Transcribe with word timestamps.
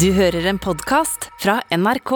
Du 0.00 0.10
hører 0.12 0.46
en 0.50 0.58
podkast 0.58 1.28
fra 1.40 1.60
NRK. 1.72 2.12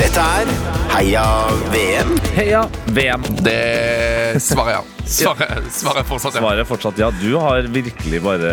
Dette 0.00 0.22
er 0.24 0.50
Heia 0.90 1.24
VM. 1.72 2.14
Heia 2.34 2.62
VM. 2.96 3.24
Det 3.44 4.40
svarer 4.42 4.78
ja. 4.78 4.80
Svaret, 5.10 5.64
svaret 5.74 6.06
fortsatt 6.06 6.36
ja. 6.36 6.42
Svaret 6.42 6.68
fortsatt 6.68 6.98
ja. 7.02 7.08
Du 7.20 7.32
har 7.42 7.66
virkelig 7.74 8.20
bare 8.22 8.52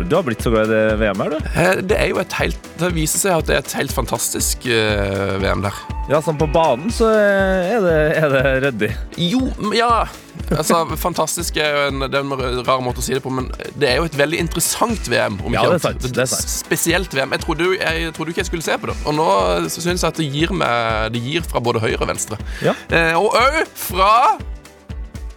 Du 0.00 0.14
har 0.16 0.24
blitt 0.26 0.40
så 0.44 0.52
glad 0.52 0.70
i 0.70 0.74
det 0.76 0.98
VM 1.02 1.20
her, 1.24 1.34
du. 1.34 1.50
Eh, 1.60 1.72
Det 1.90 1.98
er 2.00 2.08
jo 2.12 2.20
et 2.22 2.36
helt 2.40 2.59
Det 2.80 2.92
viser 2.96 3.20
seg 3.20 3.36
at 3.38 3.46
det 3.50 3.54
er 3.56 3.62
et 3.64 3.72
helt 3.76 3.92
fantastisk 3.92 4.64
eh, 4.66 5.36
VM 5.42 5.60
der. 5.66 5.76
Ja, 6.10 6.18
sånn 6.24 6.38
på 6.40 6.48
banen 6.50 6.90
så 6.90 7.06
er 7.12 7.80
det, 7.84 7.96
er 8.18 8.32
det 8.32 8.42
ryddig. 8.64 8.90
Jo, 9.30 9.44
m- 9.60 9.74
ja 9.76 10.06
Altså, 10.50 10.80
fantastisk 10.98 11.58
er 11.62 11.68
jo 11.76 11.80
en, 11.92 12.00
det 12.10 12.16
er 12.18 12.24
en 12.24 12.62
rar 12.66 12.80
måte 12.82 12.98
å 12.98 13.04
si 13.04 13.12
det 13.14 13.20
på, 13.22 13.30
men 13.30 13.50
det 13.78 13.86
er 13.86 14.00
jo 14.00 14.06
et 14.08 14.16
veldig 14.18 14.38
interessant 14.42 15.06
VM. 15.12 15.36
Om 15.46 15.54
Ja, 15.54 15.60
ikke 15.62 15.76
det 15.76 15.84
er 15.84 15.90
annet. 15.92 16.02
sant, 16.02 16.14
det 16.16 16.22
er 16.24 16.30
sant. 16.32 16.50
Spesielt 16.64 17.14
VM. 17.14 17.30
Jeg 17.36 17.44
trodde, 17.44 17.68
jo- 17.68 17.76
jeg 17.78 18.14
trodde 18.16 18.32
ikke 18.32 18.42
jeg 18.42 18.48
skulle 18.50 18.66
se 18.66 18.78
på 18.82 18.90
det, 18.90 18.96
og 19.06 19.14
nå 19.14 19.28
så 19.70 19.84
syns 19.84 20.02
jeg 20.02 20.08
at 20.10 20.18
det 20.18 20.26
gir 20.32 20.50
meg 20.56 21.12
Det 21.14 21.22
gir 21.22 21.46
fra 21.46 21.60
både 21.62 21.78
høyre 21.84 22.00
og 22.02 22.08
venstre. 22.10 22.40
Ja. 22.66 22.74
Eh, 22.90 23.12
og 23.20 23.36
òg 23.38 23.60
fra 23.78 24.10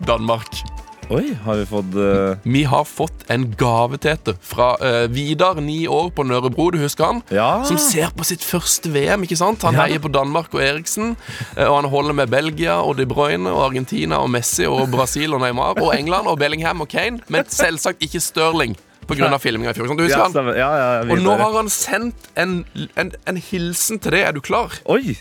Danmark. 0.07 0.63
Oi, 1.11 1.33
har 1.43 1.57
vi 1.59 1.65
fått 1.67 1.95
uh... 1.99 2.37
Vi 2.47 2.63
har 2.63 2.85
fått 2.87 3.25
en 3.33 3.43
gave, 3.59 3.97
Tete, 4.01 4.33
fra 4.41 4.69
uh, 4.79 5.07
Vidar, 5.11 5.59
ni 5.61 5.83
år, 5.87 6.09
på 6.15 6.23
Nørrebro. 6.25 6.69
Du 6.73 6.79
husker 6.81 7.05
han? 7.09 7.19
Ja. 7.33 7.63
Som 7.67 7.77
ser 7.81 8.13
på 8.15 8.25
sitt 8.27 8.43
første 8.45 8.89
VM. 8.93 9.25
ikke 9.27 9.37
sant? 9.37 9.65
Han 9.67 9.75
Ja. 9.75 9.83
heier 9.85 10.01
på 10.01 10.11
Danmark 10.13 10.53
og 10.55 10.63
Eriksen. 10.63 11.15
Uh, 11.57 11.67
Og 11.67 11.75
han 11.81 11.89
holder 11.91 12.17
med 12.21 12.31
Belgia 12.31 12.79
og 12.81 12.97
De 12.97 13.05
Bruyne 13.09 13.51
og 13.51 13.65
Argentina 13.67 14.21
og 14.23 14.31
Messi 14.33 14.65
og 14.69 14.87
Brasil 14.93 15.35
og 15.35 15.43
Neymar 15.43 15.81
og 15.81 15.91
England 15.97 16.27
og 16.31 16.39
Bellingham 16.39 16.81
og 16.81 16.89
Kane, 16.89 17.19
men 17.27 17.45
selvsagt 17.51 18.01
ikke 18.01 18.21
Stirling 18.23 18.77
pga. 19.07 19.37
filminga 19.37 19.71
i 19.71 19.73
fjor. 19.73 19.87
sant? 19.91 19.99
Du 19.99 20.03
husker 20.07 20.23
ja, 20.23 20.29
han? 20.31 20.55
ja, 20.55 20.71
ja, 20.79 21.11
Og 21.11 21.19
nå 21.21 21.35
har 21.37 21.57
han 21.59 21.69
sendt 21.69 22.31
en, 22.37 22.63
en, 22.95 23.11
en 23.27 23.37
hilsen 23.37 23.99
til 23.99 24.15
deg. 24.15 24.23
Er 24.29 24.31
du 24.31 24.41
klar? 24.41 24.71
Oi! 24.85 25.17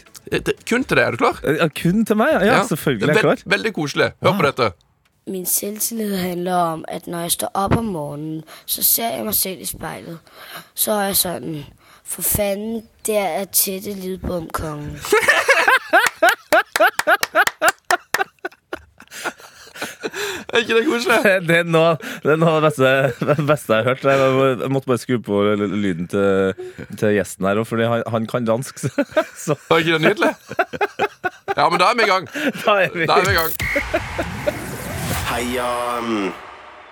Kun 0.69 0.84
til 0.86 0.97
deg. 0.97 1.05
Er 1.05 1.10
du 1.10 1.20
klar? 1.20 1.42
Kun 1.83 2.06
til 2.06 2.16
meg? 2.16 2.38
Ja, 2.47 2.62
selvfølgelig 2.70 3.10
er 3.10 3.19
jeg 3.19 3.27
klar. 3.27 3.44
Veldig 3.56 3.75
koselig. 3.75 4.12
Hør 4.22 4.38
på 4.38 4.47
dette. 4.47 4.70
Min 5.27 5.47
selvtillid 5.47 6.17
handler 6.17 6.55
om, 6.55 6.84
at 6.89 7.06
når 7.06 7.20
jeg 7.20 7.31
står 7.31 7.51
op 7.55 7.77
om 7.77 7.84
morgenen, 7.84 8.42
så 8.67 8.83
ser 8.83 9.09
jeg 9.15 9.25
meg 9.25 9.34
selv 9.34 9.61
i 9.61 9.65
speilet. 9.65 10.19
Så 10.75 10.92
er 10.92 11.05
jeg 11.12 11.17
sånn 11.17 11.53
for 12.05 12.23
fanden, 12.27 12.83
der 13.06 13.23
er 13.41 13.45
tætte 13.45 13.95
lydbomkongen. 13.95 14.98
Er 20.53 20.59
ikke 20.62 20.75
det 20.77 20.84
koselig? 20.87 21.17
Det 21.48 21.56
er 21.62 21.67
noe, 21.69 21.95
det 22.23 22.34
er 22.34 22.39
noe 22.41 22.53
av 22.56 22.61
det 22.62 22.69
beste, 22.70 22.91
det 23.31 23.47
beste 23.48 23.73
jeg 23.73 23.84
har 23.84 23.89
hørt. 23.93 24.05
Jeg, 24.05 24.34
må- 24.37 24.50
jeg 24.62 24.70
måtte 24.75 24.91
bare 24.91 25.00
skru 25.03 25.19
på 25.25 25.41
lyden 25.56 26.09
til, 26.12 26.53
til 27.00 27.15
gjesten 27.17 27.47
her, 27.48 27.61
òg, 27.62 27.67
fordi 27.70 27.89
han, 27.91 28.03
han 28.15 28.27
kan 28.31 28.47
dansk. 28.48 28.78
Så, 28.83 28.91
så 29.47 29.56
Var 29.70 29.78
ikke 29.84 29.98
det 29.98 30.05
nydelig? 30.11 30.34
Ja, 31.53 31.67
men 31.69 31.77
da 31.83 31.91
er 31.93 31.97
vi 31.98 32.05
i 32.06 32.09
gang. 32.09 32.25
da 32.65 32.75
er 32.81 32.95
vi 32.95 33.05
Da 33.06 33.19
er 33.20 33.27
vi 33.27 33.33
i 33.34 33.37
gang. 33.37 33.53
Heia 35.33 36.00
mm, 36.00 36.33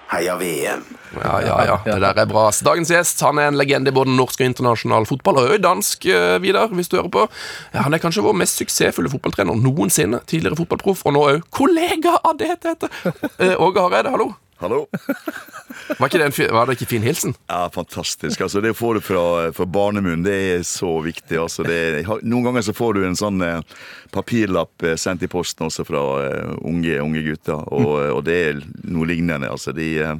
Heia 0.09 0.37
VM. 0.37 0.85
Ja, 1.25 1.41
ja, 1.45 1.57
ja. 1.65 1.75
Det 1.85 1.99
der 2.01 2.21
er 2.23 2.27
bra. 2.27 2.47
Så 2.53 2.65
Dagens 2.65 2.89
gjest 2.91 3.21
han 3.21 3.39
er 3.39 3.51
en 3.51 3.59
legende 3.61 3.93
i 3.93 3.95
både 3.95 4.15
norsk 4.17 4.41
og 4.41 4.47
internasjonal 4.49 5.07
fotball, 5.07 5.43
og 5.43 5.51
også 5.51 5.63
dansk, 5.67 6.07
eh, 6.09 6.39
Vidar, 6.41 6.73
hvis 6.73 6.89
du 6.89 6.97
hører 6.97 7.13
på. 7.13 7.27
Ja, 7.75 7.85
han 7.85 7.95
er 7.95 8.01
kanskje 8.03 8.25
vår 8.25 8.39
mest 8.41 8.57
suksessfulle 8.63 9.13
fotballtrener 9.13 9.61
noensinne. 9.61 10.23
Tidligere 10.31 10.57
fotballproff, 10.57 11.05
og 11.05 11.15
nå 11.15 11.27
òg 11.35 11.45
kollega 11.53 12.17
av 12.25 12.39
det 12.41 12.55
det 12.63 12.75
heter. 12.75 13.13
Eh, 13.37 13.61
Åge 13.61 13.85
Hareide, 13.85 14.15
hallo. 14.17 14.33
Hallo? 14.61 14.83
Var, 15.99 16.07
ikke 16.11 16.19
det 16.21 16.27
en, 16.27 16.35
var 16.53 16.69
det 16.69 16.75
ikke 16.77 16.89
fin 16.91 17.05
hilsen? 17.05 17.33
Ja, 17.49 17.63
fantastisk. 17.73 18.43
Altså, 18.45 18.61
det 18.61 18.75
å 18.75 18.77
få 18.77 18.93
det 18.99 19.01
fra, 19.07 19.23
fra 19.57 19.65
barnemunn, 19.65 20.25
det 20.27 20.35
er 20.51 20.65
så 20.69 20.99
viktig. 21.05 21.39
Altså, 21.41 21.65
det 21.65 22.05
noen 22.21 22.45
ganger 22.45 22.67
så 22.67 22.75
får 22.77 22.99
du 22.99 23.07
en 23.09 23.17
sånn 23.17 23.41
eh, 23.47 23.63
papirlapp 24.13 24.85
eh, 24.85 24.99
sendt 25.01 25.25
i 25.25 25.31
posten 25.33 25.65
også 25.71 25.87
fra 25.89 26.03
eh, 26.27 26.53
unge, 26.61 26.99
unge 27.01 27.25
gutter, 27.25 27.65
og, 27.73 27.95
og 28.19 28.21
det 28.29 28.37
er 28.51 28.61
noe 28.85 29.09
lignende. 29.09 29.49
Altså, 29.49 29.73
de, 29.77 29.89
eh, 30.05 30.15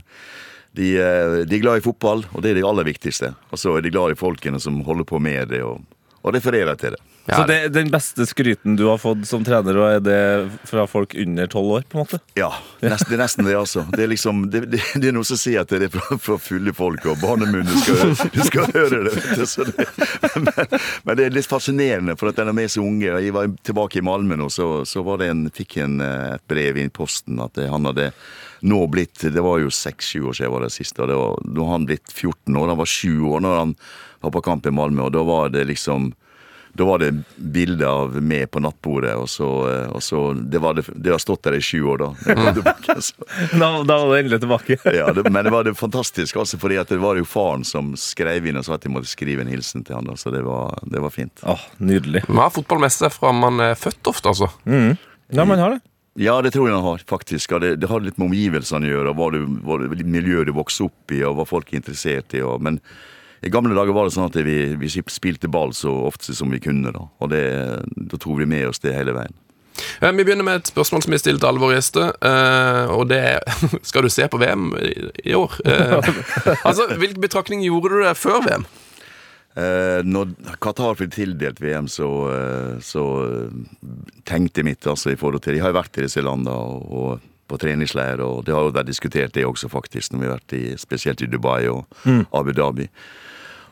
de, 0.81 0.91
eh, 1.05 1.37
de 1.45 1.59
er 1.59 1.65
glad 1.67 1.83
i 1.83 1.85
fotball, 1.85 2.25
og 2.33 2.41
det 2.41 2.55
er 2.55 2.63
det 2.63 2.67
aller 2.71 2.89
viktigste. 2.89 3.35
Og 3.53 3.61
så 3.61 3.77
er 3.77 3.85
de 3.85 3.93
glad 3.93 4.17
i 4.17 4.21
folkene 4.21 4.63
som 4.63 4.81
holder 4.89 5.09
på 5.13 5.21
med 5.21 5.53
det, 5.53 5.61
og, 5.69 5.85
og 6.25 6.37
refererer 6.39 6.81
til 6.81 6.97
det. 6.97 7.05
Så 7.37 7.47
det 7.47 7.57
den 7.75 7.91
beste 7.93 8.27
skryten 8.27 8.77
du 8.79 8.85
har 8.89 8.99
fått 8.99 9.27
som 9.29 9.45
trener, 9.47 9.77
er 9.87 10.01
det 10.05 10.19
fra 10.69 10.87
folk 10.91 11.15
under 11.15 11.47
tolv 11.51 11.77
år? 11.79 11.85
på 11.91 11.99
en 11.99 12.03
måte? 12.05 12.21
Ja, 12.39 12.51
nest, 12.83 13.07
det 13.09 13.17
er 13.19 13.23
nesten 13.23 13.47
det, 13.47 13.55
altså. 13.59 13.85
Det 13.93 14.05
er 14.05 14.11
liksom, 14.13 14.43
det, 14.51 14.65
det, 14.73 14.81
det 15.01 15.11
er 15.11 15.17
noe 15.17 15.27
som 15.29 15.39
sier 15.41 15.63
at 15.63 15.71
det 15.73 15.89
er 15.89 15.93
fra, 15.95 16.19
fra 16.19 16.39
fulle 16.43 16.75
folk 16.77 17.07
og 17.11 17.21
barnemunn. 17.23 17.69
Du 17.69 17.77
skal, 17.81 18.15
du 18.35 18.43
skal 18.47 18.71
høre 18.75 19.03
det. 19.09 19.15
det 19.39 19.87
men, 20.47 20.79
men 21.05 21.19
det 21.21 21.27
er 21.29 21.35
litt 21.37 21.51
fascinerende, 21.51 22.17
for 22.21 22.31
at 22.33 22.41
den 22.41 22.59
er 22.59 22.71
så 22.73 22.85
unge. 22.85 23.11
Jeg 23.25 23.35
var 23.37 23.51
tilbake 23.67 24.01
i 24.01 24.05
Malmö 24.07 24.39
nå, 24.41 24.51
så, 24.53 24.71
så 24.89 25.05
var 25.07 25.21
det 25.23 25.31
en, 25.33 25.47
fikk 25.55 25.79
jeg 25.81 25.89
en, 25.91 25.99
eh, 26.05 26.37
et 26.37 26.47
brev 26.51 26.79
i 26.81 26.89
posten 26.93 27.41
at 27.45 27.55
det- 27.59 27.69
han 27.71 27.87
hadde 27.87 28.11
nå 28.67 28.81
blitt 28.93 29.23
Det 29.33 29.41
var 29.45 29.61
jo 29.63 29.71
seks-sju 29.73 30.25
år 30.29 30.35
siden 30.37 30.49
jeg 30.49 30.53
var 30.53 30.65
der 30.67 30.73
sist. 30.75 30.99
har 30.99 31.71
han 31.71 31.87
blitt 31.87 32.11
14 32.13 32.57
år. 32.57 32.69
Han 32.69 32.81
var 32.81 32.91
sju 32.91 33.15
år 33.31 33.41
når 33.41 33.59
han 33.59 33.75
var 34.21 34.35
på 34.35 34.43
kamp 34.45 34.67
i 34.67 34.71
Malmö, 34.75 35.07
og 35.07 35.13
da 35.13 35.23
var 35.25 35.49
det 35.55 35.67
liksom 35.71 36.11
da 36.73 36.85
var 36.85 37.03
det 37.03 37.11
bilde 37.37 37.89
av 37.89 38.15
meg 38.23 38.51
på 38.51 38.63
nattbordet, 38.63 39.15
og 39.19 39.29
så, 39.31 39.49
eh, 39.71 39.89
og 39.91 40.03
så 40.05 40.23
det, 40.35 40.61
var 40.63 40.79
det, 40.79 40.87
det 40.95 41.13
har 41.15 41.23
stått 41.23 41.43
der 41.49 41.59
i 41.59 41.63
sju 41.65 41.83
år, 41.83 42.05
da. 42.05 42.11
Tilbake. 42.55 42.99
Da, 43.61 43.69
da 43.87 43.97
var 43.99 44.11
du 44.11 44.17
endelig 44.19 44.41
tilbake. 44.43 44.79
Ja, 45.01 45.11
det, 45.15 45.27
men 45.31 45.45
det 45.45 45.53
var 45.55 45.67
det 45.67 45.75
fantastisk, 45.79 46.37
altså, 46.37 46.59
fordi 46.61 46.79
at 46.81 46.93
det 46.93 47.01
var 47.03 47.19
jo 47.19 47.27
faren 47.29 47.65
som 47.67 47.93
skrev 47.99 48.47
inn 48.47 48.59
og 48.61 48.67
sa 48.67 48.77
at 48.77 48.87
jeg 48.87 48.95
måtte 48.95 49.11
skrive 49.11 49.45
en 49.45 49.51
hilsen 49.53 49.85
til 49.87 49.99
han. 49.99 50.09
Da, 50.09 50.17
så 50.21 50.33
det 50.35 50.43
var, 50.47 50.79
det 50.87 51.03
var 51.03 51.15
fint. 51.15 51.43
Åh, 51.43 51.69
Nydelig. 51.83 52.25
Man 52.29 52.45
har 52.45 52.55
fotball 52.55 52.83
med 52.87 52.95
seg 52.95 53.13
fra 53.15 53.33
man 53.35 53.61
er 53.65 53.79
født 53.79 54.11
ofte, 54.11 54.33
altså. 54.33 54.51
Ja, 54.67 55.47
man 55.47 55.59
har 55.59 55.77
det. 55.77 55.81
Ja, 56.19 56.41
det 56.43 56.51
tror 56.55 56.67
jeg 56.69 56.75
han 56.75 56.85
har, 56.85 57.03
faktisk. 57.09 57.53
Ja, 57.55 57.61
det, 57.63 57.77
det 57.81 57.89
har 57.91 58.03
litt 58.03 58.19
med 58.19 58.31
omgivelsene 58.31 58.89
å 58.89 58.95
gjøre, 58.95 59.13
og 59.13 59.21
hva, 59.21 59.29
du, 59.35 59.41
hva 59.65 59.79
miljøet 60.03 60.51
du 60.51 60.55
vokser 60.57 60.89
opp 60.91 61.15
i, 61.15 61.23
og 61.27 61.39
hva 61.39 61.47
folk 61.49 61.71
er 61.71 61.81
interessert 61.81 62.35
i. 62.35 62.43
Og, 62.45 62.59
men 62.67 62.81
i 63.43 63.51
gamle 63.53 63.75
dager 63.77 63.95
var 63.97 64.09
det 64.09 64.15
sånn 64.17 64.29
at 64.29 64.37
vi, 64.45 64.57
vi 64.77 64.89
spilte 64.91 65.49
ball 65.49 65.73
så 65.77 65.93
ofte 66.09 66.35
som 66.37 66.51
vi 66.53 66.61
kunne, 66.61 66.93
da. 66.93 67.07
Og 67.25 67.31
det, 67.33 67.45
da 67.97 68.19
tok 68.21 68.37
vi 68.43 68.49
med 68.51 68.67
oss 68.69 68.83
det 68.85 68.93
hele 68.97 69.15
veien. 69.17 69.33
Eh, 70.03 70.13
Vi 70.13 70.25
begynner 70.27 70.45
med 70.45 70.61
et 70.61 70.69
spørsmål 70.73 71.07
som 71.07 71.15
er 71.17 71.23
stilt 71.23 71.41
til 71.41 71.49
alle 71.49 71.63
våre 71.63 71.79
gjester. 71.79 72.11
eh, 72.21 72.91
og 72.93 73.07
det 73.09 73.21
er 73.37 73.41
Skal 73.89 74.05
du 74.05 74.11
se 74.13 74.27
på 74.29 74.41
VM 74.43 74.71
i, 75.25 75.33
år? 75.39 75.57
Eh, 75.65 76.13
altså, 76.69 76.91
Hvilken 77.01 77.23
betraktning 77.25 77.65
gjorde 77.65 77.95
du 77.95 78.03
deg 78.05 78.17
før 78.19 78.45
VM? 78.45 78.69
Når 80.07 80.29
Qatar 80.63 80.95
fikk 80.97 81.11
tildelt 81.17 81.59
VM, 81.61 81.89
så, 81.91 82.07
så 82.87 83.03
tenkte 84.25 84.63
mitt 84.65 84.87
altså, 84.87 85.11
i 85.11 85.19
forhold 85.19 85.43
til 85.43 85.57
Jeg 85.59 85.65
har 85.65 85.73
jo 85.73 85.81
vært 85.81 85.99
i 85.99 86.05
disse 86.07 86.23
landene 86.23 86.55
og, 86.55 86.87
og 86.87 87.27
på 87.51 87.59
treningsleir, 87.59 88.23
og 88.23 88.45
det 88.47 88.55
har 88.55 88.63
jo 88.69 88.71
vært 88.77 88.87
diskutert 88.93 89.35
det 89.35 89.43
også, 89.45 89.67
faktisk, 89.73 90.13
når 90.15 90.21
vi 90.23 90.29
har 90.29 90.37
vært 90.37 90.55
i, 90.55 90.63
spesielt 90.79 91.25
i 91.27 91.29
Dubai 91.33 91.65
og 91.67 91.83
Abu 92.31 92.53
Dhabi. 92.55 92.87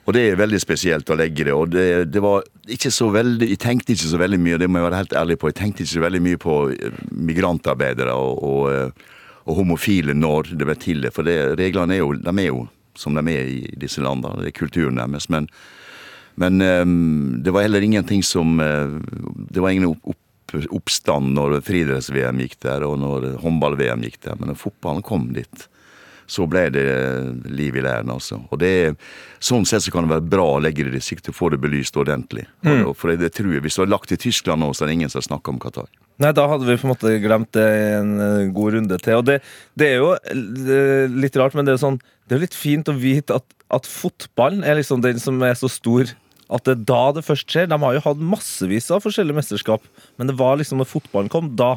Og 0.08 0.14
det 0.16 0.22
er 0.24 0.38
veldig 0.41 0.58
spesielt 0.62 1.10
å 1.12 1.16
legge 1.20 1.44
det. 1.44 1.52
Og 1.52 1.69
det, 1.69 1.84
det 2.08 2.22
var 2.24 2.46
ikke 2.72 2.91
så 2.94 3.10
veldig 3.12 3.50
Jeg 3.50 3.60
tenkte 3.60 3.92
ikke 3.92 4.08
så 4.08 4.20
veldig 4.22 4.38
mye, 4.41 4.60
det 4.60 4.69
må 4.70 4.80
jeg 4.80 4.86
være 4.86 5.00
helt 5.02 5.16
ærlig 5.20 5.36
på. 5.36 5.50
Jeg 5.50 5.58
tenkte 5.58 5.84
ikke 5.84 5.92
så 5.98 6.04
veldig 6.06 6.20
mye 6.24 6.41
på 6.41 6.54
eh, 6.72 7.02
migrantarbeidere 7.28 8.14
og, 8.16 8.41
og, 8.48 8.62
eh, 8.72 9.18
og 9.44 9.60
homofile 9.60 10.16
når 10.16 10.54
det 10.54 10.64
ble 10.64 10.78
tildelt. 10.80 11.16
For 11.16 11.28
det, 11.28 11.36
reglene 11.60 11.98
er 11.98 12.00
jo, 12.00 12.14
de 12.16 12.34
er 12.41 12.48
jo 12.48 12.64
som 12.98 13.20
de 13.20 13.34
er 13.34 13.52
i 13.52 13.60
disse 13.78 14.00
landene. 14.02 14.41
Det 14.41 14.54
er 14.54 14.56
kulturen 14.56 14.97
deres. 14.97 15.28
Men, 15.28 15.50
men 16.41 16.64
eh, 16.64 16.88
det 17.44 17.52
var 17.52 17.68
heller 17.68 17.84
ingenting 17.84 18.24
som 18.24 18.56
Det 18.56 19.60
var 19.60 19.77
ingen 19.77 19.92
opp, 19.92 20.24
oppstand 20.72 21.36
når 21.36 21.60
friidretts-VM 21.68 22.41
gikk 22.47 22.62
der, 22.65 22.88
og 22.88 22.97
når 23.04 23.34
håndball-VM 23.44 24.09
gikk 24.09 24.22
der. 24.24 24.41
Men 24.41 24.54
når 24.54 24.62
fotballen 24.65 25.04
kom 25.04 25.34
dit, 25.36 25.68
så 26.28 26.45
ble 26.51 26.66
det 26.75 26.84
liv 27.48 27.77
i 27.78 27.83
leiren, 27.84 28.10
altså. 28.13 28.42
Og 28.53 28.60
det, 28.60 28.95
sånn 29.41 29.65
sett 29.69 29.86
så 29.86 29.92
kan 29.95 30.04
det 30.04 30.13
være 30.13 30.28
bra 30.28 30.45
å 30.57 30.60
legge 30.63 30.84
det 30.84 30.92
i 30.92 30.98
distriktet 30.98 31.33
og 31.33 31.39
få 31.39 31.48
det 31.54 31.60
belyst 31.63 31.97
ordentlig. 31.98 32.45
Og, 32.69 32.92
for 32.98 33.15
det, 33.16 33.33
tror 33.36 33.54
jeg, 33.54 33.65
Hvis 33.65 33.78
du 33.78 33.84
har 33.84 33.91
lagt 33.95 34.13
til 34.13 34.21
Tyskland 34.21 34.63
nå, 34.63 34.71
så 34.77 34.84
er 34.84 34.92
det 34.92 34.98
ingen 35.01 35.13
som 35.13 35.25
snakker 35.25 35.54
om 35.54 35.60
Qatar. 35.63 35.89
Nei, 36.19 36.33
da 36.34 36.48
hadde 36.51 36.66
vi 36.66 36.77
på 36.77 36.89
en 36.89 36.92
måte 36.92 37.15
glemt 37.22 37.53
det 37.54 37.66
en 37.95 38.15
eh, 38.21 38.47
god 38.54 38.75
runde 38.75 39.01
til. 39.01 39.21
Og 39.21 39.27
det, 39.28 39.39
det 39.78 39.92
er 39.92 40.01
jo 40.03 40.15
eh, 40.19 41.04
litt 41.15 41.36
rart, 41.39 41.54
men 41.54 41.65
det 41.65 41.72
er 41.72 41.78
jo 41.78 41.84
sånn 41.86 42.01
Det 42.28 42.36
er 42.36 42.42
litt 42.42 42.57
fint 42.59 42.91
å 42.91 42.97
vite 42.98 43.39
at, 43.39 43.47
at 43.72 43.86
fotballen 43.89 44.66
er 44.66 44.81
liksom 44.81 45.04
den 45.04 45.22
som 45.22 45.39
er 45.47 45.54
så 45.59 45.71
stor 45.71 46.10
at 46.48 46.65
det 46.65 46.74
er 46.74 46.86
da 46.89 47.03
det 47.13 47.27
først 47.27 47.48
skjer. 47.53 47.69
De 47.69 47.77
har 47.81 47.97
jo 47.97 48.04
hatt 48.07 48.24
massevis 48.34 48.89
av 48.95 49.04
forskjellige 49.04 49.36
mesterskap, 49.36 49.84
men 50.16 50.31
det 50.31 50.36
var 50.39 50.57
liksom 50.57 50.81
når 50.81 50.89
fotballen 50.89 51.33
kom, 51.33 51.53
da, 51.59 51.74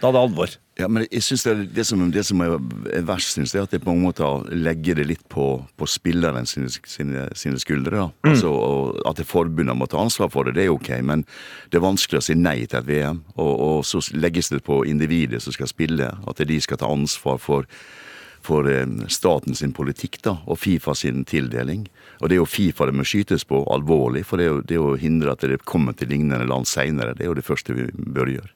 da 0.00 0.08
er 0.08 0.14
det 0.14 0.22
alvor. 0.22 0.54
Ja, 0.76 0.88
men 0.92 1.06
jeg 1.08 1.22
synes 1.24 1.42
det, 1.46 1.54
det, 1.72 1.86
som, 1.88 2.02
det 2.12 2.22
som 2.28 2.40
er 2.44 2.58
er 2.92 3.04
verst, 3.08 3.32
synes 3.32 3.54
jeg, 3.54 3.64
at 3.64 3.72
det 3.72 3.80
på 3.84 3.94
en 3.94 4.02
måte 4.02 4.26
legger 4.52 4.98
det 4.98 5.06
litt 5.08 5.22
på, 5.32 5.64
på 5.76 5.88
spilleren 5.88 6.44
sine, 6.46 6.68
sine, 6.68 7.28
sine 7.32 7.58
skuldre. 7.58 8.10
Mm. 8.24 8.30
Altså, 8.30 8.50
At 9.08 9.22
forbundet 9.24 9.76
må 9.76 9.88
ta 9.88 10.02
ansvar 10.04 10.28
for 10.28 10.44
det, 10.44 10.54
det 10.58 10.66
er 10.66 10.74
ok, 10.74 10.90
men 11.00 11.24
det 11.72 11.80
er 11.80 11.86
vanskelig 11.86 12.20
å 12.20 12.26
si 12.28 12.36
nei 12.36 12.66
til 12.66 12.82
et 12.82 12.90
VM. 12.90 13.22
Og, 13.36 13.52
og 13.68 13.86
så 13.88 14.02
legges 14.12 14.52
det 14.52 14.64
på 14.68 14.82
individet 14.84 15.40
som 15.42 15.56
skal 15.56 15.72
spille, 15.72 16.12
at 16.12 16.44
de 16.44 16.60
skal 16.60 16.82
ta 16.82 16.92
ansvar 16.92 17.40
for 17.40 17.64
for 18.46 18.68
eh, 18.70 18.86
staten 19.10 19.56
sin 19.58 19.72
politikk 19.74 20.20
da, 20.22 20.36
og 20.46 20.60
Fifa 20.62 20.94
sin 20.94 21.24
tildeling. 21.26 21.88
Og 22.20 22.28
det 22.28 22.36
er 22.36 22.40
jo 22.40 22.48
Fifa 22.48 22.88
det 22.88 22.96
må 22.96 23.04
skytes 23.06 23.44
på 23.48 23.60
alvorlig, 23.72 24.24
for 24.28 24.40
det 24.40 24.46
er 24.46 24.52
jo 24.52 24.62
det 24.72 24.80
å 24.80 24.94
hindre 25.00 25.34
at 25.34 25.44
det 25.44 25.60
kommer 25.68 25.96
til 25.96 26.10
lignende 26.12 26.48
land 26.48 26.68
seinere. 26.70 27.14
Det 27.16 27.26
er 27.26 27.30
jo 27.30 27.38
det 27.38 27.46
første 27.46 27.76
vi 27.76 27.86
bør 27.92 28.32
gjøre. 28.32 28.52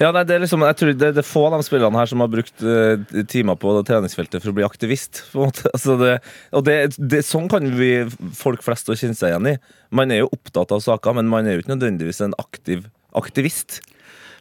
Ja, 0.00 0.10
nei, 0.14 0.24
det 0.28 0.36
er 0.36 0.44
liksom, 0.44 0.64
jeg 0.68 0.78
tror 0.78 0.92
det, 0.92 1.12
det 1.16 1.22
er 1.22 1.28
få 1.28 1.46
av 1.48 1.58
de 1.58 1.66
spillerne 1.66 2.00
her 2.00 2.10
som 2.10 2.24
har 2.24 2.32
brukt 2.32 2.64
uh, 2.66 3.22
timer 3.30 3.58
på 3.60 3.74
treningsfeltet 3.88 4.42
for 4.42 4.52
å 4.52 4.56
bli 4.58 4.66
aktivist. 4.66 5.24
på 5.32 5.42
en 5.42 5.52
måte. 5.52 5.68
Altså 5.82 5.96
det, 5.98 6.12
og 6.54 6.62
det, 6.66 6.74
det, 7.00 7.22
sånn 7.26 7.48
kan 7.50 7.64
vi 7.74 8.04
folk 8.36 8.62
flest 8.62 8.90
å 8.92 8.96
kjenne 8.98 9.16
seg 9.18 9.32
igjen 9.32 9.54
i. 9.54 9.56
Man 9.94 10.12
er 10.12 10.22
jo 10.22 10.32
opptatt 10.34 10.74
av 10.74 10.82
saker, 10.84 11.16
men 11.16 11.30
man 11.32 11.48
er 11.48 11.56
jo 11.56 11.64
ikke 11.64 11.72
nødvendigvis 11.74 12.22
en 12.24 12.36
aktiv 12.40 12.84
aktivist. 13.18 13.80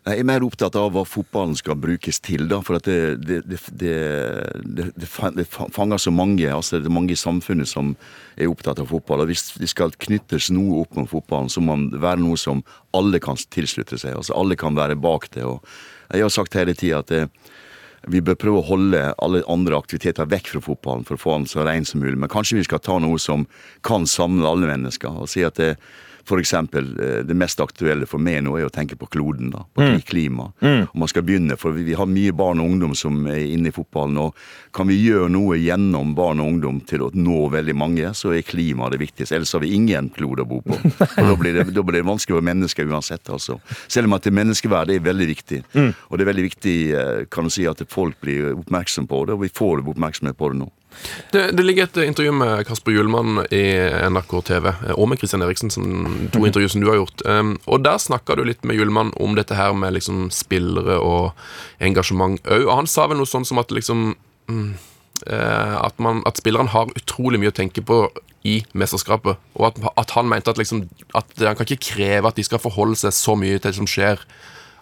Jeg 0.01 0.17
er 0.17 0.25
mer 0.25 0.41
opptatt 0.41 0.73
av 0.81 0.87
hva 0.95 1.03
fotballen 1.05 1.53
skal 1.53 1.75
brukes 1.77 2.17
til, 2.25 2.47
da. 2.49 2.57
For 2.65 2.79
at 2.79 2.87
det, 2.89 3.19
det, 3.21 3.35
det, 3.45 3.59
det, 3.77 3.91
det, 4.65 4.85
det 4.97 5.09
fa- 5.09 5.29
det 5.35 5.45
fa- 5.45 5.67
fanger 5.75 6.01
så 6.01 6.09
mange. 6.09 6.47
altså 6.49 6.79
Det 6.81 6.89
er 6.89 6.95
mange 6.95 7.13
i 7.13 7.19
samfunnet 7.21 7.69
som 7.69 7.91
er 8.33 8.49
opptatt 8.49 8.81
av 8.81 8.89
fotball. 8.89 9.21
Og 9.21 9.29
hvis 9.29 9.51
det 9.61 9.69
skal 9.69 9.93
knyttes 10.01 10.49
noe 10.49 10.81
opp 10.81 10.97
mot 10.97 11.09
fotballen, 11.11 11.51
så 11.53 11.61
må 11.61 11.77
det 11.93 12.01
være 12.01 12.23
noe 12.23 12.39
som 12.41 12.63
alle 12.97 13.21
kan 13.21 13.37
tilslutte 13.53 13.99
seg. 14.01 14.17
altså 14.17 14.33
Alle 14.41 14.57
kan 14.57 14.73
være 14.79 14.97
bak 14.97 15.29
det. 15.37 15.45
og 15.45 15.61
Jeg 16.09 16.25
har 16.25 16.33
sagt 16.33 16.57
hele 16.57 16.73
tida 16.73 17.03
at 17.05 17.13
det, 17.13 17.27
vi 18.09 18.23
bør 18.25 18.39
prøve 18.41 18.57
å 18.63 18.65
holde 18.71 19.03
alle 19.21 19.43
andre 19.45 19.77
aktiviteter 19.77 20.25
vekk 20.25 20.55
fra 20.55 20.63
fotballen 20.65 21.05
for 21.05 21.13
å 21.19 21.21
få 21.21 21.35
den 21.37 21.45
så 21.51 21.61
ren 21.67 21.85
som 21.85 22.01
mulig. 22.01 22.17
Men 22.17 22.31
kanskje 22.33 22.57
vi 22.57 22.65
skal 22.65 22.81
ta 22.81 22.97
noe 22.97 23.21
som 23.21 23.45
kan 23.85 24.09
samle 24.09 24.49
alle 24.49 24.65
mennesker. 24.65 25.13
og 25.21 25.29
si 25.29 25.45
at 25.45 25.61
det, 25.61 25.75
for 26.27 26.41
eksempel, 26.41 26.91
eh, 26.99 27.19
det 27.27 27.37
mest 27.37 27.59
aktuelle 27.63 28.07
for 28.09 28.21
meg 28.21 28.41
nå 28.45 28.57
er 28.59 28.67
å 28.67 28.73
tenke 28.73 28.97
på 28.99 29.09
kloden. 29.11 29.51
da, 29.51 29.63
På 29.73 29.81
mm. 29.81 30.01
klima. 30.07 30.51
Og 30.61 30.95
man 30.95 31.09
skal 31.11 31.25
begynne, 31.27 31.57
for 31.59 31.75
vi, 31.75 31.93
har 31.97 32.09
mye 32.09 32.33
barn 32.35 32.61
og 32.61 32.71
ungdom 32.71 32.95
som 32.95 33.25
er 33.27 33.43
inne 33.53 33.71
i 33.71 33.75
fotballen. 33.75 34.17
og 34.17 34.35
Kan 34.73 34.87
vi 34.87 34.99
gjøre 35.01 35.29
noe 35.31 35.57
gjennom 35.59 36.15
barn 36.15 36.39
og 36.39 36.53
ungdom 36.53 36.81
til 36.87 37.05
å 37.05 37.11
nå 37.13 37.49
veldig 37.53 37.75
mange, 37.75 38.13
så 38.17 38.35
er 38.35 38.45
klima 38.47 38.89
det 38.91 39.01
viktigste. 39.01 39.35
Ellers 39.35 39.53
har 39.53 39.63
vi 39.63 39.73
ingen 39.75 40.09
klode 40.09 40.45
å 40.45 40.49
bo 40.49 40.61
på. 40.65 40.77
Og 40.77 41.31
Da 41.31 41.35
blir 41.39 41.53
det, 41.55 41.67
da 41.73 41.83
blir 41.83 42.01
det 42.01 42.09
vanskelig 42.09 42.37
å 42.37 42.41
være 42.41 42.49
menneske 42.51 42.85
uansett. 42.85 43.29
altså. 43.29 43.59
Selv 43.87 44.09
om 44.09 44.17
at 44.17 44.27
det 44.27 44.35
menneskeverd 44.35 44.91
er 44.91 45.03
veldig 45.03 45.27
viktig. 45.27 45.63
Og 46.09 46.17
det 46.17 46.25
er 46.25 46.31
veldig 46.31 46.47
viktig 46.49 46.77
eh, 46.91 47.25
kan 47.31 47.47
du 47.47 47.53
si, 47.53 47.65
at 47.69 47.81
folk 47.89 48.19
blir 48.21 48.53
oppmerksom 48.55 49.07
på 49.07 49.25
det, 49.25 49.35
og 49.35 49.45
vi 49.45 49.53
får 49.53 49.83
oppmerksomhet 49.85 50.37
på 50.37 50.51
det 50.51 50.61
nå. 50.63 50.69
Det, 51.31 51.43
det 51.57 51.63
ligger 51.65 51.87
et 51.87 51.99
intervju 52.03 52.33
med 52.35 52.65
Kasper 52.67 52.95
Hjulmann 52.95 53.41
i 53.53 53.63
NRK 54.11 54.35
TV, 54.47 54.69
og 54.95 55.09
med 55.09 55.21
Kristian 55.21 55.43
Eriksen, 55.45 55.71
som, 55.73 56.27
to 56.33 56.43
intervju 56.47 56.73
som 56.73 56.83
du 56.83 56.89
har 56.91 56.99
gjort. 56.99 57.25
Um, 57.25 57.55
og 57.65 57.83
Der 57.85 57.97
snakka 58.01 58.35
du 58.37 58.43
litt 58.47 58.65
med 58.67 58.77
Hjulmann 58.79 59.13
om 59.19 59.35
dette 59.39 59.57
her 59.57 59.73
med 59.73 59.95
liksom 59.97 60.29
spillere 60.35 60.99
og 60.99 61.31
engasjement 61.79 62.41
òg. 62.45 62.67
Og 62.67 62.75
han 62.83 62.89
sa 62.89 63.07
vel 63.09 63.21
noe 63.21 63.29
sånn 63.29 63.47
som 63.47 63.61
at 63.61 63.71
liksom 63.73 64.11
mm, 64.51 64.71
eh, 65.27 65.75
at, 65.79 65.97
man, 65.99 66.21
at 66.27 66.41
spilleren 66.41 66.71
har 66.73 66.91
utrolig 66.97 67.41
mye 67.41 67.53
å 67.53 67.57
tenke 67.61 67.83
på 67.85 68.03
i 68.47 68.61
mesterskapet. 68.73 69.39
Og 69.57 69.67
at, 69.69 69.79
at 70.01 70.15
han 70.17 70.29
mente 70.29 70.51
at, 70.51 70.59
liksom, 70.61 70.85
at 71.17 71.35
han 71.39 71.57
kan 71.57 71.67
ikke 71.67 71.93
kreve 71.93 72.31
at 72.31 72.39
de 72.39 72.45
skal 72.45 72.61
forholde 72.61 72.97
seg 72.99 73.15
så 73.15 73.37
mye 73.37 73.59
til 73.59 73.69
det 73.69 73.77
som 73.77 73.89
skjer 73.89 74.23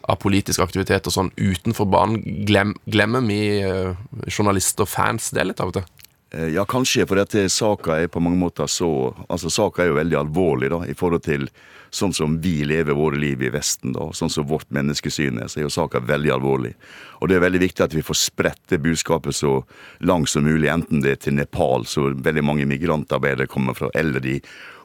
av 0.09 0.17
politisk 0.21 0.63
aktivitet 0.63 1.07
og 1.09 1.13
sånn 1.13 1.31
utenfor 1.37 1.87
banen. 1.91 2.21
Glem, 2.47 2.73
glemmer 2.89 3.25
vi 3.27 3.59
eh, 3.61 3.93
journalister 4.31 4.87
og 4.87 4.91
fans 4.91 5.29
det 5.35 5.45
litt 5.45 5.61
av 5.61 5.73
og 5.73 5.79
til? 5.79 5.89
Eh, 6.31 6.47
Ja, 6.47 6.65
kanskje, 6.65 7.07
for 7.07 7.15
dette 7.17 7.49
saka 7.49 7.97
er 8.01 8.07
på 8.07 8.21
mange 8.21 8.37
måter 8.37 8.67
så 8.67 9.15
Altså, 9.29 9.49
saka 9.49 9.83
er 9.83 9.87
jo 9.91 9.99
veldig 9.99 10.17
alvorlig, 10.17 10.69
da, 10.69 10.83
i 10.85 10.93
forhold 10.93 11.23
til 11.25 11.49
sånn 11.91 12.13
som 12.13 12.35
vi 12.41 12.63
lever 12.65 12.93
våre 12.93 13.17
liv 13.17 13.41
i 13.41 13.49
Vesten, 13.49 13.93
da. 13.93 14.11
Sånn 14.13 14.29
som 14.29 14.45
vårt 14.45 14.69
menneskesyn 14.69 15.39
er, 15.41 15.47
så 15.49 15.59
er 15.59 15.63
jo 15.63 15.73
saka 15.73 15.99
veldig 15.99 16.31
alvorlig. 16.35 16.75
Og 17.19 17.29
det 17.29 17.37
er 17.37 17.45
veldig 17.45 17.61
viktig 17.65 17.85
at 17.85 17.95
vi 17.95 18.05
får 18.05 18.19
spredt 18.21 18.65
det 18.71 18.81
budskapet 18.83 19.35
så 19.35 19.59
langt 20.07 20.31
som 20.31 20.45
mulig, 20.47 20.69
enten 20.71 21.03
det 21.03 21.15
er 21.15 21.23
til 21.27 21.37
Nepal, 21.39 21.85
så 21.89 22.09
veldig 22.15 22.43
mange 22.45 22.67
migrantarbeidere 22.69 23.49
kommer 23.51 23.77
fra, 23.77 23.91
eller 23.97 24.23
de 24.23 24.39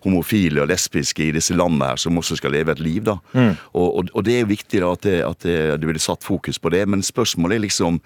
homofile 0.05 0.61
og 0.61 0.69
lesbiske 0.69 1.25
i 1.25 1.33
disse 1.33 1.55
landene 1.57 1.93
her, 1.93 2.01
som 2.01 2.19
også 2.21 2.37
skal 2.37 2.53
leve 2.53 2.75
et 2.75 2.83
liv, 2.85 3.01
da. 3.07 3.17
Og, 3.73 3.87
og, 3.89 4.11
og 4.13 4.25
det 4.27 4.39
er 4.41 4.51
viktig 4.51 4.83
da 4.83 4.93
at 4.93 5.07
det, 5.07 5.19
at 5.25 5.47
det, 5.47 5.59
det 5.81 5.89
blir 5.89 6.03
satt 6.03 6.27
fokus 6.27 6.61
på 6.61 6.73
det, 6.75 6.83
men 6.93 7.05
spørsmålet 7.05 7.57
er 7.57 7.65
liksom 7.65 8.01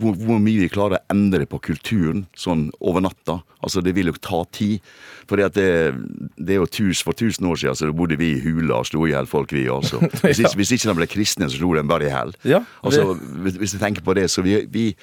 hvor, 0.00 0.16
hvor 0.18 0.40
mye 0.42 0.64
vi 0.64 0.70
klarer 0.72 0.98
å 0.98 1.12
endre 1.12 1.46
på 1.46 1.60
kulturen 1.62 2.24
sånn 2.38 2.70
over 2.80 3.04
natta. 3.04 3.40
Altså, 3.62 3.82
det 3.84 3.92
vil 3.94 4.08
jo 4.10 4.16
ta 4.18 4.40
tid. 4.50 4.80
For 5.30 5.38
det, 5.38 5.52
det 5.54 6.54
er 6.56 6.58
jo 6.58 6.66
tus, 6.66 7.02
for 7.04 7.14
tusen 7.16 7.46
år 7.46 7.60
siden 7.60 7.78
så 7.78 7.90
bodde 7.94 8.18
vi 8.18 8.32
i 8.34 8.40
hula 8.42 8.80
og 8.80 8.88
slo 8.88 9.04
i 9.06 9.12
hjel 9.12 9.28
folk, 9.30 9.52
vi 9.54 9.68
også. 9.70 10.00
Hvis, 10.24 10.40
ikke, 10.42 10.56
hvis 10.58 10.72
ikke 10.74 10.88
de 10.88 10.96
ble 10.98 11.06
kristne, 11.10 11.48
så 11.50 11.60
slo 11.60 11.72
de 11.76 11.84
bare 11.86 12.08
i 12.08 12.10
hjel. 12.10 12.34
Ja, 12.48 12.62
Altså, 12.82 13.14
hvis, 13.44 13.71
hvis 13.72 13.80
du 13.80 13.84
tenker 13.84 14.04
på 14.04 14.14
det, 14.14 14.30
så 14.30 14.42
vi, 14.42 14.60
vi, 14.68 14.96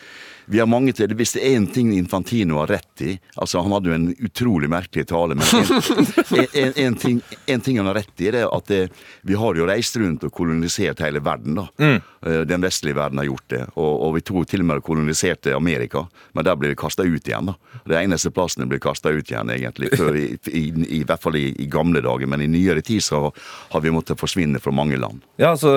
vi 0.50 0.60
har 0.60 0.68
mange 0.70 0.94
til 0.98 1.14
Hvis 1.18 1.36
det 1.38 1.44
er 1.46 1.58
én 1.58 1.68
ting 1.72 1.92
Infantino 1.98 2.60
har 2.62 2.72
rett 2.74 3.04
i 3.06 3.16
altså 3.36 3.62
Han 3.62 3.74
hadde 3.76 3.92
jo 3.92 3.96
en 3.96 4.08
utrolig 4.26 4.70
merkelig 4.72 5.06
tale, 5.10 5.38
men 5.38 5.46
en, 5.56 6.48
en, 6.54 6.74
en, 6.76 6.96
ting, 7.00 7.22
en 7.46 7.62
ting 7.64 7.78
han 7.80 7.88
har 7.88 7.96
rett 8.02 8.22
i, 8.22 8.32
det 8.34 8.42
er 8.44 8.50
at 8.52 8.68
det, 8.68 8.80
vi 9.28 9.38
har 9.40 9.56
jo 9.56 9.68
reist 9.70 9.96
rundt 10.00 10.26
og 10.28 10.34
kolonisert 10.36 11.00
hele 11.04 11.22
verden. 11.24 11.56
da. 11.56 11.66
Mm. 11.80 12.02
Den 12.50 12.66
vestlige 12.66 12.98
verden 12.98 13.22
har 13.22 13.28
gjort 13.30 13.46
det. 13.54 13.62
Og, 13.76 13.94
og 14.08 14.14
vi 14.18 14.24
tror 14.28 14.48
til 14.50 14.64
og 14.64 14.68
med 14.70 14.84
koloniserte 14.86 15.54
Amerika, 15.56 16.04
men 16.36 16.48
der 16.48 16.58
ble 16.60 16.74
vi 16.74 16.80
kasta 16.80 17.06
ut 17.08 17.30
igjen. 17.30 17.52
da. 17.52 17.56
Det 17.88 18.00
eneste 18.02 18.32
plassen 18.36 18.66
vi 18.66 18.74
ble 18.74 18.82
kasta 18.84 19.14
ut 19.16 19.32
igjen, 19.32 19.54
egentlig. 19.56 19.92
Før 19.96 20.18
i, 20.20 20.26
i, 20.52 20.66
i, 21.00 21.02
hvert 21.08 21.24
fall 21.24 21.40
i, 21.40 21.48
i 21.56 21.70
gamle 21.72 22.04
dager, 22.06 22.30
men 22.30 22.44
i 22.44 22.50
nyere 22.52 22.84
tid 22.86 23.04
så 23.06 23.22
har 23.30 23.86
vi 23.86 23.94
måttet 23.96 24.20
forsvinne 24.20 24.60
fra 24.64 24.74
mange 24.76 25.00
land. 25.00 25.24
Ja, 25.42 25.56
så 25.60 25.72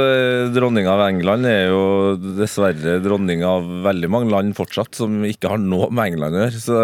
Dronninga 0.52 0.96
av 0.96 1.06
England 1.06 1.48
er 1.48 1.70
jo 1.70 1.82
dessverre 2.40 2.98
dronning 3.04 3.46
av 3.46 3.68
veldig 3.86 4.10
mange 4.12 4.34
land 4.34 4.56
fortsatt, 4.62 4.94
som 4.98 5.20
ikke 5.26 5.52
har 5.52 5.60
noe 5.62 5.90
med 5.94 6.12
England 6.12 6.38
å 6.38 6.44
gjøre. 6.46 6.62
Så, 6.62 6.78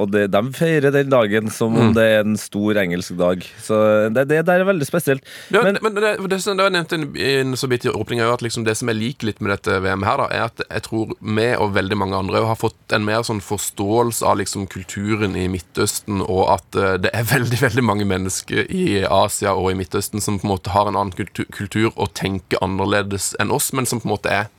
og 0.00 0.12
det, 0.14 0.26
de 0.34 0.42
feirer 0.56 0.94
den 0.94 1.12
dagen 1.12 1.50
som 1.52 1.76
om 1.80 1.94
det 1.96 2.04
er 2.16 2.24
en 2.24 2.38
stor 2.40 2.78
engelsk 2.84 3.16
dag. 3.20 3.44
Så 3.64 3.80
det, 4.14 4.28
det 4.30 4.44
der 4.48 4.62
er 4.62 4.68
veldig 4.68 4.88
spesielt. 4.88 5.24
Ja, 5.54 5.64
Men 5.64 5.78
men, 5.84 5.94
det, 5.94 6.16
det, 6.30 6.40
som 6.42 6.58
jeg 6.58 6.72
nevnte 6.74 6.98
en 7.28 7.56
så 7.58 7.68
vidt 7.70 7.86
i 7.86 7.92
åpninga, 7.92 8.26
at 8.32 8.42
liksom 8.44 8.64
det 8.66 8.76
som 8.78 8.90
jeg 8.90 8.98
liker 8.98 9.28
litt 9.28 9.42
med 9.44 9.52
dette 9.54 9.78
VM 9.84 10.04
her, 10.06 10.20
da, 10.22 10.28
er 10.32 10.46
at 10.48 10.62
jeg 10.64 10.84
tror 10.88 11.14
vi 11.20 11.48
og 11.60 11.74
veldig 11.76 11.98
mange 12.00 12.18
andre 12.18 12.44
har 12.46 12.58
fått 12.58 12.94
en 12.96 13.06
mer 13.06 13.24
sånn 13.26 13.42
forståelse 13.44 14.26
av 14.26 14.38
liksom 14.40 14.66
kulturen 14.72 15.36
i 15.38 15.46
Midtøsten, 15.52 16.22
og 16.24 16.44
at 16.56 16.78
eh, 16.80 16.96
det 17.04 17.12
er 17.16 17.28
veldig 17.30 17.60
veldig 17.66 17.86
mange 17.86 18.08
mennesker 18.08 18.70
i 18.72 19.04
Asia 19.04 19.54
og 19.58 19.72
i 19.72 19.78
Midtøsten 19.78 20.24
som 20.24 20.40
på 20.40 20.48
en 20.48 20.54
måte 20.56 20.74
har 20.74 20.90
en 20.90 20.98
annen 20.98 21.14
kultur, 21.16 21.48
kultur 21.54 21.90
og 21.94 22.14
tenker 22.18 22.62
annerledes 22.64 23.32
enn 23.42 23.52
oss, 23.54 23.72
men 23.76 23.88
som 23.88 24.02
på 24.02 24.08
en 24.08 24.16
måte 24.16 24.32
er 24.32 24.50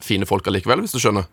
fine 0.00 0.26
folk 0.28 0.48
allikevel, 0.48 0.84
hvis 0.84 0.96
du 0.96 1.00
skjønner. 1.02 1.28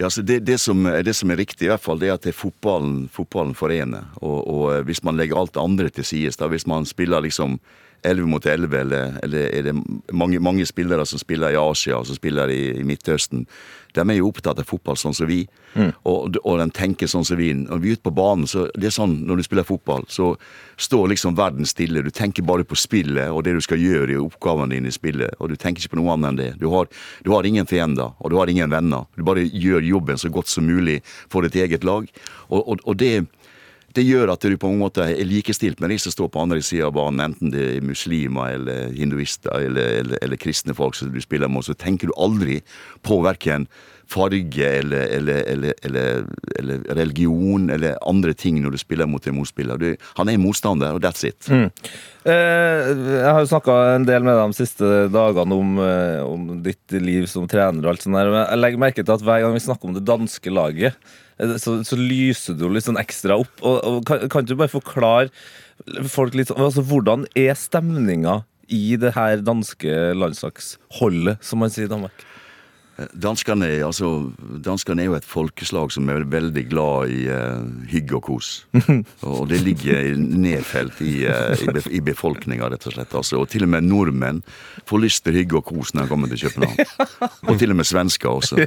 Ja, 0.00 0.06
altså 0.08 0.22
det, 0.24 0.38
det, 0.48 0.56
som, 0.56 0.86
det 1.04 1.12
som 1.12 1.28
er 1.28 1.36
riktig, 1.36 1.66
i 1.66 1.68
hvert 1.68 1.82
fall, 1.84 1.98
det 2.00 2.08
er 2.08 2.14
at 2.16 2.24
det 2.24 2.30
er 2.32 2.38
fotballen, 2.38 3.02
fotballen 3.12 3.52
forener. 3.52 4.06
Og, 4.24 4.38
og 4.48 4.62
eh, 4.72 4.84
hvis 4.88 5.02
man 5.04 5.20
legger 5.20 5.36
alt 5.36 5.52
det 5.52 5.60
andre 5.60 5.90
til 5.92 6.06
side, 6.08 6.48
hvis 6.48 6.64
man 6.70 6.88
spiller 6.88 7.20
liksom 7.20 7.58
11 8.02 8.30
mot 8.30 8.46
11, 8.46 8.78
eller, 8.80 9.18
eller 9.24 9.50
er 9.50 9.68
det 9.68 9.74
mange, 10.12 10.40
mange 10.40 10.66
spillere 10.66 11.06
som 11.06 11.20
spiller 11.20 11.54
i 11.54 11.60
Asia, 11.60 11.98
og 11.98 12.06
som 12.08 12.16
spiller 12.16 12.52
i, 12.52 12.62
i 12.80 12.86
Midtøsten, 12.86 13.46
de 13.94 14.04
er 14.04 14.20
jo 14.20 14.28
opptatt 14.30 14.60
av 14.60 14.68
fotball 14.68 14.98
sånn 14.98 15.14
som 15.16 15.26
vi. 15.26 15.40
Og, 16.06 16.36
og 16.44 16.58
de 16.60 16.66
tenker 16.74 17.10
sånn 17.10 17.24
som 17.26 17.38
vi. 17.40 17.50
Når 17.54 17.80
vi 17.82 17.90
er 17.90 17.98
ute 17.98 18.06
på 18.06 18.12
banen, 18.14 18.46
så 18.50 18.68
det 18.78 18.90
er 18.90 18.94
sånn 18.94 19.16
når 19.26 19.40
du 19.40 19.46
spiller 19.46 19.66
fotball, 19.66 20.04
så 20.10 20.32
står 20.80 21.10
liksom 21.12 21.36
verden 21.38 21.66
stille. 21.68 22.04
Du 22.06 22.10
tenker 22.14 22.46
bare 22.46 22.66
på 22.66 22.78
spillet 22.78 23.30
og 23.30 23.42
det 23.46 23.56
du 23.56 23.62
skal 23.64 23.82
gjøre 23.82 24.14
i 24.14 24.20
oppgavene 24.20 24.76
dine 24.76 24.90
i 24.90 24.94
spillet. 24.94 25.34
Og 25.38 25.50
du 25.50 25.58
tenker 25.58 25.82
ikke 25.82 25.96
på 25.96 26.00
noe 26.02 26.14
annet 26.14 26.30
enn 26.30 26.40
det. 26.40 26.50
Du 26.62 26.68
har, 26.74 26.90
du 27.26 27.32
har 27.34 27.46
ingen 27.46 27.68
fiender, 27.70 28.14
og 28.18 28.30
du 28.30 28.38
har 28.38 28.50
ingen 28.50 28.70
venner. 28.70 29.06
Du 29.18 29.26
bare 29.26 29.46
gjør 29.46 29.86
jobben 29.86 30.20
så 30.20 30.30
godt 30.32 30.50
som 30.50 30.68
mulig 30.70 31.00
for 31.30 31.46
ditt 31.46 31.58
eget 31.58 31.86
lag. 31.86 32.06
Og, 32.48 32.60
og, 32.62 32.84
og 32.84 32.98
det 33.00 33.14
det 33.96 34.04
gjør 34.06 34.34
at 34.34 34.44
du 34.46 34.54
på 34.60 34.70
en 34.70 34.80
måte 34.80 35.02
er 35.02 35.26
likestilt 35.26 35.80
med 35.82 35.90
de 35.90 35.98
som 35.98 36.14
står 36.14 36.28
på 36.30 36.42
andre 36.44 36.60
sida 36.62 36.86
av 36.88 36.94
banen, 36.94 37.22
enten 37.24 37.50
det 37.54 37.64
er 37.76 37.86
muslimer 37.86 38.54
eller 38.54 38.92
hinduister 38.94 39.56
eller, 39.56 39.96
eller, 40.02 40.20
eller 40.22 40.40
kristne 40.40 40.76
folk 40.78 40.94
som 40.98 41.10
du 41.10 41.18
spiller 41.22 41.50
med, 41.50 41.66
så 41.66 41.74
tenker 41.74 42.10
du 42.10 42.14
aldri 42.16 42.60
på 43.06 43.18
verken 43.26 43.66
farge 44.10 44.66
eller, 44.66 45.06
eller, 45.16 45.42
eller, 45.46 46.26
eller, 46.58 46.82
religion 46.98 47.70
eller 47.70 47.98
andre 48.08 48.34
ting 48.34 48.58
når 48.62 48.74
du 48.74 48.80
spiller 48.82 49.08
mot 49.10 49.26
en 49.26 49.36
motspiller. 49.38 49.80
Du, 49.80 50.10
han 50.18 50.30
er 50.30 50.38
en 50.38 50.44
motstander, 50.44 50.96
og 50.96 51.04
that's 51.04 51.24
it. 51.28 51.48
Eh, 51.50 52.90
jeg 52.90 53.24
har 53.24 53.40
jo 53.40 53.50
snakka 53.52 53.78
en 53.94 54.06
del 54.08 54.26
med 54.26 54.36
deg 54.36 54.52
de 54.52 54.58
siste 54.58 54.90
dagene 55.14 55.56
om, 55.56 55.80
eh, 55.84 56.20
om 56.26 56.50
ditt 56.64 56.98
liv 56.98 57.28
som 57.30 57.48
trener. 57.50 57.82
og 57.84 57.94
alt 57.94 58.04
sånt 58.04 58.18
der. 58.18 58.30
men 58.30 58.46
Jeg 58.46 58.60
legger 58.60 58.84
merke 58.84 59.04
til 59.04 59.16
at 59.16 59.24
hver 59.24 59.42
gang 59.44 59.56
vi 59.56 59.64
snakker 59.64 59.88
om 59.88 59.96
det 59.96 60.06
danske 60.08 60.52
laget, 60.52 60.94
eh, 61.38 61.56
så, 61.56 61.80
så 61.86 61.98
lyser 61.98 62.58
du 62.58 62.68
litt 62.68 62.88
sånn 62.88 63.00
ekstra 63.00 63.38
opp. 63.40 63.54
Og, 63.62 63.78
og 63.84 64.04
kan, 64.08 64.26
kan 64.28 64.44
du 64.44 64.56
bare 64.56 64.72
forklare 64.72 65.30
folk 66.10 66.34
litt 66.36 66.50
sånn, 66.50 66.60
altså, 66.60 66.84
Hvordan 66.84 67.26
er 67.38 67.54
stemninga 67.56 68.42
i 68.70 68.96
det 69.00 69.14
her 69.16 69.40
danske 69.42 70.12
landslagsholdet, 70.14 71.40
som 71.42 71.62
man 71.62 71.72
sier 71.72 71.88
i 71.88 71.92
Danmark? 71.92 72.26
Danskene, 73.14 73.68
altså, 73.86 74.08
danskene 74.64 75.04
er 75.04 75.08
jo 75.08 75.16
et 75.16 75.26
folkeslag 75.28 75.92
som 75.94 76.08
er 76.12 76.26
veldig 76.28 76.64
glad 76.68 77.12
i 77.14 77.20
uh, 77.32 77.62
hygge 77.90 78.18
og 78.18 78.24
kos. 78.26 78.50
og 79.26 79.46
det 79.50 79.60
ligger 79.64 80.12
nedfelt 80.18 81.00
i, 81.04 81.24
uh, 81.24 81.54
i, 81.56 81.70
be, 81.72 81.84
i 81.88 82.02
befolkninga, 82.04 82.68
rett 82.72 82.88
og 82.90 82.96
slett. 82.96 83.16
Altså, 83.16 83.40
og 83.40 83.48
til 83.52 83.64
og 83.66 83.72
med 83.72 83.88
nordmenn 83.88 84.42
får 84.88 85.04
lyst 85.04 85.24
til 85.26 85.40
hygge 85.40 85.60
og 85.60 85.66
kos 85.70 85.94
når 85.94 86.06
de 86.06 86.12
kommer 86.12 86.32
til 86.32 86.44
København. 86.46 87.34
og 87.48 87.60
til 87.62 87.74
og 87.74 87.80
med 87.80 87.88
svensker 87.88 88.30
også. 88.30 88.60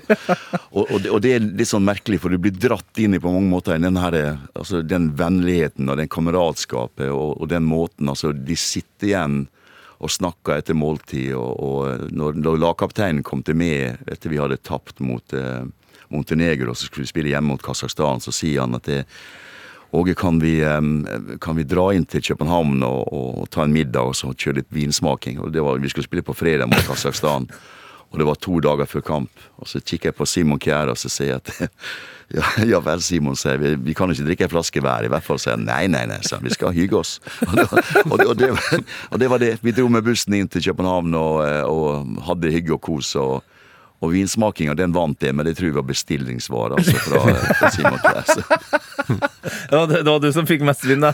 Og, 0.74 0.84
og, 0.84 0.98
det, 1.04 1.14
og 1.14 1.24
det 1.24 1.36
er 1.36 1.50
litt 1.62 1.70
sånn 1.70 1.86
merkelig, 1.86 2.22
for 2.24 2.34
du 2.34 2.42
blir 2.42 2.56
dratt 2.58 3.02
inn 3.04 3.18
i 3.18 3.22
på 3.22 3.34
mange 3.34 3.52
måter 3.52 3.78
den, 3.78 4.00
her, 4.02 4.20
altså, 4.58 4.82
den 4.82 5.12
vennligheten 5.20 5.90
og 5.90 6.00
den 6.02 6.12
kameratskapet 6.12 7.12
og, 7.12 7.38
og 7.38 7.52
den 7.52 7.68
måten 7.68 8.10
altså, 8.10 8.34
de 8.34 8.58
sitter 8.60 9.12
igjen 9.14 9.44
og 10.04 10.12
snakka 10.12 10.60
etter 10.60 10.78
måltid. 10.78 11.32
Og, 11.38 11.54
og 11.64 12.12
når, 12.12 12.36
når 12.40 12.60
lagkapteinen 12.66 13.24
kom 13.26 13.44
til 13.46 13.58
meg 13.60 14.02
etter 14.12 14.34
vi 14.34 14.42
hadde 14.42 14.60
tapt 14.62 15.02
mot 15.04 15.36
eh, 15.38 15.64
Montenegro, 16.14 16.76
så 16.76 16.90
skulle 16.90 17.08
vi 17.08 17.14
spille 17.14 17.34
hjemme 17.34 17.54
mot 17.54 17.64
Kasakhstan, 17.64 18.22
så 18.22 18.34
sier 18.36 18.66
han 18.66 18.78
at 18.78 18.90
det, 18.90 19.04
Åge, 19.94 20.16
kan 20.18 20.40
eh, 20.42 21.38
kan 21.42 21.58
vi 21.58 21.68
dra 21.70 21.92
inn 21.94 22.06
til 22.10 22.24
København 22.26 22.82
og, 22.82 23.14
og, 23.14 23.30
og 23.44 23.50
ta 23.54 23.68
en 23.68 23.76
middag 23.76 24.10
og 24.10 24.18
så 24.18 24.32
kjøre 24.34 24.64
litt 24.64 24.74
vinsmaking? 24.74 25.40
Og 25.40 25.54
det 25.54 25.62
var, 25.62 25.78
Vi 25.78 25.94
skulle 25.94 26.10
spille 26.10 26.26
på 26.26 26.34
fredag 26.34 26.72
mot 26.72 26.88
Kasakhstan. 26.88 27.46
Og 28.14 28.20
det 28.22 28.26
var 28.30 28.38
to 28.38 28.60
dager 28.62 28.86
før 28.90 29.02
kamp. 29.08 29.46
Og 29.58 29.68
så 29.70 29.82
kikker 29.82 30.12
jeg 30.12 30.18
på 30.20 30.28
Simon 30.30 30.60
Kjær 30.62 30.92
og 30.94 31.00
så 31.02 31.10
sier 31.10 31.32
jeg 31.34 31.42
at 31.42 31.54
ja, 32.38 32.44
ja 32.70 32.80
vel, 32.86 33.02
Simon, 33.02 33.36
sier 33.38 33.58
vi, 33.62 33.74
vi 33.90 33.96
kan 33.98 34.12
ikke 34.14 34.28
drikke 34.28 34.46
en 34.48 34.52
flaske 34.54 34.84
hver. 34.86 35.08
I 35.08 35.10
hvert 35.14 35.26
fall 35.26 35.42
sier 35.42 35.56
jeg 35.58 35.66
nei, 35.66 35.88
nei, 35.90 36.04
nei, 36.12 36.20
han, 36.30 36.44
vi 36.46 36.54
skal 36.54 36.76
hygge 36.78 37.00
oss. 37.02 37.16
Og 37.50 37.58
det, 37.58 37.66
og, 37.74 37.80
det, 38.14 38.28
og, 38.30 38.36
det, 38.38 38.52
var- 38.54 38.84
og 39.10 39.24
det 39.24 39.32
var 39.34 39.42
det. 39.42 39.52
Vi 39.66 39.74
dro 39.74 39.90
med 39.90 40.06
bussen 40.06 40.38
inn 40.38 40.52
til 40.54 40.62
København 40.70 41.18
og, 41.18 41.42
eh, 41.48 41.66
og 41.66 42.22
hadde 42.30 42.54
hygge 42.54 42.78
og 42.78 42.82
kos. 42.86 43.16
og 43.20 43.42
og 44.04 44.10
vinsmakinga 44.12 44.74
den 44.76 44.92
vant 44.92 45.16
det, 45.24 45.30
men 45.32 45.46
det 45.48 45.54
tror 45.56 45.70
jeg 45.70 45.76
var 45.78 45.86
bestillingsvare 45.88 46.76
altså, 46.76 46.98
fra, 47.06 47.22
fra 47.56 47.70
Simon 47.72 48.02
Kjær. 48.04 49.22
Ja, 49.72 49.86
det, 49.88 50.02
var 50.06 50.20
du 50.20 50.28
som 50.36 50.48
fikk 50.48 50.66
mest 50.68 50.84
vinn, 50.88 51.04
da. 51.04 51.14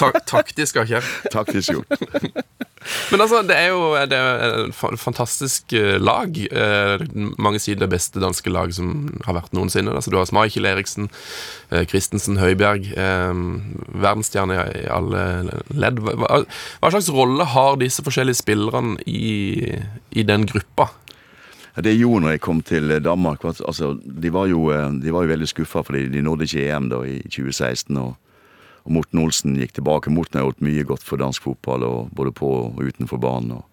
Ta 0.00 0.08
taktisk 0.24 0.80
Kjell. 0.88 1.04
taktisk 1.32 1.74
gjort. 1.76 2.64
Men 3.10 3.22
altså, 3.24 3.42
det 3.46 3.56
er 3.56 3.72
jo 3.72 3.92
det 4.10 4.18
et 4.18 5.00
fantastisk 5.00 5.72
eh, 5.76 5.96
lag. 6.02 6.36
Eh, 6.36 7.04
mange 7.42 7.60
sier 7.62 7.78
det 7.80 7.90
beste 7.92 8.22
danske 8.22 8.50
lag 8.52 8.74
som 8.76 9.08
har 9.26 9.38
vært 9.38 9.54
noensinne. 9.56 9.94
Altså, 9.94 10.12
du 10.12 10.18
har 10.18 10.30
Michael 10.36 10.68
Eriksen, 10.70 11.10
eh, 11.70 11.86
Christensen, 11.88 12.38
Høibjerg. 12.42 12.90
Eh, 12.92 13.40
verdensstjerne 13.96 14.58
i 14.82 14.84
alle 14.92 15.24
ledd. 15.74 16.02
Hva, 16.02 16.44
slags 16.90 17.10
rolle 17.14 17.48
har 17.56 17.80
disse 17.82 18.04
forskjellige 18.06 18.42
spillerne 18.42 19.00
i, 19.06 19.74
i 20.10 20.26
den 20.26 20.46
gruppa? 20.50 20.90
Det 21.76 21.92
jeg 21.92 22.06
gjorde 22.06 22.24
når 22.24 22.32
jeg 22.32 22.40
kom 22.40 22.60
til 22.64 22.92
Danmark, 23.04 23.42
altså, 23.44 23.90
de, 24.00 24.30
var 24.32 24.46
jo, 24.48 24.70
de 24.72 25.12
var 25.12 25.26
jo 25.26 25.34
veldig 25.34 25.48
skuffa 25.50 25.82
fordi 25.84 26.06
de 26.08 26.22
nådde 26.24 26.46
ikke 26.48 26.70
EM 26.70 26.86
da 26.88 27.02
i 27.04 27.18
2016. 27.28 27.98
Og, 28.00 28.14
og 28.86 28.92
Morten 28.94 29.22
Olsen 29.22 29.56
gikk 29.58 29.74
tilbake. 29.76 30.12
Morten 30.14 30.40
har 30.40 30.46
gjort 30.46 30.62
mye 30.64 30.84
godt 30.86 31.06
for 31.06 31.20
dansk 31.20 31.48
fotball, 31.48 31.86
både 32.14 32.32
på 32.36 32.50
og 32.68 32.82
utenfor 32.82 33.20
banen. 33.22 33.64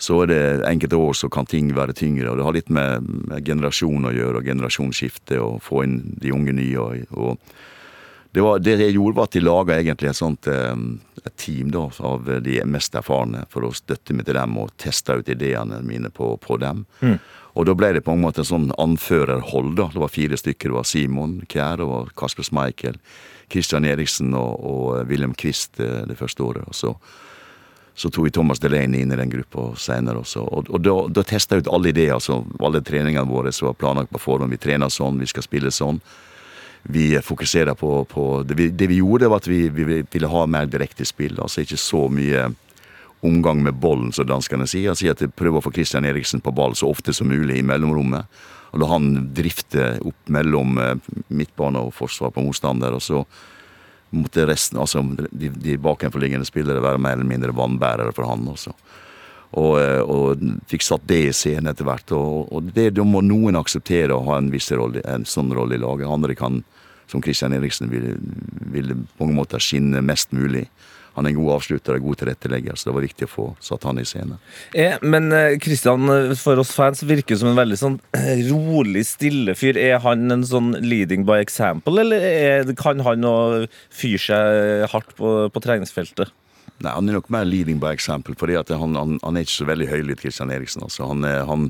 Så 0.00 0.22
er 0.22 0.30
det 0.30 0.44
enkelte 0.64 0.96
år 0.96 1.12
så 1.18 1.28
kan 1.28 1.44
ting 1.44 1.74
være 1.76 1.92
tyngre, 1.92 2.30
og 2.30 2.38
det 2.38 2.46
har 2.46 2.56
litt 2.56 2.70
med, 2.72 3.04
med 3.28 3.44
generasjon 3.44 4.08
å 4.08 4.14
gjøre, 4.16 4.40
og 4.40 4.48
generasjonsskifte, 4.48 5.36
og 5.44 5.60
få 5.60 5.84
inn 5.84 5.98
de 6.22 6.32
unge 6.32 6.54
nye. 6.56 6.80
Og, 6.80 7.12
og 7.12 8.32
det, 8.32 8.40
var, 8.40 8.62
det 8.64 8.78
jeg 8.80 8.96
gjorde, 8.96 9.18
var 9.18 9.28
at 9.28 9.36
de 9.36 9.44
laga 9.44 9.76
egentlig 9.76 10.08
et 10.08 10.20
sånt 10.22 10.48
eh, 10.48 10.72
et 11.20 11.36
team 11.36 11.68
da, 11.74 11.84
av 12.00 12.30
de 12.40 12.56
mest 12.64 12.96
erfarne 12.96 13.44
for 13.52 13.66
å 13.66 13.74
støtte 13.76 14.16
meg 14.16 14.24
til 14.28 14.38
dem 14.40 14.56
og 14.62 14.72
teste 14.80 15.18
ut 15.20 15.28
ideene 15.28 15.82
mine 15.84 16.08
på, 16.14 16.32
på 16.40 16.56
dem. 16.62 16.86
Og 17.58 17.66
da 17.66 17.74
ble 17.76 17.92
det 17.96 18.04
på 18.06 18.14
en 18.14 18.22
måte 18.22 18.44
en 18.44 18.50
sånn 18.50 18.70
anførerhold. 18.78 19.74
da. 19.76 19.88
Det 19.92 20.00
var 20.00 20.12
fire 20.14 20.38
stykker. 20.38 20.70
Det 20.70 20.78
var 20.78 20.86
Simon 20.88 21.40
Kjær, 21.50 21.80
det 21.82 21.88
var 21.90 22.12
Kasper 22.16 22.46
Schmeichel, 22.46 23.00
Christian 23.50 23.84
Eriksen 23.84 24.34
og, 24.38 24.62
og 24.64 25.10
William 25.10 25.34
Quist 25.34 25.76
det, 25.80 25.90
det 26.10 26.16
første 26.18 26.44
året. 26.46 26.68
Og 26.70 26.76
så, 26.76 26.94
så 27.94 28.10
tok 28.10 28.28
vi 28.28 28.32
Thomas 28.34 28.62
Delaney 28.62 29.02
inn 29.02 29.12
i 29.12 29.18
den 29.18 29.32
gruppa 29.32 29.70
senere 29.80 30.22
også. 30.22 30.44
Og, 30.46 30.70
og 30.70 30.82
da, 30.84 30.96
da 31.20 31.26
testa 31.26 31.58
jeg 31.58 31.66
ut 31.66 31.74
alle 31.74 31.92
ideer. 31.92 32.14
altså 32.16 32.40
Alle 32.60 32.82
treningene 32.86 33.28
våre 33.28 33.52
som 33.52 33.70
var 33.70 33.78
planlagt 33.80 34.14
på 34.14 34.22
forhånd. 34.22 34.52
Vi 34.54 34.62
trener 34.62 34.92
sånn, 34.92 35.20
vi 35.20 35.28
skal 35.30 35.46
spille 35.46 35.74
sånn. 35.74 36.00
Vi 36.82 37.12
fokuserer 37.20 37.76
på, 37.76 38.04
på 38.08 38.26
det, 38.48 38.56
vi, 38.56 38.70
det 38.72 38.88
vi 38.88 39.02
gjorde, 39.02 39.28
var 39.28 39.42
at 39.42 39.50
vi, 39.50 39.66
vi 39.68 39.84
ville 40.00 40.32
ha 40.32 40.46
mer 40.48 40.70
direkte 40.70 41.04
spill. 41.04 41.36
Altså 41.42 41.66
ikke 41.66 41.80
så 41.80 42.06
mye 42.08 42.48
omgang 43.20 43.60
med 43.62 43.76
bollen, 43.76 44.14
som 44.16 44.28
danskene 44.28 44.64
sier. 44.70 44.94
Han 44.94 44.98
sier 44.98 45.12
at 45.12 45.20
de 45.20 45.28
prøver 45.28 45.60
å 45.60 45.64
få 45.66 45.74
Christian 45.76 46.08
Eriksen 46.08 46.40
på 46.40 46.54
ball 46.56 46.76
så 46.78 46.88
ofte 46.88 47.12
som 47.16 47.28
mulig 47.28 47.58
i 47.60 47.66
mellomrommet. 47.66 48.24
Og 48.70 48.82
la 48.82 48.90
han 48.92 49.08
drifte 49.36 49.92
opp 50.06 50.32
mellom 50.32 50.78
eh, 50.80 50.96
midtbane 51.28 51.82
og 51.86 51.94
forsvar 51.96 52.34
på 52.34 52.44
motstander. 52.44 52.96
Og 52.96 53.02
så 53.04 53.24
måtte 54.10 54.46
resten, 54.48 54.80
altså 54.82 55.02
de, 55.30 55.52
de 55.54 55.78
bakenforliggende 55.82 56.48
spillere 56.48 56.82
være 56.82 57.02
mer 57.02 57.18
eller 57.18 57.30
mindre 57.30 57.54
vannbærere 57.54 58.14
for 58.16 58.30
han 58.30 58.48
også. 58.50 58.74
Og, 59.58 59.72
eh, 59.82 60.02
og 60.02 60.42
fikk 60.70 60.86
satt 60.86 61.08
det 61.10 61.22
i 61.26 61.34
scenen 61.34 61.72
etter 61.72 61.88
hvert. 61.88 62.14
Og, 62.16 62.50
og 62.54 62.70
det, 62.74 62.92
da 62.98 63.06
må 63.06 63.22
noen 63.26 63.58
akseptere 63.58 64.14
å 64.14 64.24
ha 64.28 64.38
en 64.38 64.52
viss 64.54 64.70
rolle, 64.74 65.02
en 65.06 65.26
sånn 65.26 65.50
rolle 65.56 65.78
i 65.78 65.82
laget. 65.82 66.10
Andre 66.10 66.38
kan, 66.38 66.62
som 67.10 67.22
Christian 67.24 67.56
Eriksen, 67.56 67.90
ville 67.90 68.18
vil 68.70 68.94
på 69.16 69.26
mange 69.26 69.38
måter 69.40 69.62
skinne 69.62 70.02
mest 70.04 70.32
mulig. 70.36 70.66
Han 71.20 71.28
er 71.28 71.34
en 71.34 71.40
god 71.42 71.58
avslutter 71.58 71.98
og 71.98 72.06
god 72.08 72.16
tilrettelegger, 72.22 72.78
så 72.80 72.88
det 72.88 72.94
var 72.96 73.04
viktig 73.04 73.26
å 73.26 73.30
få 73.30 73.46
satt 73.60 73.82
han 73.84 74.00
i 74.00 74.06
scene. 74.08 74.38
Eh, 74.72 74.94
men 75.04 75.28
Kristian, 75.60 76.08
eh, 76.08 76.32
for 76.40 76.56
oss 76.62 76.70
fans 76.72 77.04
virker 77.04 77.36
som 77.36 77.50
en 77.50 77.58
veldig 77.58 77.76
sånn 77.76 77.98
eh, 78.16 78.40
rolig, 78.48 79.02
stille 79.04 79.52
fyr. 79.52 79.76
Er 79.76 80.00
han 80.00 80.32
en 80.32 80.46
sånn 80.48 80.72
leading 80.80 81.26
by 81.28 81.36
example, 81.44 82.00
eller 82.00 82.24
er, 82.24 82.72
kan 82.80 83.04
han 83.04 83.28
òg 83.28 83.68
fyre 83.92 84.22
seg 84.30 84.86
hardt 84.94 85.12
på, 85.20 85.34
på 85.52 85.64
treningsfeltet? 85.66 86.32
Nei, 86.80 86.94
Han 86.96 87.12
er 87.12 87.18
nok 87.18 87.28
mer 87.28 87.44
leading 87.44 87.82
by 87.82 87.92
example, 87.92 88.32
fordi 88.40 88.56
han, 88.56 88.96
han, 88.96 89.18
han 89.20 89.36
er 89.36 89.44
ikke 89.44 89.58
så 89.58 89.68
veldig 89.68 89.90
høylytt, 89.92 90.22
Kristian 90.24 90.56
Eriksen. 90.56 90.88
Altså. 90.88 91.04
Han, 91.10 91.28
han, 91.28 91.68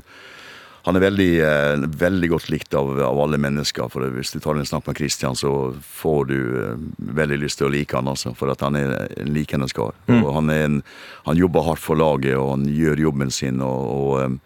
han 0.83 0.97
er 0.97 1.03
veldig, 1.03 1.29
eh, 1.45 1.83
veldig 2.01 2.29
godt 2.31 2.49
likt 2.49 2.73
av, 2.73 2.89
av 3.05 3.19
alle 3.21 3.37
mennesker. 3.37 3.89
for 3.89 4.01
Hvis 4.15 4.33
du 4.33 4.39
tar 4.39 4.57
en 4.57 4.65
snakk 4.65 4.87
med 4.87 4.97
Christian, 4.97 5.35
så 5.35 5.73
får 5.77 6.21
du 6.27 6.39
eh, 6.61 6.85
veldig 6.97 7.37
lyst 7.43 7.61
til 7.61 7.69
å 7.69 7.73
like 7.73 7.95
han 7.95 8.09
altså, 8.09 8.33
For 8.37 8.49
at 8.49 8.61
han 8.65 8.75
er 8.75 8.95
en 9.17 9.33
likende 9.33 9.69
kar. 9.69 9.93
Mm. 10.07 10.23
Han, 10.25 10.83
han 11.25 11.37
jobber 11.37 11.67
hardt 11.67 11.83
for 11.83 11.95
laget, 11.95 12.37
og 12.37 12.55
han 12.55 12.65
gjør 12.65 13.05
jobben 13.07 13.31
sin. 13.31 13.61
og, 13.61 13.91
og 13.91 14.21
eh, 14.21 14.39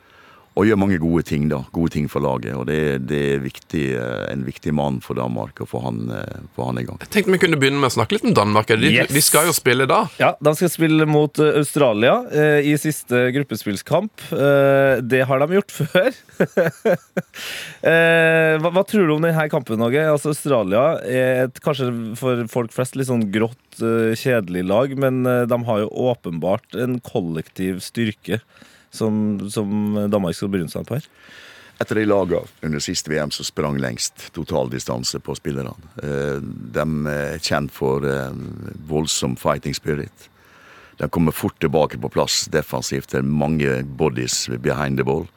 og 0.55 0.63
gjør 0.69 0.77
mange 0.79 0.97
gode 1.03 1.25
ting 1.27 1.50
da, 1.51 1.57
gode 1.75 1.91
ting 1.91 2.05
for 2.12 2.24
laget. 2.24 2.53
og 2.55 2.65
Det, 2.69 2.77
det 3.09 3.17
er 3.33 3.41
viktig, 3.43 3.81
eh, 4.00 4.21
en 4.31 4.45
viktig 4.47 4.71
mann 4.75 5.01
for 5.03 5.17
Danmark 5.19 5.59
å 5.59 5.67
få 5.67 5.81
han, 5.83 5.97
eh, 6.15 6.38
han 6.55 6.79
i 6.79 6.85
gang. 6.88 7.00
Jeg 7.03 7.12
tenkte 7.12 7.33
vi 7.33 7.39
kunne 7.43 7.59
begynne 7.59 7.81
med 7.81 7.91
å 7.91 7.95
snakke 7.97 8.15
litt 8.15 8.27
om 8.29 8.35
Danmark. 8.38 8.69
De, 8.71 8.91
Yes. 8.95 9.09
de 9.12 9.21
skal 9.24 9.50
jo 9.50 9.55
spille 9.55 9.88
da. 9.89 10.05
Ja, 10.21 10.29
De 10.39 10.53
skal 10.55 10.71
spille 10.71 11.07
mot 11.09 11.39
eh, 11.43 11.57
Australia 11.59 12.13
eh, 12.31 12.69
i 12.71 12.75
siste 12.79 13.25
gruppespillskamp. 13.35 14.24
Eh, 14.31 15.01
det 15.03 15.25
har 15.27 15.43
de 15.43 15.57
gjort 15.57 15.75
før. 15.81 16.12
eh, 17.83 18.55
hva, 18.62 18.71
hva 18.71 18.83
tror 18.88 19.09
du 19.09 19.15
om 19.17 19.25
denne 19.25 19.47
kampen, 19.51 19.83
Åge? 19.83 20.05
Altså, 20.07 20.31
Australia 20.31 20.85
er 21.03 21.43
et, 21.50 21.59
kanskje 21.65 21.89
for 22.19 22.45
folk 22.51 22.71
flest 22.75 22.95
litt 22.95 23.09
sånn 23.12 23.27
grått, 23.33 23.59
kjedelig 23.75 24.63
lag, 24.69 24.93
men 25.03 25.25
de 25.51 25.57
har 25.67 25.81
jo 25.83 25.89
åpenbart 26.13 26.77
en 26.79 26.95
kollektiv 27.03 27.81
styrke 27.83 28.39
som, 28.96 29.38
som 29.52 30.08
Danmark 30.12 30.38
skal 30.38 30.54
bryne 30.54 30.72
seg 30.72 30.88
på 30.88 30.98
her. 30.98 31.10
Et 31.80 31.92
av 31.92 31.98
de 31.98 32.06
lagene 32.08 32.48
under 32.64 32.80
siste 32.80 33.12
VM 33.12 33.32
som 33.36 33.46
sprang 33.46 33.75
lengst 33.84 34.30
totaldistanse 34.36 35.20
på 35.20 35.36
spillerne. 35.36 35.74
Eh, 36.00 36.40
De 36.40 36.86
er 37.12 37.44
kjent 37.44 37.74
for 37.75 38.06
eh, 38.08 38.32
voldsom 38.88 39.36
fighting 39.36 39.75
spirit. 39.75 40.30
De 40.98 41.10
kommer 41.12 41.36
fort 41.36 41.60
tilbake 41.60 42.00
på 42.00 42.10
plass 42.10 42.46
defensivt. 42.48 43.12
Det 43.12 43.20
er 43.20 43.28
mange 43.28 43.82
bodies 43.84 44.46
behind 44.64 45.02
the 45.02 45.04
ball. 45.04 45.28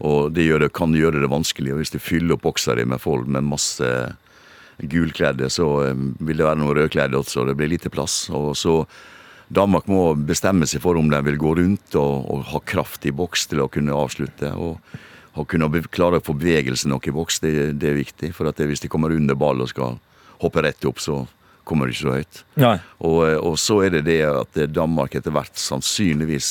Og 0.00 0.32
det 0.32 0.48
det, 0.48 0.72
kan 0.72 0.96
gjøre 0.96 1.20
det 1.20 1.28
vanskelig. 1.30 1.74
Og 1.74 1.82
hvis 1.82 1.92
du 1.92 2.00
fyller 2.00 2.38
opp 2.38 2.48
boksa 2.48 2.74
di 2.74 2.88
med 2.88 3.00
folk 3.00 3.28
med 3.28 3.44
masse 3.44 4.16
gulkledde, 4.80 5.50
så 5.52 5.68
eh, 5.90 6.04
vil 6.24 6.40
det 6.40 6.48
være 6.48 6.62
noen 6.62 6.78
rødkledde 6.80 7.20
også. 7.20 7.44
Det 7.44 7.58
blir 7.60 7.68
lite 7.68 7.92
plass. 7.92 8.30
Og 8.32 8.56
så 8.56 8.80
Danmark 9.52 9.88
må 9.90 10.14
bestemme 10.16 10.66
seg 10.68 10.80
for 10.84 10.96
om 10.96 11.10
de 11.12 11.18
vil 11.26 11.40
gå 11.40 11.54
rundt 11.58 11.96
og, 12.00 12.28
og 12.32 12.44
ha 12.52 12.60
kraft 12.64 13.04
i 13.08 13.12
boks 13.12 13.50
til 13.50 13.64
å 13.64 13.70
kunne 13.72 13.96
avslutte. 13.96 14.54
og 14.56 14.78
å 15.32 15.46
kunne 15.48 15.68
klare 15.88 16.18
å 16.20 16.24
få 16.24 16.34
bevegelse 16.36 16.90
nok 16.90 17.06
i 17.08 17.14
boks, 17.16 17.38
det, 17.40 17.52
det 17.80 17.88
er 17.88 17.96
viktig. 17.96 18.32
For 18.36 18.48
det, 18.48 18.66
hvis 18.68 18.84
de 18.84 18.90
kommer 18.92 19.14
under 19.14 19.38
ball 19.38 19.64
og 19.64 19.70
skal 19.70 19.96
hoppe 20.42 20.64
rett 20.64 20.84
opp, 20.84 21.00
så 21.00 21.22
kommer 21.64 21.88
de 21.88 21.94
ikke 21.94 22.02
så 22.02 22.16
høyt. 22.18 22.42
Og, 23.06 23.20
og 23.38 23.56
så 23.60 23.78
er 23.86 23.96
det 23.96 24.04
det 24.10 24.20
at 24.28 24.60
Danmark 24.74 25.16
etter 25.16 25.32
hvert 25.34 25.56
sannsynligvis 25.56 26.50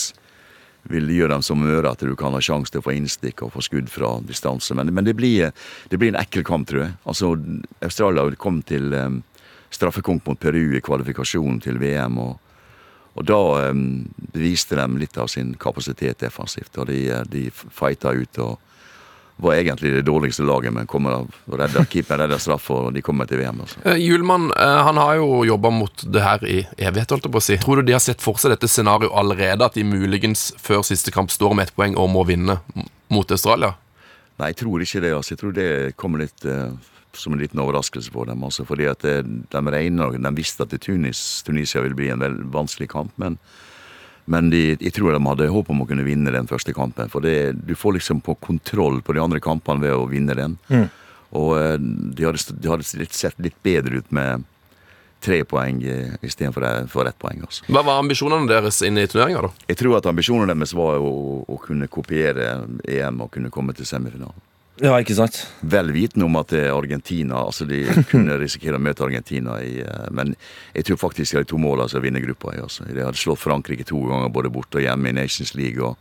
vil 0.89 1.11
gjøre 1.13 1.35
dem 1.35 1.43
som 1.45 1.61
øre, 1.61 1.91
at 1.91 2.01
du 2.01 2.15
kan 2.17 2.33
ha 2.33 2.41
sjanse 2.41 2.73
til 2.73 2.81
å 2.81 2.85
få 2.87 2.95
innstikk 2.97 3.43
og 3.45 3.53
få 3.53 3.61
skudd 3.61 3.91
fra 3.93 4.15
distanse. 4.25 4.73
Men, 4.77 4.89
men 4.95 5.05
det, 5.05 5.13
blir, 5.19 5.51
det 5.91 5.99
blir 6.01 6.15
en 6.15 6.21
ekkel 6.23 6.45
kamp, 6.47 6.71
tror 6.71 6.87
jeg. 6.87 6.95
Altså, 7.05 7.35
Australia 7.85 8.25
kom 8.41 8.63
til 8.65 8.89
um, 8.97 9.19
straffekonk 9.69 10.25
mot 10.25 10.41
Peru 10.41 10.73
i 10.73 10.81
kvalifikasjonen 10.81 11.61
til 11.61 11.77
VM. 11.81 12.17
og 12.23 12.39
og 13.11 13.27
da 13.27 13.39
um, 13.69 14.05
beviste 14.31 14.77
de 14.79 14.87
litt 15.01 15.17
av 15.19 15.27
sin 15.31 15.53
kapasitet 15.59 16.21
defensivt. 16.23 16.77
Og 16.79 16.87
de, 16.87 16.99
eh, 17.11 17.23
de 17.27 17.49
fighta 17.51 18.13
ut 18.15 18.39
og 18.39 18.59
var 19.41 19.57
egentlig 19.57 19.91
det 19.95 20.01
dårligste 20.05 20.45
laget, 20.45 20.73
men 20.73 20.87
kommer 20.87 21.15
av 21.15 21.29
og 21.49 21.55
redder 21.57 21.87
keeper 21.89 22.19
redder 22.21 22.39
straff, 22.39 22.69
og 22.71 22.91
de 22.93 23.01
kommer 23.01 23.25
til 23.25 23.41
VM. 23.41 23.63
Altså. 23.63 23.81
Eh, 23.89 23.97
Hjulmann 23.97 24.51
eh, 24.53 24.81
han 24.85 24.99
har 25.01 25.15
jo 25.17 25.41
jobba 25.47 25.71
mot 25.73 26.03
det 26.05 26.21
her 26.21 26.45
i 26.45 26.59
evighet, 26.77 27.15
holdt 27.15 27.25
jeg 27.25 27.33
på 27.33 27.41
å 27.41 27.45
si. 27.47 27.57
Tror 27.61 27.81
du 27.81 27.89
de 27.89 27.95
har 27.97 28.03
sett 28.03 28.21
for 28.21 28.37
seg 28.41 28.53
dette 28.53 28.69
scenarioet 28.69 29.15
allerede, 29.17 29.65
at 29.65 29.77
de 29.79 29.85
muligens 29.87 30.51
før 30.61 30.85
siste 30.85 31.13
kamp 31.15 31.33
står 31.33 31.57
med 31.57 31.67
ett 31.67 31.75
poeng 31.75 31.97
og 31.97 32.11
må 32.13 32.25
vinne 32.29 32.59
mot 33.11 33.33
Australia? 33.33 33.73
Nei, 34.37 34.53
jeg 34.53 34.61
tror 34.61 34.85
ikke 34.85 35.01
det. 35.03 35.13
altså. 35.17 35.33
Jeg 35.33 35.41
tror 35.41 35.57
det 35.57 35.69
kommer 35.99 36.23
litt 36.23 36.45
eh, 36.45 36.69
som 37.17 37.33
en 37.33 37.41
liten 37.41 37.59
overraskelse 37.59 38.11
for 38.13 38.29
dem. 38.29 38.43
Også 38.47 38.65
fordi 38.67 38.87
at 38.91 39.03
det, 39.05 39.25
De 39.51 39.61
regner, 39.73 40.17
de 40.17 40.31
visste 40.37 40.63
at 40.63 40.75
Tunis, 40.81 41.43
Tunisia 41.43 41.81
ville 41.81 41.97
bli 41.97 42.09
en 42.13 42.23
vel 42.23 42.37
vanskelig 42.53 42.89
kamp, 42.91 43.11
men, 43.21 43.37
men 44.25 44.49
de, 44.53 44.77
jeg 44.79 44.93
tror 44.95 45.15
de 45.15 45.23
hadde 45.25 45.51
håp 45.51 45.69
om 45.73 45.83
å 45.83 45.87
kunne 45.89 46.05
vinne 46.07 46.31
den 46.31 46.47
første 46.47 46.73
kampen. 46.73 47.09
For 47.11 47.23
det, 47.23 47.53
du 47.67 47.75
får 47.75 47.97
liksom 47.99 48.21
på 48.21 48.37
kontroll 48.39 49.01
på 49.01 49.13
de 49.17 49.23
andre 49.23 49.41
kampene 49.43 49.83
ved 49.83 49.97
å 49.97 50.07
vinne 50.09 50.37
den. 50.37 50.57
Og 51.31 51.53
eh, 51.59 51.77
de 51.79 52.27
hadde, 52.27 52.57
de 52.59 52.71
hadde 52.71 52.87
litt, 52.99 53.15
sett 53.15 53.37
litt 53.39 53.55
bedre 53.63 54.01
ut 54.01 54.11
med 54.11 54.47
tre 55.21 55.43
poeng 55.45 55.83
eh, 55.85 56.15
istedenfor 56.25 56.65
for 56.91 57.07
ett 57.07 57.17
poeng. 57.21 57.43
Også. 57.47 57.67
Hva 57.69 57.83
var 57.85 58.01
ambisjonene 58.01 58.49
deres 58.49 58.81
inn 58.85 58.97
i 58.99 59.07
turneringa, 59.07 59.45
da? 59.47 59.67
Jeg 59.69 59.79
tror 59.79 59.99
at 59.99 60.09
ambisjonene 60.09 60.55
deres 60.55 60.73
var 60.77 60.99
å, 60.99 61.11
å 61.47 61.59
kunne 61.61 61.87
kopiere 61.91 62.55
EM 62.89 63.21
og 63.23 63.31
kunne 63.35 63.53
komme 63.53 63.75
til 63.77 63.87
semifinalen. 63.87 64.47
Ja, 64.81 64.95
ikke 64.97 65.13
sant? 65.13 65.43
Vel 65.61 65.91
vitende 65.93 66.25
om 66.25 66.39
at 66.39 66.49
det 66.53 66.63
er 66.65 66.73
Argentina, 66.73 67.43
altså 67.45 67.67
de 67.69 67.83
kunne 68.11 68.39
risikere 68.41 68.79
å 68.79 68.81
møte 68.81 69.05
Argentina 69.05 69.59
i 69.61 69.75
eh, 69.83 70.07
Men 70.09 70.33
jeg 70.73 70.87
tror 70.87 70.97
faktisk 71.03 71.37
de 71.37 71.45
to 71.51 71.59
målene 71.61 71.85
altså, 71.85 71.99
å 72.01 72.05
vinne 72.05 72.23
gruppa 72.23 72.55
i. 72.55 72.61
Altså. 72.63 72.87
De 72.89 73.05
hadde 73.05 73.21
slått 73.21 73.43
Frankrike 73.43 73.85
to 73.87 74.01
ganger 74.09 74.33
både 74.33 74.53
borte 74.53 74.81
og 74.81 74.85
hjemme 74.87 75.11
i 75.11 75.17
Nations 75.19 75.53
League. 75.53 75.77
Og, 75.85 75.95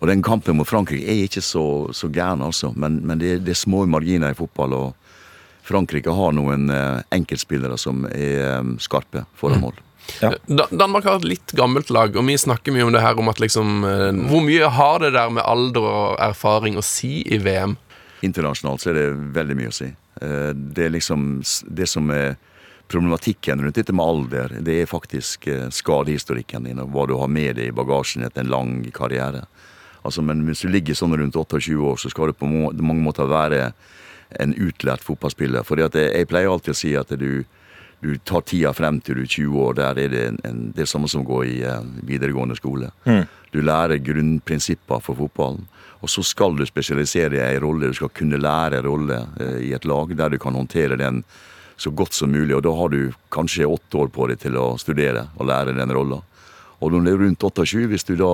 og 0.00 0.08
den 0.08 0.24
kampen 0.24 0.56
mot 0.56 0.68
Frankrike 0.68 1.04
er 1.12 1.26
ikke 1.26 1.44
så, 1.44 1.66
så 1.96 2.08
gæren, 2.08 2.40
altså. 2.46 2.72
Men, 2.72 3.02
men 3.04 3.20
det, 3.20 3.42
det 3.44 3.52
er 3.52 3.60
små 3.60 3.84
marginer 3.90 4.32
i 4.32 4.38
fotball. 4.38 4.78
og 4.78 4.96
Frankrike 5.70 6.16
har 6.16 6.32
noen 6.34 6.70
eh, 6.72 7.04
enkeltspillere 7.14 7.76
som 7.78 8.06
er 8.10 8.62
um, 8.64 8.74
skarpe 8.82 9.26
foran 9.38 9.60
mål. 9.62 9.76
Ja. 10.18 10.32
Danmark 10.48 11.04
har 11.06 11.20
et 11.20 11.28
litt 11.28 11.52
gammelt 11.54 11.92
lag, 11.94 12.16
og 12.16 12.26
vi 12.26 12.34
snakker 12.40 12.74
mye 12.74 12.88
om 12.88 12.94
det 12.94 13.02
her 13.04 13.18
om 13.20 13.28
at 13.30 13.38
liksom 13.38 13.84
eh, 13.86 14.08
Hvor 14.32 14.42
mye 14.42 14.72
har 14.72 15.04
det 15.04 15.12
der 15.14 15.30
med 15.30 15.44
alder 15.46 15.86
og 15.86 16.16
erfaring 16.24 16.80
å 16.80 16.84
si 16.84 17.20
i 17.28 17.38
VM? 17.38 17.76
Internasjonalt 18.26 18.82
så 18.82 18.90
er 18.92 18.98
det 18.98 19.08
veldig 19.36 19.56
mye 19.56 19.70
å 19.72 19.76
si. 19.76 19.88
Eh, 20.20 20.52
Det 20.54 20.84
er 20.86 20.90
liksom 20.96 21.42
det 21.70 21.88
som 21.88 22.10
er 22.10 22.36
problematikken 22.90 23.60
rundt 23.62 23.76
dette 23.78 23.92
med 23.94 24.04
alder, 24.04 24.56
det 24.66 24.80
er 24.82 24.86
faktisk 24.90 25.46
eh, 25.48 25.68
skadehistorikken 25.70 26.64
din 26.66 26.80
og 26.82 26.90
hva 26.90 27.06
du 27.06 27.14
har 27.20 27.28
med 27.30 27.56
deg 27.56 27.68
i 27.70 27.76
bagasjen 27.76 28.24
etter 28.26 28.42
en 28.42 28.50
lang 28.50 28.72
karriere. 28.92 29.44
Altså, 30.02 30.22
men 30.24 30.42
hvis 30.48 30.62
du 30.64 30.68
ligger 30.72 30.96
sånn 30.96 31.14
rundt 31.16 31.36
28 31.36 31.76
år, 31.78 31.96
så 32.00 32.10
skal 32.10 32.26
du 32.26 32.32
på 32.32 32.48
må- 32.50 32.72
mange 32.80 33.02
måter 33.04 33.28
være 33.30 33.72
en 34.40 34.54
utlært 34.54 35.02
fotballspiller. 35.04 35.62
For 35.64 35.76
jeg, 35.76 36.26
pleier 36.28 36.48
alltid 36.50 36.72
å 36.74 36.78
si 36.78 36.94
at 36.96 37.08
du, 37.18 37.44
du 38.02 38.16
tar 38.24 38.40
tida 38.48 38.72
frem 38.72 39.00
til 39.00 39.14
du 39.20 39.22
er 39.22 39.26
20 39.26 39.58
år. 39.60 39.74
Der 39.76 39.98
er 40.04 40.08
det 40.08 40.24
en, 40.48 40.72
det 40.74 40.82
er 40.82 40.90
samme 40.90 41.08
som 41.10 41.22
å 41.22 41.28
gå 41.28 41.40
i 41.46 41.56
eh, 41.62 41.82
videregående 42.08 42.56
skole. 42.58 42.90
Du 43.52 43.60
lærer 43.62 43.98
grunnprinsipper 44.02 45.00
for 45.04 45.14
fotballen. 45.18 45.66
Og 46.00 46.10
så 46.10 46.24
skal 46.24 46.56
du 46.56 46.64
spesialisere 46.68 47.34
deg 47.34 47.56
i 47.56 47.62
rolle. 47.62 47.90
Du 47.90 47.98
skal 47.98 48.12
kunne 48.16 48.40
lære 48.40 48.80
en 48.80 48.88
rolle 48.88 49.20
eh, 49.40 49.60
i 49.68 49.72
et 49.76 49.86
lag 49.88 50.12
der 50.16 50.32
du 50.32 50.38
kan 50.40 50.56
håndtere 50.56 50.98
den 51.00 51.22
så 51.80 51.90
godt 51.90 52.16
som 52.16 52.32
mulig. 52.32 52.54
Og 52.56 52.64
da 52.64 52.72
har 52.76 52.92
du 52.92 53.12
kanskje 53.32 53.68
åtte 53.68 54.00
år 54.00 54.10
på 54.12 54.28
deg 54.30 54.40
til 54.42 54.58
å 54.60 54.74
studere 54.80 55.28
og 55.36 55.48
lære 55.48 55.76
den 55.76 55.92
rolla. 55.96 56.20
Og 56.80 56.92
når 56.92 57.04
du 57.04 57.10
er 57.12 57.22
rundt 57.24 57.44
28, 57.44 57.86
hvis 57.92 58.06
du 58.08 58.14
da 58.20 58.32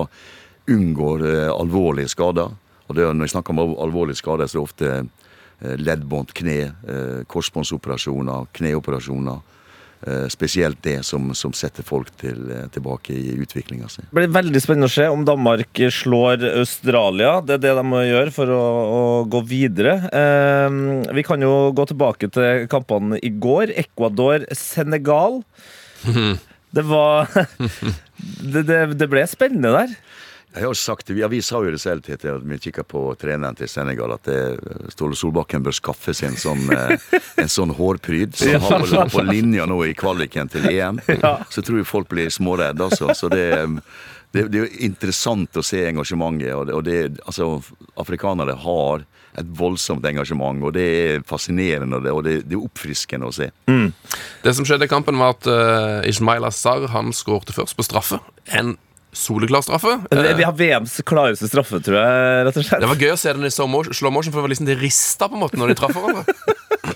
unngår 0.70 1.26
eh, 1.26 1.50
alvorlige 1.50 2.10
skader 2.10 2.54
Og 2.86 2.94
det, 2.94 3.02
når 3.02 3.26
jeg 3.26 3.34
snakker 3.34 3.50
om 3.50 3.74
alvorlige 3.82 4.20
skader, 4.20 4.46
så 4.46 4.58
er 4.58 4.60
det 4.60 4.62
ofte 4.62 4.90
eh, 4.94 5.76
leddbånd, 5.78 6.30
kne, 6.38 6.58
eh, 6.86 7.22
korsbåndsoperasjoner, 7.26 8.46
kneoperasjoner. 8.54 9.40
Eh, 10.04 10.28
spesielt 10.28 10.82
det 10.82 11.02
som, 11.06 11.30
som 11.34 11.54
setter 11.56 11.82
folk 11.82 12.10
til, 12.20 12.36
eh, 12.52 12.66
tilbake 12.68 13.14
i 13.16 13.32
utviklinga 13.40 13.88
si. 13.88 14.02
Det 14.04 14.14
blir 14.18 14.28
veldig 14.28 14.60
spennende 14.60 14.90
å 14.90 14.92
se 14.92 15.06
om 15.08 15.22
Danmark 15.24 15.80
slår 15.90 16.44
Australia. 16.50 17.38
Det 17.40 17.56
er 17.56 17.62
det 17.64 17.72
de 17.78 17.84
må 17.88 18.02
gjøre 18.04 18.34
for 18.34 18.52
å, 18.52 18.66
å 18.92 19.00
gå 19.32 19.40
videre. 19.48 19.96
Eh, 20.12 20.76
vi 21.16 21.24
kan 21.24 21.40
jo 21.40 21.72
gå 21.72 21.88
tilbake 21.88 22.28
til 22.34 22.68
kampene 22.70 23.16
i 23.24 23.32
går. 23.32 23.72
Ecuador-Senegal. 23.86 25.40
Det 26.76 26.82
var 26.84 27.30
det, 28.52 28.66
det, 28.68 28.78
det 29.00 29.06
ble 29.08 29.22
spennende 29.30 29.70
der. 29.72 29.92
Jeg 30.54 30.62
har 30.62 30.70
jo 30.70 30.78
sagt, 30.78 31.10
ja, 31.12 31.28
Vi 31.28 31.42
sa 31.44 31.60
jo 31.64 31.72
det 31.74 31.80
selv 31.82 32.04
til 32.06 32.16
at 32.16 32.44
vi 32.48 32.58
kikka 32.58 32.84
på 32.88 33.02
treneren 33.20 33.56
til 33.58 33.68
Senegal, 33.68 34.14
at 34.16 34.24
det, 34.24 34.38
Ståle 34.94 35.16
Solbakken 35.18 35.64
bør 35.66 35.74
skaffe 35.76 36.14
seg 36.16 36.32
en 36.32 36.38
sånn, 36.40 36.62
eh, 36.72 36.96
en 37.42 37.50
sånn 37.52 37.74
hårpryd. 37.76 38.36
som 38.36 38.64
han 38.64 38.86
har 38.86 39.10
på, 39.10 39.18
på 39.18 39.24
linja 39.26 39.66
nå 39.68 39.82
i 39.84 39.92
kvaliken 39.94 40.48
til 40.48 40.70
EM. 40.70 41.02
Så 41.52 41.60
tror 41.60 41.82
jeg 41.82 41.88
folk 41.88 42.08
blir 42.08 42.32
småredde. 42.32 42.88
Altså. 42.88 43.12
Så 43.12 43.28
det, 43.28 43.50
det, 44.32 44.46
det 44.48 44.62
er 44.62 44.64
jo 44.64 44.86
interessant 44.88 45.60
å 45.60 45.66
se 45.66 45.82
engasjementet. 45.90 46.54
Og 46.56 46.66
det, 46.70 46.78
og 46.78 46.88
det, 46.88 47.20
altså, 47.26 47.50
afrikanere 48.00 48.56
har 48.64 49.04
et 49.36 49.52
voldsomt 49.58 50.04
engasjement, 50.08 50.62
og 50.64 50.72
det 50.72 50.86
er 50.86 51.24
fascinerende 51.28 51.98
og 51.98 52.06
det, 52.06 52.12
og 52.16 52.24
det, 52.24 52.36
det 52.48 52.56
er 52.56 52.64
oppfriskende 52.64 53.28
å 53.28 53.34
se. 53.36 53.50
Det 53.66 54.54
som 54.56 54.64
skjedde 54.64 54.88
i 54.88 54.92
kampen, 54.92 55.20
var 55.20 55.36
at 55.36 55.48
uh, 55.50 56.08
Ismail 56.08 56.48
Azar 56.48 56.88
han 56.94 57.12
skårte 57.12 57.52
først 57.52 57.76
på 57.76 57.84
straffe. 57.84 58.22
En 58.56 58.78
soleklar 59.16 59.64
straffe. 59.64 59.96
Eh, 60.12 60.32
Vi 60.36 60.44
har 60.46 60.54
VMs 60.56 60.98
klareste 61.08 61.48
straffe, 61.50 61.80
tror 61.84 61.98
jeg. 61.98 62.44
rett 62.48 62.60
og 62.60 62.66
slett. 62.66 62.82
Det 62.84 62.90
var 62.90 63.00
gøy 63.00 63.14
å 63.14 63.20
se 63.20 63.32
den 63.32 63.48
i 63.48 63.52
slow 63.54 63.68
motion, 63.70 64.32
for 64.32 64.38
det 64.40 64.44
var 64.46 64.52
liksom 64.54 64.68
de 64.68 64.78
rista 64.80 65.28
på 65.30 65.38
en 65.38 65.44
måte 65.46 65.60
når 65.60 65.72
de 65.72 65.78
traff 65.80 65.96
hverandre. 65.96 66.24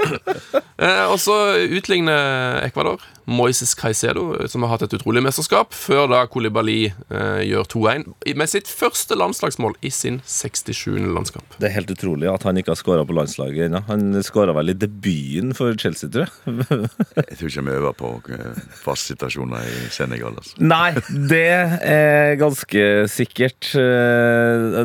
eh, 0.84 1.04
og 1.08 1.16
så 1.22 1.36
utligner 1.80 2.60
Ecuador 2.66 3.00
Moises 3.30 3.74
Caicedo, 3.78 4.34
som 4.50 4.64
har 4.64 4.74
hatt 4.74 4.84
et 4.88 4.94
utrolig 4.98 5.22
mesterskap, 5.22 5.74
før 5.76 6.08
da 6.10 6.24
Kolibali 6.30 6.88
eh, 6.90 7.40
gjør 7.46 7.68
2-1 7.74 8.06
med 8.40 8.50
sitt 8.50 8.70
første 8.70 9.16
landslagsmål 9.18 9.76
i 9.86 9.92
sin 9.94 10.18
67. 10.26 10.98
landskamp. 11.14 11.56
Det 11.60 11.68
er 11.68 11.76
helt 11.76 11.92
utrolig 11.94 12.30
at 12.30 12.46
han 12.48 12.58
ikke 12.60 12.74
har 12.74 12.80
skåra 12.80 13.04
på 13.06 13.16
landslaget 13.16 13.68
ennå. 13.68 13.82
Han 13.88 14.18
skåra 14.26 14.54
vel 14.56 14.72
i 14.72 14.76
debuten 14.78 15.54
for 15.56 15.76
Chelsea, 15.78 16.10
tror 16.10 16.26
jeg. 16.26 16.88
Jeg 17.30 17.38
tror 17.38 17.50
ikke 17.50 17.64
vi 17.66 17.74
øver 17.76 17.96
på 17.96 18.08
fast 18.20 18.82
fastsituasjoner 18.84 19.66
i 19.68 19.88
Senegal. 19.94 20.34
Altså. 20.40 20.56
Nei, 20.62 20.90
det 21.30 21.44
er 21.86 22.34
ganske 22.40 22.86
sikkert. 23.12 23.70
Eh, 23.78 24.80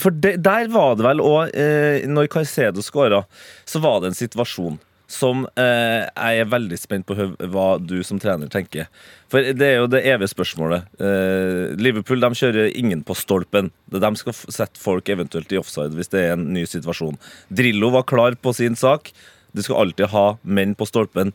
For 0.00 0.14
der 0.16 0.70
var 0.72 0.96
det 0.98 1.06
vel 1.06 1.22
òg 1.22 1.52
Når 2.12 2.30
Caicedo 2.32 2.82
skåra, 2.84 3.22
så 3.68 3.82
var 3.82 4.00
det 4.02 4.12
en 4.12 4.18
situasjon 4.18 4.80
som 5.12 5.44
eh, 5.60 6.08
jeg 6.08 6.42
er 6.42 6.48
veldig 6.50 6.78
spent 6.80 7.06
på 7.08 7.16
hva 7.52 7.66
du 7.80 7.98
som 8.06 8.20
trener 8.22 8.50
tenker. 8.52 8.88
For 9.32 9.44
det 9.56 9.66
er 9.66 9.80
jo 9.82 9.90
det 9.92 10.02
evige 10.08 10.32
spørsmålet. 10.32 10.88
Eh, 11.00 11.74
Liverpool 11.80 12.22
de 12.22 12.32
kjører 12.38 12.76
ingen 12.78 13.04
på 13.04 13.16
stolpen. 13.18 13.70
De 13.92 14.12
skal 14.20 14.36
sette 14.42 14.80
folk 14.80 15.08
eventuelt 15.12 15.52
i 15.52 15.60
offside 15.60 15.96
hvis 15.98 16.12
det 16.12 16.24
er 16.24 16.36
en 16.36 16.48
ny 16.54 16.64
situasjon. 16.68 17.20
Drillo 17.52 17.92
var 17.94 18.08
klar 18.08 18.38
på 18.40 18.54
sin 18.56 18.78
sak. 18.78 19.12
Du 19.52 19.60
skal 19.60 19.84
alltid 19.84 20.12
ha 20.14 20.26
menn 20.42 20.76
på 20.78 20.88
stolpen. 20.88 21.34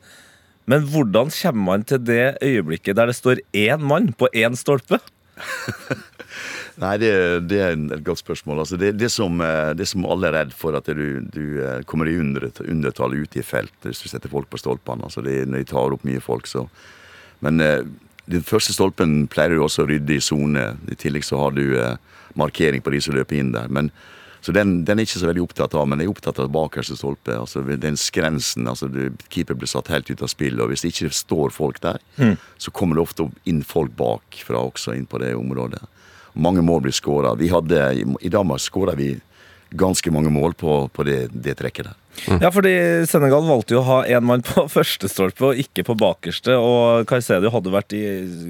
Men 0.68 0.84
hvordan 0.90 1.30
kommer 1.32 1.64
man 1.70 1.86
til 1.88 2.02
det 2.04 2.36
øyeblikket 2.44 2.98
der 2.98 3.08
det 3.08 3.16
står 3.16 3.40
én 3.56 3.84
mann 3.88 4.10
på 4.18 4.28
én 4.34 4.58
stolpe? 4.58 4.98
Nei, 6.82 6.92
det, 7.02 7.10
det 7.50 7.58
er 7.58 7.72
et 7.74 8.04
godt 8.06 8.20
spørsmål. 8.20 8.62
Altså, 8.62 8.78
det, 8.78 8.92
det, 9.00 9.10
som, 9.10 9.40
eh, 9.42 9.72
det 9.74 9.88
som 9.90 10.04
alle 10.06 10.28
er 10.28 10.36
redd 10.36 10.52
for, 10.54 10.76
at 10.78 10.86
du, 10.86 11.24
du 11.34 11.58
eh, 11.64 11.80
kommer 11.88 12.10
i 12.10 12.18
under, 12.20 12.48
undertall 12.66 13.16
ute 13.18 13.40
i 13.40 13.46
felt 13.46 13.74
hvis 13.86 14.04
du 14.04 14.10
setter 14.10 14.30
folk 14.30 14.50
på 14.50 14.60
stolpene. 14.62 15.08
Altså, 15.08 15.24
når 15.24 15.56
de 15.56 15.70
tar 15.70 15.96
opp 15.96 16.06
mye 16.06 16.22
folk, 16.22 16.46
så 16.46 16.68
Men 17.40 17.60
eh, 17.62 17.82
den 18.26 18.42
første 18.42 18.74
stolpen 18.74 19.28
pleier 19.30 19.54
du 19.54 19.62
også 19.62 19.84
å 19.84 19.88
rydde 19.88 20.16
i 20.16 20.22
sone. 20.22 20.64
I 20.90 20.96
tillegg 20.98 21.24
så 21.24 21.38
har 21.38 21.54
du 21.56 21.76
markering 22.38 22.82
på 22.82 22.90
de 22.90 23.00
som 23.00 23.14
løper 23.14 23.38
inn 23.38 23.52
der. 23.54 23.70
Men, 23.72 23.92
så 24.40 24.54
den, 24.54 24.84
den 24.86 24.98
er 24.98 25.06
ikke 25.06 25.20
så 25.20 25.28
veldig 25.28 25.42
opptatt 25.44 25.74
av, 25.74 25.86
men 25.88 26.00
jeg 26.00 26.08
er 26.08 26.12
opptatt 26.14 26.38
av 26.42 26.50
bakerste 26.54 26.96
stolpe. 26.98 27.34
altså 27.34 27.62
Den 27.66 27.96
skrensen. 27.98 28.68
altså 28.68 28.88
du, 28.88 29.10
Keeper 29.28 29.58
blir 29.58 29.70
satt 29.70 29.90
helt 29.92 30.10
ut 30.10 30.22
av 30.22 30.30
spill, 30.30 30.60
og 30.62 30.70
hvis 30.70 30.84
det 30.84 30.92
ikke 30.94 31.10
står 31.14 31.54
folk 31.54 31.80
der, 31.82 31.98
så 32.58 32.70
kommer 32.70 32.96
det 32.96 33.02
ofte 33.02 33.28
inn 33.50 33.64
folk 33.66 33.94
bakfra 33.98 34.62
også 34.70 34.94
inn 34.94 35.06
på 35.06 35.18
det 35.18 35.34
området. 35.34 35.82
Mange 36.38 36.62
mål 36.62 36.86
blir 36.86 36.94
skåra. 36.94 37.34
I 37.34 38.28
Danmark 38.30 38.62
skåra 38.62 38.94
vi 38.94 39.16
ganske 39.70 40.10
mange 40.10 40.30
mål 40.30 40.54
på, 40.54 40.88
på 40.88 41.04
det, 41.04 41.28
det 41.32 41.58
trekket 41.58 41.90
der. 41.90 41.96
Ja, 42.42 42.50
fordi 42.54 42.72
Senegal 43.08 43.46
valgte 43.48 43.76
jo 43.76 43.82
å 43.82 43.86
ha 43.88 43.98
én 44.10 44.24
mann 44.26 44.44
på 44.46 44.66
første 44.76 45.10
stolpe 45.10 45.50
og 45.50 45.60
ikke 45.62 45.84
på 45.88 45.96
bakerste. 45.98 46.56
Og 46.58 47.08
Caicedo 47.10 47.52
hadde 47.54 47.74
vært 47.74 47.96
i 47.96 48.04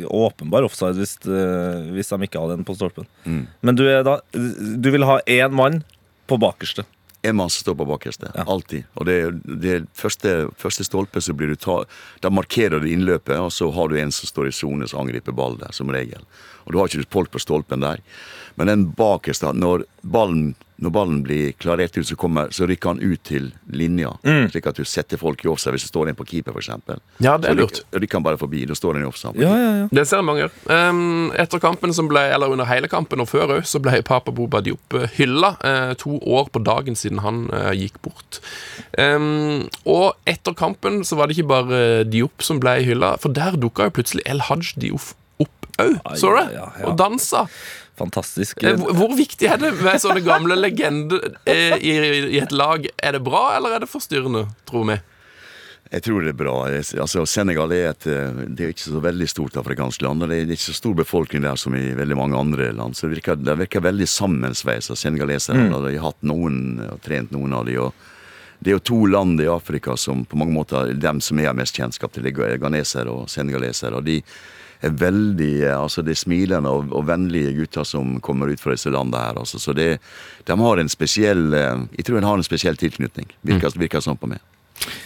åpenbar 0.09 0.67
offside 0.67 0.99
hvis, 0.99 1.17
eh, 1.29 1.89
hvis 1.95 2.13
de 2.13 2.21
ikke 2.29 2.43
hadde 2.43 2.59
en 2.61 2.69
på 2.69 2.77
stolpen. 2.79 3.09
Men 3.27 3.79
du, 3.79 3.85
da, 4.07 4.19
du 4.33 4.93
vil 4.95 5.07
ha 5.09 5.21
én 5.27 5.55
mann 5.55 5.83
på 6.29 6.39
bakerste. 6.41 6.85
En 7.27 7.37
mann 7.37 7.51
som 7.51 7.65
står 7.65 7.75
på 7.81 7.87
bakerste. 7.89 8.31
Alltid. 8.47 8.87
Og 8.95 9.09
det, 9.09 9.17
det 9.63 9.79
første, 9.99 10.37
første 10.59 10.87
stolpe 10.87 11.21
så 11.25 11.35
blir 11.35 11.51
du 11.51 11.59
ta, 11.59 11.81
Da 12.23 12.31
markerer 12.31 12.79
du 12.79 12.87
innløpet, 12.87 13.35
og 13.43 13.51
så 13.53 13.71
har 13.75 13.91
du 13.91 13.99
en 13.99 14.13
som 14.15 14.31
står 14.31 14.51
i 14.51 14.55
sone 14.55 14.87
som 14.87 15.03
angriper 15.03 15.35
ballen 15.35 15.59
der, 15.59 15.75
som 15.75 15.91
regel. 15.91 16.23
Og 16.67 16.73
du 16.73 16.79
har 16.79 16.87
ikke 16.91 17.11
folk 17.11 17.33
på 17.35 17.43
stolpen 17.43 17.83
der. 17.83 18.05
Men 18.55 18.71
den 18.71 18.87
bakerste, 18.95 19.51
når 19.55 19.85
ballen 20.07 20.53
når 20.79 20.93
ballen 20.95 21.23
blir 21.27 21.53
klarert 21.59 21.97
ut, 21.99 22.07
så, 22.07 22.15
kommer, 22.15 22.53
så 22.55 22.67
rykker 22.71 22.93
han 22.93 23.01
ut 23.03 23.23
til 23.27 23.49
linja. 23.75 24.13
Slik 24.53 24.69
at 24.71 24.77
du 24.79 24.85
setter 24.87 25.19
folk 25.19 25.41
i 25.45 25.49
offside 25.51 25.75
hvis 25.75 25.89
det 25.89 25.91
står 25.91 26.11
en 26.13 26.19
på 26.19 26.27
keeper, 26.31 26.55
f.eks. 26.55 26.69
Ja, 27.25 27.33
det 27.37 27.49
er 27.51 27.57
Så 27.57 27.59
lurt. 27.59 27.73
rykker- 27.81 28.01
rykker 28.05 28.19
han 28.21 28.27
bare 28.29 28.39
forbi. 28.39 28.61
Da 28.71 28.77
står 28.79 28.95
han 28.99 29.03
i 29.03 29.09
offside. 29.09 29.43
Ja, 29.43 29.57
ja, 29.59 29.73
ja. 29.81 29.89
Det 29.99 30.05
ser 30.07 30.23
mange 30.23 30.45
gjør. 30.45 30.55
Um, 30.71 31.33
etter 31.35 31.59
kampen 31.65 31.95
som 31.97 32.07
ble, 32.11 32.23
eller 32.35 32.55
under 32.55 32.69
hele 32.71 32.87
kampen 32.93 33.21
og 33.25 33.29
før 33.33 33.57
òg, 33.59 33.67
så 33.67 33.81
ble 33.83 33.99
Papa 34.07 34.31
Boba 34.35 34.61
Diop 34.63 34.95
eh, 35.01 35.09
hylla. 35.19 35.57
Uh, 35.65 35.95
to 35.99 36.19
år 36.23 36.47
på 36.55 36.63
dagen 36.63 36.95
siden 36.99 37.25
han 37.27 37.49
uh, 37.51 37.73
gikk 37.75 37.99
bort. 38.07 38.39
Um, 38.99 39.67
og 39.89 40.15
etter 40.31 40.55
kampen 40.59 41.03
så 41.07 41.19
var 41.19 41.27
det 41.27 41.39
ikke 41.39 41.51
bare 41.51 41.83
Diop 42.09 42.43
som 42.47 42.63
ble 42.63 42.79
hylla, 42.87 43.17
for 43.19 43.35
der 43.35 43.59
dukka 43.59 43.91
jo 43.91 43.97
plutselig 43.99 44.23
El 44.31 44.47
Hajj 44.47 44.77
Diop 44.79 45.11
opp 45.43 45.69
òg. 45.79 45.99
Så 46.19 46.31
du 46.33 46.39
det? 46.39 46.63
Og 46.87 46.97
dansa. 46.99 47.45
Fantastisk. 47.99 48.63
Eh, 48.63 48.77
Hvor, 48.79 48.95
hvor 48.95 49.15
viktig 49.19 49.49
er 49.51 49.61
det 49.61 49.75
med 49.83 50.01
sånne 50.03 50.23
gamle 50.25 50.57
legender 50.59 51.33
eh, 51.45 51.77
i, 51.83 51.95
i 52.37 52.41
et 52.41 52.53
lag? 52.55 52.87
Er 53.03 53.19
det 53.19 53.23
bra, 53.27 53.57
eller 53.57 53.77
er 53.77 53.85
det 53.85 53.91
forstyrrende, 53.91 54.47
tror 54.69 54.87
vi? 54.93 54.99
Jeg 55.89 56.03
tror 56.05 56.21
det 56.21 56.35
er 56.35 56.37
bra. 56.37 56.55
Altså, 57.01 57.23
Senegal 57.25 57.73
er 57.73 57.87
et 57.95 58.07
eh, 58.13 58.41
Det 58.53 58.65
er 58.67 58.73
ikke 58.75 58.85
så 58.91 59.01
veldig 59.01 59.29
stort 59.33 59.57
afrikansk 59.57 60.03
land. 60.05 60.23
og 60.23 60.29
Det 60.29 60.43
er 60.43 60.53
ikke 60.53 60.67
så 60.69 60.77
stor 60.77 60.99
befolkning 60.99 61.47
der 61.47 61.57
som 61.57 61.77
i 61.79 61.87
veldig 61.97 62.19
mange 62.19 62.37
andre 62.37 62.71
land. 62.77 62.97
Så 62.97 63.07
det 63.09 63.17
virker, 63.19 63.41
det 63.41 63.57
virker 63.63 63.85
veldig 63.87 64.09
sammensveisa, 64.09 64.97
senegaleserne. 64.97 65.71
Mm. 65.71 65.79
De 65.87 65.97
har 65.97 66.11
hatt 66.11 66.29
noen 66.29 66.61
og 66.91 67.01
trent 67.07 67.33
noen 67.33 67.57
av 67.57 67.67
de, 67.71 67.79
og 67.89 68.07
Det 68.59 68.73
er 68.73 68.75
jo 68.75 68.87
to 68.91 68.97
land 69.07 69.41
i 69.41 69.47
Afrika 69.47 69.95
som 69.97 70.25
på 70.27 70.37
mange 70.37 70.51
måter 70.51 70.89
er 70.91 70.97
dem 70.99 71.21
som 71.23 71.39
jeg 71.39 71.47
har 71.47 71.55
mest 71.55 71.77
kjennskap 71.79 72.11
til. 72.13 72.27
Er 72.27 72.59
ghanesere 72.59 73.09
og 73.09 73.29
senegalesere. 73.31 73.95
og 73.95 74.05
de 74.05 74.17
veldig 74.81 75.63
eh, 75.67 75.75
altså 75.75 76.03
Det 76.03 76.15
er 76.15 76.21
smilende 76.21 76.71
og, 76.71 76.93
og 76.95 77.07
vennlige 77.09 77.55
gutter 77.57 77.87
som 77.89 78.19
kommer 78.25 78.53
ut 78.53 78.61
fra 78.63 78.77
disse 78.77 78.93
landene 78.95 79.25
her. 79.25 79.41
altså 79.41 79.59
Så 79.59 79.75
det, 79.77 79.99
de 80.47 80.59
har 80.61 80.79
en 80.79 80.89
spesiell 80.93 81.55
eh, 81.55 81.83
Jeg 81.99 82.07
tror 82.07 82.21
de 82.21 82.29
har 82.31 82.39
en 82.39 82.47
spesiell 82.47 82.79
tilknytning. 82.79 83.27
Virker, 83.43 83.75
virker 83.79 84.05
sånn 84.05 84.21
på 84.21 84.31
meg. 84.31 84.43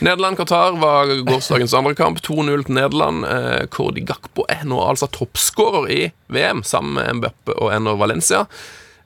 Nederland-Qatar 0.05 0.77
var 0.83 1.11
gårsdagens 1.25 1.75
andre 1.75 1.95
kamp. 1.97 2.21
2-0 2.21 2.67
til 2.67 2.77
Nederland. 2.77 3.25
Eh, 3.25 3.65
Kordi 3.73 4.05
Gakpo 4.05 4.45
er 4.53 4.67
nå 4.69 4.81
altså 4.85 5.09
toppskårer 5.13 5.89
i 5.91 6.03
VM, 6.33 6.63
sammen 6.67 6.99
med 6.99 7.21
Mbappe 7.21 7.57
og 7.57 7.73
Enor 7.75 7.97
Valencia. 8.01 8.45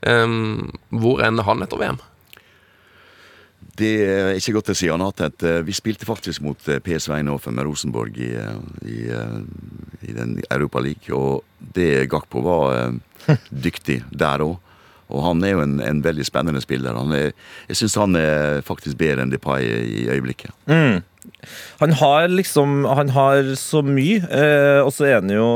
Um, 0.06 0.74
hvor 0.92 1.22
ender 1.24 1.46
han 1.46 1.64
etter 1.64 1.80
VM? 1.80 1.96
Det 3.76 3.92
er 4.02 4.38
ikke 4.38 4.56
godt 4.56 4.72
å 4.72 4.76
si 4.78 4.88
annet 4.92 5.20
enn 5.20 5.32
at 5.32 5.46
eh, 5.46 5.62
vi 5.66 5.74
spilte 5.76 6.08
faktisk 6.08 6.44
mot 6.44 6.68
eh, 6.70 6.80
PSV 6.84 7.18
Eindhoven 7.18 7.56
med 7.58 7.66
Rosenborg 7.68 8.20
i, 8.22 8.30
eh, 8.40 8.60
i, 8.88 9.00
i 10.08 10.14
den 10.16 10.38
Europa 10.48 10.80
League, 10.84 11.10
og 11.12 11.44
det 11.76 12.06
Gakpo 12.12 12.44
var 12.46 12.94
dyktig 13.66 14.02
der 14.14 14.44
òg. 14.46 14.56
Og 15.06 15.22
han 15.22 15.44
er 15.46 15.52
jo 15.54 15.60
en, 15.62 15.76
en 15.82 16.00
veldig 16.02 16.24
spennende 16.26 16.62
spiller. 16.62 16.96
Er, 17.14 17.28
jeg 17.68 17.78
syns 17.78 17.98
han 18.00 18.18
er 18.18 18.64
faktisk 18.66 18.98
bedre 18.98 19.22
enn 19.22 19.30
Depay 19.30 19.68
i 19.68 20.08
øyeblikket. 20.10 20.50
Han 21.82 21.92
har 21.98 22.28
liksom 22.30 22.84
Han 22.86 23.10
har 23.14 23.52
så 23.58 23.82
mye, 23.82 24.22
eh, 24.30 24.80
og 24.82 24.92
så 24.94 25.08
er 25.08 25.14
han 25.20 25.30
jo 25.30 25.46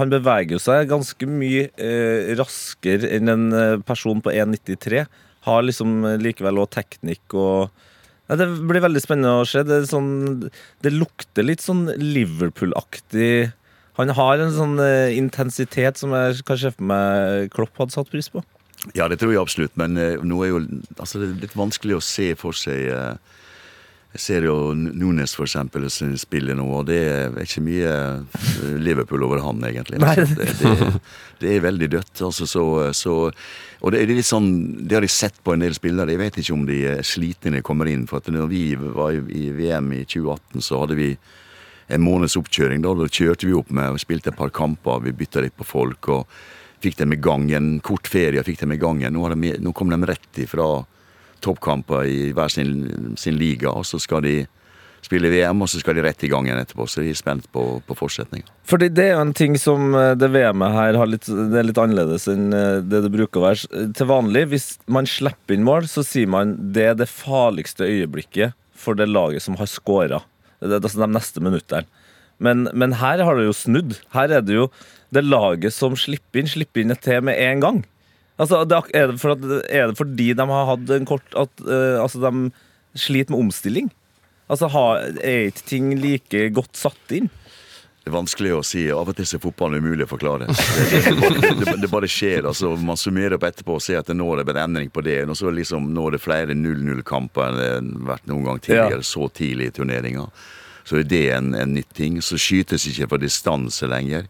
Han 0.00 0.12
beveger 0.12 0.60
seg 0.60 0.88
ganske 0.88 1.28
mye 1.28 1.68
eh, 1.76 2.34
raskere 2.36 3.08
enn 3.16 3.32
en 3.32 3.48
person 3.88 4.20
på 4.24 4.32
1,93. 4.32 5.06
Har 5.48 5.64
liksom 5.66 6.02
eh, 6.04 6.18
likevel 6.22 6.60
òg 6.62 6.70
teknikk 6.76 7.36
og 7.38 7.70
ja, 8.28 8.36
Det 8.36 8.48
blir 8.68 8.84
veldig 8.84 9.00
spennende 9.00 9.40
å 9.40 9.46
se. 9.48 9.62
Det, 9.64 9.80
sånn, 9.88 10.50
det 10.84 10.92
lukter 10.92 11.46
litt 11.46 11.64
sånn 11.64 11.86
Liverpool-aktig 11.96 13.54
Han 13.96 14.12
har 14.14 14.44
en 14.44 14.54
sånn 14.54 14.76
eh, 14.84 15.16
intensitet 15.16 16.00
som 16.00 16.12
jeg 16.16 16.44
kan 16.46 16.60
se 16.60 16.74
for 16.76 16.90
meg 16.92 17.50
Klopp 17.56 17.80
hadde 17.80 17.96
satt 17.96 18.12
pris 18.12 18.30
på. 18.32 18.44
Ja, 18.94 19.08
det 19.10 19.18
tror 19.18 19.32
jeg 19.32 19.42
absolutt, 19.42 19.74
men 19.80 19.98
eh, 19.98 20.20
nå 20.22 20.38
er 20.44 20.52
jo 20.52 20.60
altså, 20.98 21.18
det 21.18 21.26
er 21.28 21.42
litt 21.48 21.56
vanskelig 21.58 21.98
å 21.98 22.04
se 22.04 22.30
for 22.38 22.56
seg 22.56 22.92
eh, 22.94 23.37
Jeg 24.18 24.24
ser 24.24 24.46
jo 24.48 24.72
Nunes 24.74 25.30
for 25.38 25.46
eksempel 25.46 25.84
som 25.94 26.10
spiller 26.18 26.56
nå, 26.58 26.64
og 26.80 26.88
det 26.88 26.96
er 27.06 27.36
ikke 27.38 27.62
mye 27.62 27.90
eh, 27.92 28.72
Liverpool 28.82 29.22
over 29.22 29.44
han, 29.44 29.62
egentlig. 29.62 30.00
Altså, 30.02 30.24
det, 30.34 30.48
det, 30.58 30.88
det 31.38 31.52
er 31.54 31.62
veldig 31.62 31.88
dødt. 31.92 32.24
Altså, 32.26 32.48
så, 32.50 32.64
så, 32.98 33.14
og 33.78 33.94
det 33.94 34.00
er 34.00 34.10
litt 34.10 34.26
sånn 34.26 34.48
Det 34.82 34.98
har 34.98 35.06
jeg 35.06 35.14
sett 35.14 35.38
på 35.46 35.54
en 35.54 35.62
del 35.62 35.78
spillere. 35.78 36.10
Jeg 36.16 36.22
vet 36.24 36.40
ikke 36.42 36.56
om 36.56 36.66
de 36.66 36.80
er 36.96 37.06
slitne 37.06 37.54
når 37.54 37.62
de 37.62 37.68
kommer 37.70 37.92
inn. 37.92 38.08
For 38.10 38.18
at 38.18 38.32
når 38.34 38.50
vi 38.50 38.64
var 38.74 39.14
i, 39.14 39.46
VM 39.54 39.94
i 40.00 40.02
2018, 40.02 40.66
så 40.66 40.82
hadde 40.82 40.98
vi 40.98 41.12
en 41.86 42.02
måneds 42.02 42.34
oppkjøring. 42.42 42.82
Da, 42.82 42.98
da 42.98 43.06
kjørte 43.06 43.46
vi 43.46 43.54
opp 43.54 43.70
med 43.70 43.94
og 43.94 44.02
spilte 44.02 44.34
et 44.34 44.40
par 44.42 44.50
kamper, 44.50 44.98
vi 45.06 45.14
bytta 45.22 45.46
litt 45.46 45.54
på 45.62 45.70
folk. 45.78 46.10
og 46.10 46.26
Fikk 46.82 46.98
dem 46.98 47.14
i 47.14 47.22
gang 47.22 47.46
en 47.54 47.76
kort 47.86 48.10
ferie. 48.10 48.42
fikk 48.42 48.66
dem 48.66 48.74
i 48.74 48.82
gang. 48.82 49.06
Nå, 49.14 49.30
de, 49.30 49.58
nå 49.62 49.78
kom 49.78 49.94
de 49.94 50.02
rett 50.10 50.42
ifra 50.42 50.72
toppkamper 51.44 52.06
i 52.08 52.30
hver 52.36 52.52
sin, 52.52 53.14
sin 53.20 53.38
liga, 53.38 53.72
og 53.72 53.86
så 53.86 54.00
skal 54.02 54.24
de 54.26 54.36
spille 55.04 55.30
VM, 55.30 55.62
og 55.62 55.70
så 55.70 55.80
skal 55.80 55.96
de 55.96 56.04
rett 56.04 56.24
i 56.26 56.30
gang 56.30 56.48
igjen 56.48 56.60
etterpå. 56.60 56.86
Så 56.90 57.02
de 57.02 57.12
er 57.12 57.18
spent 57.18 57.46
på, 57.54 57.64
på 57.86 57.96
fortsetninga. 57.98 58.48
Fordi 58.68 58.90
det 58.92 59.06
er 59.06 59.14
jo 59.14 59.24
en 59.26 59.36
ting 59.36 59.56
som 59.60 59.94
eh, 59.96 60.14
det 60.18 60.30
VM-et 60.34 60.74
her 60.74 60.98
litt, 61.08 61.28
det 61.28 61.60
er 61.60 61.68
litt 61.68 61.80
annerledes 61.80 62.28
enn 62.32 62.48
eh, 62.56 62.80
det 62.84 63.04
det 63.06 63.12
bruker 63.14 63.40
å 63.40 63.46
være. 63.48 63.84
Til 63.96 64.10
vanlig, 64.10 64.48
hvis 64.52 64.68
man 64.90 65.08
slipper 65.08 65.56
inn 65.56 65.66
mål, 65.68 65.88
så 65.90 66.04
sier 66.06 66.30
man 66.30 66.56
det 66.74 66.90
er 66.90 66.98
det 66.98 67.10
farligste 67.10 67.86
øyeblikket 67.88 68.56
for 68.78 68.98
det 68.98 69.08
laget 69.10 69.44
som 69.44 69.58
har 69.58 69.70
scora. 69.70 70.22
Det 70.58 70.74
er 70.74 70.82
altså 70.82 71.04
de 71.04 71.10
neste 71.14 71.42
minuttene. 71.42 71.86
Men, 72.42 72.68
men 72.70 72.94
her 73.00 73.22
har 73.26 73.38
det 73.38 73.48
jo 73.48 73.54
snudd. 73.56 73.96
Her 74.14 74.30
er 74.36 74.44
det 74.46 74.54
jo 74.54 74.68
det 75.14 75.24
laget 75.26 75.74
som 75.74 75.96
slipper 75.98 76.42
inn, 76.42 76.50
slipper 76.50 76.84
inn 76.84 76.94
et 76.94 77.02
til 77.02 77.24
med 77.26 77.38
en 77.42 77.64
gang. 77.64 77.80
Altså, 78.38 78.62
det, 78.64 78.78
er, 78.94 79.12
det 79.12 79.30
at, 79.34 79.46
er 79.66 79.90
det 79.90 79.98
fordi 79.98 80.32
de 80.38 80.48
har 80.50 80.68
hatt 80.70 80.90
en 80.94 81.08
kort 81.08 81.34
at, 81.34 81.50
uh, 81.66 81.98
Altså, 81.98 82.22
de 82.22 82.50
sliter 82.98 83.34
med 83.34 83.48
omstilling? 83.48 83.90
Altså, 84.48 84.70
har, 84.72 85.02
Er 85.20 85.50
ikke 85.50 85.66
ting 85.66 85.92
like 85.98 86.48
godt 86.56 86.78
satt 86.78 87.14
inn? 87.18 87.28
Det 88.08 88.14
er 88.14 88.22
vanskelig 88.22 88.52
å 88.56 88.62
si. 88.64 88.86
Av 88.88 89.10
og 89.10 89.16
til 89.18 89.26
er 89.36 89.40
fotballen 89.42 89.84
umulig 89.84 90.06
å 90.06 90.08
forklare. 90.08 90.46
Det, 90.48 91.00
det, 91.60 91.74
det, 91.82 91.90
bare 91.92 92.08
skjer. 92.08 92.46
altså 92.48 92.70
Man 92.80 92.96
summerer 92.96 93.36
opp 93.36 93.44
etterpå 93.44 93.74
og 93.76 93.82
ser 93.84 93.98
at 94.00 94.08
det 94.08 94.16
nå 94.16 94.30
er 94.32 94.46
det 94.46 94.54
en 94.54 94.62
endring 94.62 94.88
på 94.88 95.02
det. 95.04 95.18
Og 95.28 95.36
så 95.36 95.52
liksom 95.52 95.90
nå 95.92 96.06
er 96.08 96.16
det 96.16 96.22
flere 96.24 96.56
0-0-kamper 96.56 97.50
enn 97.50 97.58
det 97.58 97.66
har 97.74 98.06
vært 98.14 98.30
noen 98.30 98.46
gang 98.48 98.62
tidligere. 98.64 99.04
Så 99.04 99.28
tidlig 99.28 99.68
i 99.68 99.74
turneringa. 99.76 100.24
Så 100.88 101.02
er 101.02 101.04
det 101.10 101.26
en, 101.36 101.52
en 101.52 101.74
nytt 101.76 101.92
ting. 101.98 102.16
Så 102.24 102.40
skytes 102.40 102.88
ikke 102.88 103.10
fra 103.10 103.20
distanse 103.20 103.90
lenger. 103.92 104.24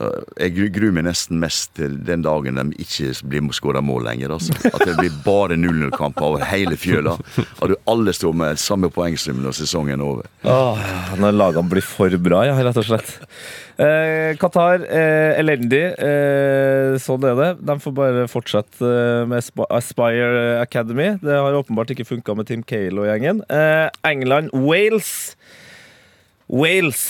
Uh, 0.00 0.22
Jeg 0.38 0.70
gruer 0.76 0.94
meg 0.94 1.04
nesten 1.08 1.40
mest 1.42 1.72
til 1.78 1.96
den 2.06 2.22
dagen 2.24 2.56
de 2.60 2.82
ikke 2.84 3.10
blir 3.26 3.48
skåra 3.56 3.82
mål 3.84 4.06
lenger. 4.06 4.36
Altså. 4.36 4.54
At 4.70 4.84
det 4.86 4.96
blir 5.00 5.16
bare 5.24 5.58
0-0-kamper 5.58 6.28
over 6.28 6.44
hele 6.46 6.76
fjøla. 6.78 7.16
At 7.60 7.72
du 7.72 7.76
alle 7.90 8.14
står 8.16 8.36
med 8.36 8.60
samme 8.62 8.90
poengsum 8.94 9.42
når 9.42 9.58
sesongen 9.58 9.98
er 10.00 10.06
over. 10.06 10.30
Åh, 10.44 10.84
når 11.20 11.36
lagene 11.36 11.72
blir 11.72 11.84
for 11.84 12.14
bra, 12.22 12.44
ja, 12.48 12.54
rett 12.60 12.78
og 12.80 12.86
slett. 12.86 13.16
Eh, 13.80 14.36
Qatar, 14.40 14.82
eh, 14.84 15.38
elendig. 15.40 15.82
Eh, 15.96 16.96
sånn 17.00 17.24
er 17.24 17.36
det. 17.38 17.50
De 17.64 17.76
får 17.80 17.94
bare 17.96 18.26
fortsette 18.28 18.84
eh, 18.84 19.26
med 19.30 19.64
Aspire 19.72 20.60
Academy. 20.60 21.14
Det 21.22 21.38
har 21.38 21.56
åpenbart 21.56 21.94
ikke 21.94 22.08
funka 22.08 22.36
med 22.36 22.50
Tim 22.50 22.62
Cale 22.66 23.00
og 23.00 23.08
gjengen. 23.08 23.40
Eh, 23.48 23.88
England, 24.04 24.52
Wales. 24.52 25.34
Wales. 26.50 27.06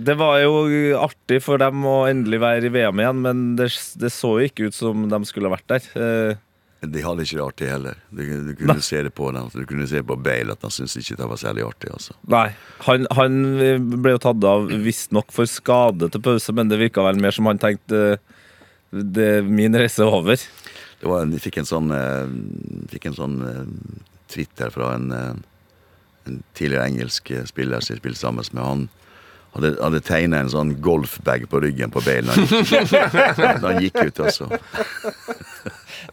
Det 0.00 0.14
var 0.16 0.38
jo 0.40 0.52
artig 1.00 1.40
for 1.44 1.60
dem 1.60 1.82
å 1.88 1.96
endelig 2.08 2.38
være 2.40 2.68
i 2.68 2.72
VM 2.72 3.00
igjen, 3.02 3.18
men 3.24 3.40
det, 3.58 3.66
det 4.00 4.10
så 4.14 4.36
jo 4.40 4.46
ikke 4.48 4.70
ut 4.70 4.76
som 4.76 5.08
de 5.10 5.18
skulle 5.28 5.50
ha 5.50 5.56
vært 5.58 5.68
der. 5.74 5.88
Eh, 6.00 6.38
De 6.88 7.02
hadde 7.04 7.26
ikke 7.26 7.36
det 7.36 7.44
artig 7.44 7.66
heller. 7.68 7.98
Du, 8.08 8.22
du 8.46 8.52
kunne 8.56 8.80
se 8.86 9.02
det 9.04 9.10
på 9.12 9.26
dem. 9.36 9.50
Du 9.52 9.66
kunne 9.68 9.84
se 9.90 10.00
på 10.06 10.16
Bale 10.24 10.54
at 10.56 10.62
han 10.64 10.72
syntes 10.72 10.96
ikke 11.02 11.18
det 11.20 11.26
var 11.28 11.40
særlig 11.42 11.66
artig. 11.66 11.90
altså. 11.92 12.14
Nei. 12.32 12.46
Han, 12.86 13.04
han 13.18 13.36
ble 14.00 14.14
jo 14.14 14.22
tatt 14.24 14.46
av 14.48 14.70
visstnok 14.86 15.34
for 15.36 15.50
skade 15.50 16.08
til 16.14 16.22
pause, 16.24 16.54
men 16.56 16.70
det 16.72 16.78
virka 16.80 17.04
vel 17.04 17.20
mer 17.20 17.36
som 17.36 17.50
han 17.50 17.60
tenkte 17.60 18.16
det, 18.90 19.28
min 19.46 19.76
reise 19.76 20.00
er 20.06 20.08
over. 20.16 20.40
Det 21.00 21.08
var, 21.08 21.22
en- 21.26 21.32
jeg 21.36 21.44
fikk 21.44 21.60
en 21.60 21.68
sånn, 21.68 21.92
eh, 21.96 22.32
fikk 22.94 23.10
en 23.10 23.18
sånn 23.20 23.36
eh, 23.44 23.60
tweet 24.32 24.64
fra 24.72 24.94
en, 24.96 25.06
eh, 25.12 25.36
en 26.30 26.40
tidligere 26.56 26.88
engelsk 26.88 27.30
eh, 27.36 27.44
spiller 27.48 27.80
som 27.84 27.94
jeg 27.94 28.00
spilte 28.02 28.20
sammen 28.24 28.48
med. 28.56 28.64
Han 28.64 28.88
hadde, 29.54 29.70
hadde 29.82 30.00
tegna 30.06 30.40
en 30.44 30.50
sånn 30.52 30.74
golfbag 30.84 31.48
på 31.50 31.60
ryggen 31.64 31.90
på 31.94 32.02
Bale 32.06 32.26
da 32.28 32.36
han 32.36 32.46
gikk, 32.46 33.62
han 33.66 33.80
gikk 33.82 33.98
ut. 34.10 34.20
altså. 34.26 34.48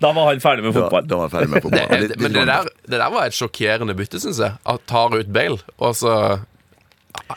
Da 0.02 0.12
var 0.14 0.28
han 0.32 0.42
ferdig 0.44 0.66
med 0.68 0.76
fotball. 0.76 1.06
da 1.08 1.16
var 1.20 1.28
han 1.30 1.34
ferdig 1.36 1.50
med 1.54 1.62
Det, 1.62 1.64
fotball. 1.70 1.88
Det, 1.90 2.00
Litt- 2.08 2.22
men 2.22 2.34
det 2.36 2.46
der, 2.50 2.70
det 2.92 3.00
der 3.02 3.12
var 3.14 3.26
et 3.30 3.38
sjokkerende 3.38 3.96
bytte, 3.98 4.20
syns 4.24 4.42
jeg. 4.44 4.58
At 4.66 4.86
tar 4.90 5.16
ut 5.18 5.30
Bale, 5.34 5.60
og 5.78 5.96
så 5.98 6.14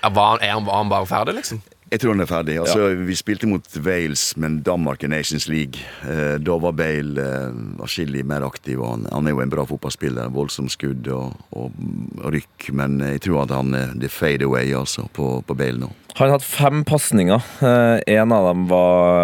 var 0.03 0.35
han, 0.35 0.43
er 0.45 0.55
han, 0.57 0.67
var 0.67 0.81
han 0.83 0.91
bare 0.93 1.09
ferdig, 1.09 1.37
liksom? 1.41 1.63
Jeg 1.91 2.01
tror 2.01 2.15
han 2.15 2.23
er 2.23 2.29
ferdig. 2.31 2.55
Altså, 2.63 2.93
Vi 2.95 3.17
spilte 3.19 3.49
mot 3.51 3.67
Wales, 3.83 4.37
men 4.39 4.61
Danmark 4.63 5.03
i 5.03 5.09
Nations 5.11 5.49
League. 5.51 5.83
Eh, 6.07 6.37
da 6.39 6.59
var 6.63 6.77
Bale 6.79 7.25
eh, 7.25 7.57
atskillig 7.83 8.23
mer 8.27 8.47
aktiv. 8.47 8.79
og 8.79 8.93
han, 8.93 9.09
han 9.11 9.27
er 9.27 9.35
jo 9.35 9.43
en 9.43 9.51
bra 9.51 9.65
fotballspiller. 9.67 10.31
Voldsom 10.31 10.69
skudd 10.71 11.11
og, 11.11 11.35
og 11.51 11.75
rykk. 12.31 12.71
Men 12.79 13.01
jeg 13.03 13.25
tror 13.27 13.43
at 13.43 13.57
han 13.57 13.75
er 13.75 13.97
det 13.99 14.13
fade 14.15 14.47
away 14.47 14.71
altså, 14.71 15.09
på, 15.13 15.41
på 15.47 15.59
Bale 15.59 15.83
nå. 15.83 15.91
Han 16.19 16.33
hadde 16.35 16.45
fem 16.45 16.83
pasninger. 16.85 17.41
Én 18.11 18.33
av 18.35 18.47
dem 18.51 18.67
var 18.69 19.21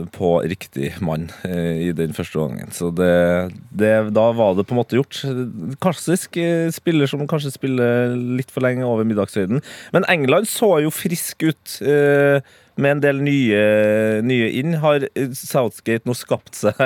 eh, 0.00 0.06
på 0.14 0.30
riktig 0.48 0.92
mann 1.04 1.28
eh, 1.46 1.86
i 1.86 1.92
den 1.94 2.14
første 2.16 2.40
gangen. 2.40 2.72
Så 2.74 2.88
det, 2.96 3.10
det, 3.70 3.92
da 4.16 4.24
var 4.34 4.56
det 4.58 4.64
på 4.66 4.74
en 4.74 4.80
måte 4.80 4.98
gjort. 4.98 5.20
Klassisk 5.84 6.38
eh, 6.40 6.68
spiller 6.74 7.10
som 7.10 7.22
kanskje 7.30 7.52
spiller 7.54 8.16
litt 8.38 8.50
for 8.54 8.64
lenge 8.66 8.86
over 8.88 9.06
middagshøyden. 9.06 9.62
Men 9.94 10.08
England 10.10 10.48
så 10.50 10.72
jo 10.82 10.90
frisk 10.94 11.46
ut. 11.50 11.76
eh, 11.84 12.40
Med 12.76 12.90
en 12.98 13.00
del 13.00 13.22
nye, 13.24 13.60
nye 14.26 14.48
inn. 14.58 14.74
Har 14.82 15.06
Southgate 15.32 16.04
nå 16.04 16.12
skapt 16.18 16.58
seg 16.58 16.76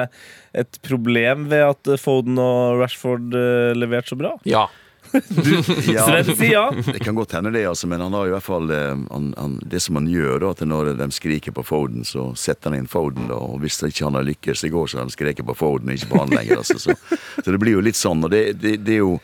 et 0.55 0.79
problem 0.87 1.49
ved 1.51 1.65
at 1.73 1.91
Foden 1.99 2.39
og 2.39 2.79
Rashford 2.83 3.35
eh, 3.35 3.73
leverte 3.75 4.13
så 4.13 4.19
bra? 4.21 4.37
Ja. 4.47 4.69
Ja, 5.95 6.05
Sven 6.07 6.37
sier 6.37 6.53
ja. 6.53 6.65
det 6.87 7.01
kan 7.03 7.17
godt 7.19 7.33
hende 7.33 7.53
det, 7.55 7.65
altså, 7.67 7.89
men 7.91 8.03
han 8.05 8.15
har 8.15 8.29
i 8.29 8.35
hvert 8.35 8.47
fall 8.47 8.71
eh, 8.75 8.93
han, 9.11 9.33
han, 9.39 9.57
Det 9.67 9.81
som 9.83 9.99
han 9.99 10.07
gjør, 10.11 10.39
da, 10.45 10.53
at 10.55 10.63
når 10.69 10.93
de 11.01 11.11
skriker 11.15 11.55
på 11.57 11.65
Foden, 11.67 12.05
så 12.07 12.31
setter 12.39 12.71
han 12.71 12.81
inn 12.81 12.91
Foden. 12.91 13.29
Da, 13.31 13.41
og 13.41 13.61
Hvis 13.65 13.81
ikke 13.87 14.07
han 14.07 14.19
har 14.19 14.27
lykkes 14.29 14.65
i 14.67 14.73
går, 14.73 14.87
så 14.87 15.01
har 15.01 15.09
han 15.09 15.15
skreket 15.15 15.47
på 15.49 15.59
Foden, 15.59 15.93
ikke 15.95 16.13
på 16.13 16.23
han 16.23 16.33
lenger. 16.35 16.63
Altså, 16.63 16.79
så, 16.79 16.97
så 17.37 17.47
det 17.51 17.61
blir 17.61 17.79
jo 17.79 17.85
litt 17.85 17.99
sånn. 17.99 18.25
Og 18.27 18.33
det, 18.33 18.45
det, 18.63 18.79
det 18.87 18.99
er 18.99 19.05
jo 19.05 19.19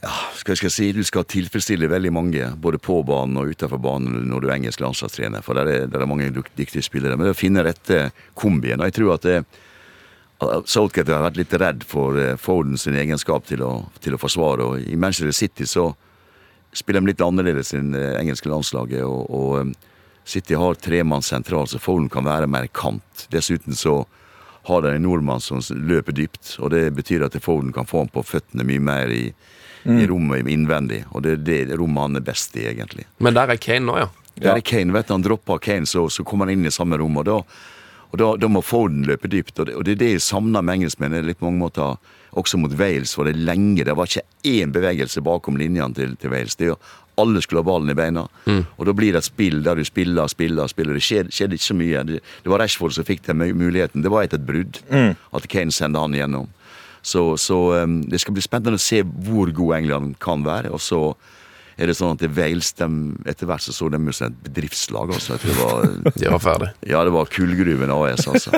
ja, 0.00 0.12
skal 0.38 0.56
jeg 0.56 0.72
si, 0.72 0.90
Du 0.96 1.02
skal 1.04 1.26
tilfredsstille 1.28 1.90
veldig 1.90 2.12
mange, 2.14 2.52
både 2.56 2.80
på 2.80 3.00
banen 3.06 3.36
og 3.40 3.52
utenfor 3.52 3.80
banen, 3.82 4.22
når 4.30 4.40
du 4.40 4.48
er 4.48 4.56
engelsk 4.56 4.80
landslagstrener. 4.80 5.44
For 5.44 5.58
der 5.58 5.68
er, 5.68 5.90
der 5.90 6.04
er 6.04 6.08
mange 6.08 6.30
dyktige 6.32 6.84
spillere. 6.84 7.18
Men 7.18 7.28
det 7.28 7.34
å 7.34 7.40
finne 7.40 7.66
rette 7.66 8.08
kombien 8.38 8.80
og 8.80 8.88
Jeg 8.88 8.96
tror 8.96 9.18
at 9.18 9.26
det, 9.28 9.42
Southgate 10.40 11.12
har 11.12 11.26
vært 11.26 11.40
litt 11.40 11.54
redd 11.60 11.84
for 11.84 12.16
eh, 12.16 12.36
Foden 12.40 12.78
sin 12.80 12.96
egenskap 12.96 13.44
til 13.48 13.64
å, 13.66 13.72
til 14.00 14.16
å 14.16 14.20
forsvare. 14.20 14.64
og 14.64 14.88
I 14.88 14.96
Manchester 14.96 15.34
City 15.36 15.66
så 15.68 15.90
spiller 16.72 17.02
de 17.02 17.12
litt 17.12 17.24
annerledes 17.24 17.74
enn 17.76 17.92
det 17.92 18.06
engelske 18.20 18.48
landslaget. 18.48 19.04
og, 19.04 19.28
og 19.28 19.58
eh, 19.60 19.74
City 20.24 20.54
har 20.54 20.78
tremann 20.78 21.24
sentral, 21.26 21.66
så 21.66 21.80
Foden 21.82 22.08
kan 22.12 22.24
være 22.24 22.48
mer 22.48 22.68
kant. 22.72 23.26
Dessuten 23.32 23.76
så 23.76 24.04
har 24.68 24.82
de 24.84 24.94
en 24.94 25.02
nordmann 25.02 25.40
som 25.42 25.60
løper 25.74 26.14
dypt, 26.14 26.54
og 26.60 26.70
det 26.74 26.84
betyr 26.94 27.24
at 27.26 27.36
Foden 27.42 27.72
kan 27.74 27.88
få 27.88 28.04
ham 28.04 28.12
på 28.12 28.22
føttene 28.22 28.66
mye 28.68 28.82
mer 28.84 29.10
i, 29.10 29.24
i 29.88 30.06
rommet 30.06 30.46
innvendig. 30.52 31.02
Og 31.10 31.24
det 31.24 31.38
er 31.38 31.44
det 31.66 31.80
rommet 31.80 32.04
han 32.04 32.20
er 32.20 32.24
best 32.24 32.56
i, 32.60 32.66
egentlig. 32.70 33.08
Men 33.18 33.36
der 33.36 33.56
er 33.56 33.60
Kane 33.60 33.88
nå, 33.88 33.98
ja. 33.98 34.08
Der 34.40 34.56
er 34.56 34.64
Kane, 34.64 34.94
vet 34.94 35.08
du, 35.08 35.14
Han 35.16 35.24
dropper 35.24 35.58
Kane, 35.60 35.88
så, 35.88 36.06
så 36.08 36.24
kommer 36.24 36.46
han 36.46 36.58
inn 36.58 36.68
i 36.68 36.72
samme 36.72 37.00
rom. 37.00 37.18
Og 37.20 37.26
da, 37.26 37.40
og 38.10 38.18
da, 38.18 38.30
da 38.42 38.48
må 38.50 38.62
Foden 38.64 39.04
løpe 39.06 39.30
dypt. 39.30 39.58
Og 39.58 39.68
det, 39.68 39.76
og 39.78 39.84
det 39.86 39.94
er 39.94 40.00
det 40.00 40.14
jeg 40.16 40.24
savner 40.24 40.64
med 40.66 40.80
engelskmenn. 40.80 41.20
Litt 41.26 41.38
på 41.38 41.46
mange 41.46 41.62
måter 41.62 42.00
også 42.38 42.58
mot 42.62 42.74
Wales 42.78 43.16
var 43.18 43.30
det 43.30 43.38
lenge. 43.38 43.84
Det 43.86 43.94
var 43.96 44.10
ikke 44.10 44.26
én 44.50 44.74
bevegelse 44.74 45.22
bakom 45.26 45.58
linjene 45.60 45.94
til, 45.94 46.16
til 46.18 46.34
Wales. 46.34 46.58
Det 46.58 46.68
er 46.68 46.72
jo 46.74 46.80
alle 47.20 47.42
skulle 47.42 47.60
ha 47.60 47.68
ballen 47.68 47.92
i 47.92 47.96
beina. 47.98 48.24
Og 48.78 48.86
da 48.88 48.94
blir 48.96 49.12
det 49.12 49.22
et 49.22 49.28
spill 49.28 49.60
der 49.66 49.78
du 49.78 49.84
spiller, 49.84 50.30
spiller, 50.32 50.70
spiller. 50.70 50.96
Det 50.96 51.04
skjedde, 51.04 51.34
skjedde 51.34 51.58
ikke 51.58 51.68
så 51.68 51.76
mye. 51.76 52.04
Det, 52.08 52.22
det 52.44 52.52
var 52.52 52.62
Rashford 52.62 52.96
som 52.96 53.06
fikk 53.06 53.26
den 53.26 53.42
muligheten. 53.58 54.04
Det 54.04 54.12
var 54.12 54.26
etter 54.26 54.40
et 54.40 54.48
brudd 54.48 54.80
at 54.90 55.48
Kane 55.52 55.74
sendte 55.74 56.00
han 56.00 56.16
igjennom. 56.16 56.48
Så, 57.02 57.36
så 57.40 57.58
um, 57.80 58.00
det 58.08 58.20
skal 58.20 58.36
bli 58.36 58.44
spennende 58.44 58.76
å 58.76 58.82
se 58.82 59.02
hvor 59.24 59.52
god 59.56 59.78
England 59.78 60.18
kan 60.20 60.44
være. 60.44 60.72
Og 60.74 60.82
så 60.84 61.02
er 61.80 61.88
det 61.88 61.94
sånn 61.96 62.12
at 62.12 62.20
det 62.20 62.28
Wales 62.36 62.72
de, 62.76 62.86
etter 63.32 63.48
hvert 63.48 63.64
så 63.64 63.72
så 63.72 63.88
de 63.92 64.00
jo 64.04 64.12
som 64.12 64.28
et 64.28 64.38
bedriftslag. 64.44 65.14
Altså. 65.16 65.38
Det 65.40 65.54
var, 65.56 65.86
De 66.20 66.28
var 66.34 66.42
ferdig. 66.44 66.68
ja, 66.90 67.00
det 67.08 67.14
var 67.14 67.30
Kullgruven 67.32 67.92
AS, 67.94 68.26
altså. 68.28 68.52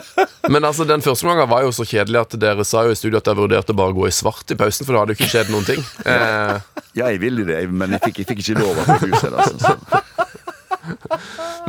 Men 0.51 0.67
altså, 0.67 0.85
den 0.89 1.05
første 1.05 1.27
omgangen 1.29 1.51
var 1.53 1.63
jo 1.63 1.71
så 1.77 1.87
kjedelig 1.87 2.19
at 2.25 2.35
dere 2.43 2.67
sa 2.67 2.83
jo 2.89 2.95
i 2.95 2.99
studio 2.99 3.21
at 3.23 3.29
dere 3.31 3.39
vurderte 3.45 3.77
bare 3.79 3.95
å 3.95 3.99
gå 4.03 4.09
i 4.11 4.15
svart 4.15 4.51
i 4.51 4.59
pausen, 4.59 4.85
for 4.89 4.97
da 4.99 5.05
hadde 5.05 5.15
jo 5.15 5.21
ikke 5.21 5.31
skjedd 5.37 5.53
noen 5.55 5.69
ting. 5.71 5.85
Eh, 6.05 6.59
Ja, 6.93 7.07
jeg 7.09 7.23
ville 7.23 7.47
det, 7.49 7.57
men 7.73 7.95
jeg 7.95 8.03
fikk, 8.05 8.19
jeg 8.21 8.27
fikk 8.29 8.41
ikke 8.43 8.59
lov 8.61 8.81
av 8.83 8.91
huset. 9.01 9.33
Altså. 9.33 9.57
Så. 9.63 10.01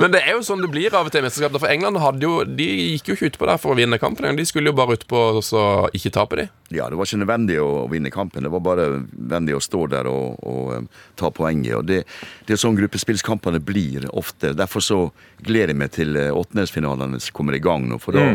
Men 0.01 0.13
det 0.13 0.23
er 0.23 0.37
jo 0.37 0.43
sånn 0.45 0.63
det 0.63 0.69
blir 0.73 0.93
av 0.95 1.07
og 1.07 1.13
til 1.13 1.23
i 1.23 1.27
mesterskap. 1.27 1.55
For 1.61 1.71
England 1.71 2.01
hadde 2.01 2.25
jo, 2.25 2.33
de 2.47 2.67
gikk 2.95 3.11
jo 3.11 3.17
ikke 3.17 3.31
utpå 3.31 3.49
der 3.49 3.61
for 3.61 3.73
å 3.73 3.77
vinne 3.79 3.99
kampen. 4.01 4.39
De 4.39 4.45
skulle 4.47 4.71
jo 4.71 4.77
bare 4.77 4.97
utpå 4.97 5.21
og 5.37 5.43
så 5.45 5.63
ikke 5.95 6.13
tape, 6.15 6.39
de. 6.39 6.47
Ja, 6.73 6.89
det 6.89 6.97
var 6.97 7.09
ikke 7.09 7.21
nødvendig 7.21 7.59
å 7.61 7.85
vinne 7.91 8.11
kampen. 8.13 8.45
Det 8.45 8.53
var 8.53 8.63
bare 8.65 8.89
nødvendig 9.03 9.57
å 9.57 9.63
stå 9.63 9.85
der 9.93 10.09
og, 10.09 10.39
og 10.41 10.75
um, 10.79 10.91
ta 11.19 11.31
poenget. 11.33 11.77
Og 11.79 11.87
det, 11.89 12.03
det 12.47 12.55
er 12.55 12.61
sånn 12.61 12.77
gruppespillskampene 12.79 13.61
blir 13.63 14.07
ofte. 14.11 14.55
Derfor 14.57 14.85
så 14.85 14.99
gleder 15.43 15.75
jeg 15.75 15.81
meg 15.83 15.95
til 15.95 16.17
uh, 16.17 16.31
åttendelsfinalene 16.39 17.21
som 17.23 17.37
kommer 17.37 17.57
i 17.57 17.63
gang 17.63 17.87
nå. 17.89 17.99
For 18.01 18.17
da, 18.17 18.33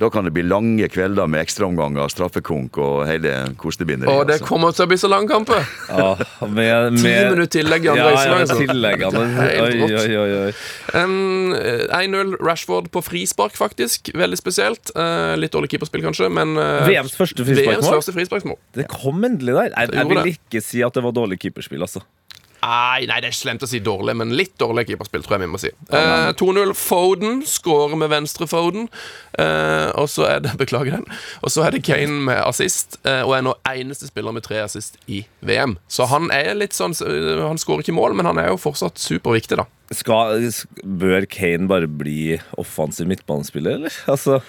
da 0.00 0.08
kan 0.10 0.24
det 0.24 0.30
bli 0.32 0.42
lange 0.48 0.86
kvelder 0.88 1.28
med 1.28 1.42
ekstraomganger, 1.44 2.08
straffekonk 2.08 2.78
og 2.80 3.02
hele 3.04 3.34
kostebinderiet. 3.60 4.08
Og 4.08 4.28
det 4.28 4.38
altså. 4.38 4.48
kommer 4.48 4.72
til 4.72 4.86
å 4.86 4.88
bli 4.88 4.96
så 5.00 5.10
lang 5.12 5.28
kamp. 5.28 5.52
Ja, 5.90 6.14
med, 6.46 6.96
Ti 7.00 7.10
minutter 7.10 7.48
tillegg 7.50 7.84
i 7.84 7.90
andre 7.90 8.12
ja, 8.14 8.20
ja, 8.24 8.36
altså. 8.40 8.56
Helt 8.60 8.76
Oi, 9.60 9.88
oi, 9.98 10.14
oi, 10.16 10.28
oi. 10.46 10.52
Um, 10.94 11.52
1-0 11.52 12.36
Rashford 12.40 12.88
på 12.94 13.02
frispark, 13.04 13.56
faktisk. 13.58 14.12
Veldig 14.16 14.38
spesielt. 14.38 14.92
Uh, 14.94 15.34
litt 15.40 15.52
dårlig 15.52 15.72
keeperspill, 15.74 16.04
kanskje, 16.06 16.30
men 16.32 16.54
uh, 16.56 16.86
VMs 16.86 17.18
første 17.18 17.44
frisparksmål. 18.14 18.56
Det 18.78 18.86
kom 18.92 19.20
endelig 19.26 19.58
der. 19.58 19.74
Jeg, 19.74 19.92
jeg 19.98 20.10
vil 20.14 20.32
ikke 20.32 20.64
si 20.64 20.84
at 20.86 20.96
det 20.96 21.04
var 21.04 21.16
dårlig 21.16 21.40
keeperspill, 21.42 21.84
altså. 21.84 22.04
Nei, 22.60 23.06
nei, 23.08 23.18
det 23.24 23.30
er 23.30 23.36
slemt 23.36 23.62
å 23.64 23.68
si 23.68 23.80
dårlig, 23.84 24.14
men 24.20 24.34
litt 24.36 24.52
dårlig 24.60 24.86
keeperspill, 24.90 25.22
tror 25.24 25.38
jeg 25.38 25.44
vi 25.46 25.50
må 25.52 25.60
si. 25.60 25.70
Eh, 25.96 26.30
2-0 26.36 26.74
Foden 26.76 27.40
skårer 27.48 27.96
med 28.00 28.12
venstre 28.12 28.48
Foden. 28.50 28.88
Eh, 29.40 29.88
og 29.96 30.10
så 30.12 30.26
er 30.28 30.44
det 30.44 30.54
Beklager 30.60 30.98
den. 30.98 31.06
Og 31.40 31.52
så 31.54 31.64
er 31.64 31.76
det 31.76 31.84
Kane 31.86 32.20
med 32.28 32.40
assist, 32.44 32.98
eh, 33.08 33.22
og 33.24 33.36
er 33.36 33.46
nå 33.46 33.56
eneste 33.70 34.10
spiller 34.10 34.36
med 34.36 34.44
tre 34.44 34.60
assist 34.64 35.00
i 35.08 35.22
VM. 35.46 35.78
Så 35.88 36.08
han 36.10 36.28
er 36.34 36.52
litt 36.58 36.76
sånn 36.76 36.96
eh, 37.06 37.40
Han 37.46 37.60
skårer 37.60 37.86
ikke 37.86 37.96
mål, 37.96 38.18
men 38.18 38.28
han 38.28 38.40
er 38.42 38.50
jo 38.52 38.60
fortsatt 38.60 39.00
superviktig, 39.00 39.60
da. 39.62 39.68
Skal, 39.96 40.44
bør 40.84 41.24
Kane 41.30 41.66
bare 41.70 41.88
bli 41.90 42.36
offensiv 42.60 43.08
midtbanespiller, 43.10 43.80
eller? 43.80 44.00
Altså, 44.10 44.40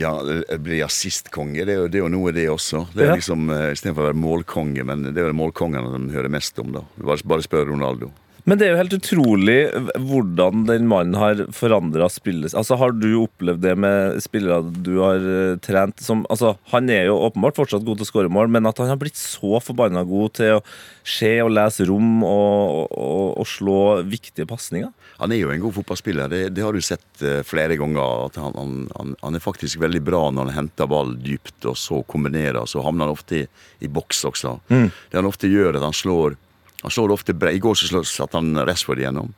Ja, 0.00 0.14
blir 0.58 0.86
assistkonge. 0.86 1.66
Det 1.68 1.76
det 1.92 1.98
er 2.00 2.04
jo 2.06 2.08
noe, 2.08 2.32
det 2.32 2.48
også. 2.48 2.86
Det 2.94 3.04
er 3.04 3.10
Ja. 3.12 3.16
liksom, 3.16 3.50
eh, 3.50 3.72
Istedenfor 3.74 4.06
å 4.06 4.12
være 4.12 4.22
målkonge, 4.22 4.84
men 4.84 5.02
det 5.12 5.18
er 5.18 5.28
jo 5.28 5.34
målkongene 5.36 5.92
de 6.08 6.14
hører 6.16 6.30
mest 6.30 6.58
om, 6.58 6.72
da. 6.72 6.80
Bare, 6.98 7.20
bare 7.24 7.42
spør 7.44 7.68
Ronaldo. 7.68 8.10
men 8.44 8.58
det 8.58 8.66
er 8.66 8.70
jo 8.72 8.78
helt 8.82 8.94
utrolig 8.98 9.70
hvordan 10.02 10.64
den 10.66 10.88
mannen 10.88 11.14
har 11.14 11.34
forandra 11.54 12.08
spillet. 12.10 12.54
Altså, 12.58 12.76
har 12.76 12.90
du 12.90 13.06
opplevd 13.28 13.60
det 13.60 13.76
med 13.78 14.16
spillere 14.20 14.64
du 14.82 14.98
har 14.98 15.16
eh, 15.22 15.56
trent 15.62 16.00
som 16.00 16.24
altså, 16.28 16.56
Han 16.72 16.88
er 16.90 17.06
jo 17.06 17.20
åpenbart 17.30 17.54
fortsatt 17.54 17.84
god 17.84 17.98
til 18.00 18.06
å 18.06 18.10
skåre 18.10 18.32
mål, 18.32 18.48
men 18.50 18.66
at 18.66 18.78
han 18.78 18.88
har 18.88 18.96
blitt 18.96 19.14
så 19.14 19.60
forbanna 19.62 20.02
god 20.08 20.32
til 20.40 20.56
å 20.58 20.62
se 21.04 21.40
og 21.42 21.52
lese 21.52 21.86
rom 21.86 22.24
og, 22.24 22.88
og, 22.90 23.38
og 23.38 23.46
slå 23.46 24.02
viktige 24.08 24.46
pasninger? 24.48 24.90
Han 25.22 25.32
er 25.32 25.40
jo 25.40 25.52
en 25.54 25.62
god 25.62 25.76
fotballspiller, 25.78 26.28
det, 26.28 26.40
det 26.56 26.64
har 26.66 26.74
du 26.74 26.82
sett 26.82 27.22
eh, 27.22 27.40
flere 27.46 27.76
ganger. 27.80 28.26
at 28.26 28.38
han, 28.42 28.56
han, 28.92 29.16
han, 29.22 29.36
er 29.38 29.44
faktisk 29.44 29.80
veldig 29.82 30.02
bra 30.02 30.24
når 30.30 30.50
han 30.50 30.56
henter 30.62 30.90
ball 30.90 31.14
dypt, 31.22 31.60
og 31.70 31.78
så 31.78 32.02
kombinerer. 32.02 32.66
Så 32.66 32.82
havner 32.82 33.06
han 33.06 33.14
ofte 33.14 33.42
i, 33.42 33.44
i 33.86 33.90
boks 33.90 34.24
også. 34.32 34.58
Det 34.68 35.18
han 35.18 35.30
ofte 35.30 35.50
gjør, 35.50 35.78
at 35.78 35.86
han 35.86 35.96
slår 35.96 36.36
han 36.82 36.90
slår 36.90 37.12
ofte 37.14 37.34
brei. 37.34 37.54
I 37.56 37.62
går 37.62 37.78
så 37.78 37.86
satte 37.86 38.10
satt 38.10 38.32
han 38.34 38.56
Rashford 38.66 38.98
igjennom. 38.98 39.30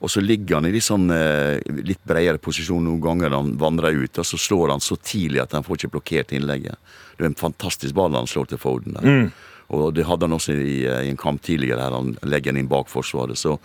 Og 0.00 0.08
så 0.08 0.22
ligger 0.24 0.56
han 0.56 0.68
i 0.68 0.72
litt 0.72 0.86
sånn 0.86 1.10
eh, 1.12 1.60
litt 1.84 2.00
bredere 2.08 2.40
posisjon 2.40 2.86
noen 2.86 3.02
ganger 3.04 3.28
når 3.28 3.42
han 3.42 3.50
vandrer 3.60 3.98
ut, 4.00 4.20
og 4.22 4.24
så 4.26 4.38
slår 4.40 4.72
han 4.72 4.80
så 4.80 4.96
tidlig 4.96 5.42
at 5.42 5.52
han 5.52 5.66
får 5.66 5.76
ikke 5.76 5.92
blokkert 5.98 6.32
innlegget. 6.36 6.80
Det 7.18 7.26
er 7.26 7.28
en 7.28 7.36
fantastisk 7.36 7.92
ball 7.98 8.16
han 8.16 8.30
slår 8.30 8.48
til 8.48 8.62
Foden 8.62 8.96
der. 8.96 9.28
Og 9.76 9.92
det 9.94 10.06
hadde 10.08 10.26
han 10.26 10.34
også 10.34 10.56
i, 10.56 10.80
eh, 10.88 11.04
i 11.04 11.12
en 11.12 11.20
kamp 11.20 11.44
tidligere, 11.44 11.84
her 11.84 11.98
han 11.98 12.14
legger 12.24 12.54
den 12.54 12.64
inn 12.64 12.72
bak 12.72 12.88
forsvaret. 12.88 13.38
Så 13.38 13.58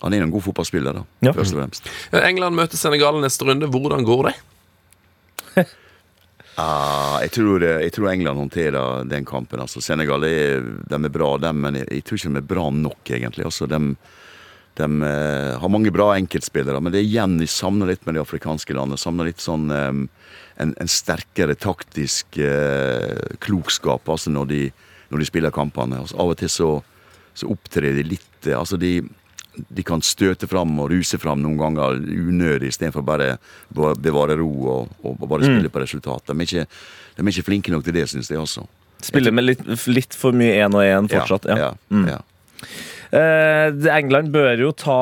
han 0.00 0.14
er 0.16 0.24
en 0.24 0.32
god 0.32 0.46
fotballspiller, 0.48 1.00
da, 1.00 1.04
Ja. 1.26 1.32
først 1.36 1.54
og 1.54 1.60
fremst. 1.60 1.90
Eh, 2.12 2.22
England 2.28 2.56
møter 2.56 2.80
Senegal 2.80 3.20
neste 3.20 3.44
runde. 3.48 3.68
Hvordan 3.70 4.04
går 4.04 4.30
det? 4.30 4.36
Ah, 6.60 7.22
jeg, 7.22 7.30
tror, 7.38 7.62
eh, 7.64 7.78
jeg 7.86 7.92
tror 7.94 8.10
England 8.10 8.36
håndterer 8.36 9.04
den 9.08 9.24
kampen. 9.24 9.62
Altså, 9.62 9.80
Senegal 9.80 10.24
er, 10.26 10.60
de 10.60 10.98
er 10.98 11.12
bra, 11.14 11.38
de, 11.40 11.52
men 11.56 11.78
jeg, 11.78 11.86
jeg 11.88 12.04
tror 12.04 12.18
ikke 12.18 12.32
de 12.34 12.40
er 12.42 12.48
bra 12.50 12.64
nok, 12.74 13.12
egentlig. 13.16 13.46
Altså, 13.46 13.68
de 13.70 13.78
de 14.78 14.86
uh, 15.02 15.58
har 15.60 15.72
mange 15.72 15.90
bra 15.92 16.12
enkeltspillere, 16.16 16.80
men 16.80 16.92
det 16.94 17.00
er 17.02 17.08
igjen 17.08 17.38
jeg 17.42 17.52
savner 17.52 17.90
litt 17.90 18.04
med 18.06 18.16
de 18.16 18.22
afrikanske 18.22 18.76
landene. 18.76 19.00
Savner 19.00 19.28
litt 19.28 19.42
sånn 19.42 19.66
um, 19.70 20.04
en, 20.60 20.74
en 20.80 20.90
sterkere 20.90 21.56
taktisk 21.58 22.38
uh, 22.40 23.18
klokskap 23.42 24.08
altså 24.10 24.32
når 24.32 24.50
de, 24.50 24.60
når 25.10 25.22
de 25.22 25.28
spiller 25.28 25.54
kampene. 25.54 26.00
Altså, 26.04 26.18
av 26.20 26.32
og 26.34 26.40
til 26.40 26.52
så, 26.52 26.70
så 27.34 27.50
opptrer 27.52 27.98
de 27.98 28.06
litt 28.14 28.48
eh, 28.48 28.56
Altså 28.56 28.78
de, 28.80 29.00
de 29.54 29.82
kan 29.86 30.02
støte 30.04 30.48
fram 30.50 30.76
og 30.82 30.90
ruse 30.92 31.18
fram 31.20 31.40
noen 31.42 31.58
ganger 31.60 31.98
unødig, 32.00 32.70
istedenfor 32.70 33.04
bare 33.06 33.32
å 33.74 33.92
bevare 33.98 34.38
ro 34.38 34.50
og, 34.76 34.92
og 35.04 35.26
bare 35.26 35.48
spille 35.48 35.72
på 35.72 35.82
resultat. 35.82 36.30
De 36.30 36.36
er, 36.36 36.46
ikke, 36.46 36.66
de 37.16 37.24
er 37.24 37.34
ikke 37.34 37.48
flinke 37.48 37.74
nok 37.74 37.84
til 37.86 37.98
det, 37.98 38.06
syns 38.12 38.30
jeg 38.30 38.40
også. 38.40 38.66
Spiller 39.04 39.32
med 39.32 39.48
litt, 39.48 39.66
litt 39.88 40.16
for 40.16 40.36
mye 40.36 40.58
én 40.60 40.76
og 40.76 40.84
én 40.84 41.10
fortsatt. 41.10 41.48
Ja. 41.50 41.72
ja, 41.72 42.16
ja. 42.16 42.20
Eh, 43.10 43.86
England 43.90 44.30
bør 44.30 44.60
jo 44.60 44.70
ta 44.76 44.96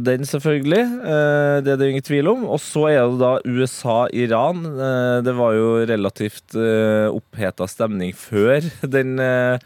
den, 0.00 0.24
selvfølgelig. 0.24 0.82
Eh, 1.04 1.56
det 1.64 1.74
er 1.74 1.80
det 1.80 1.90
ingen 1.90 2.06
tvil 2.06 2.30
om. 2.32 2.46
Og 2.48 2.62
så 2.64 2.86
er 2.88 3.02
det 3.02 3.20
da 3.20 3.32
USA-Iran. 3.44 4.64
Eh, 4.72 5.18
det 5.26 5.34
var 5.36 5.56
jo 5.58 5.68
relativt 5.90 6.56
eh, 6.56 7.10
oppheta 7.12 7.68
stemning 7.68 8.14
før 8.16 8.64
den 8.96 9.18
eh, 9.20 9.58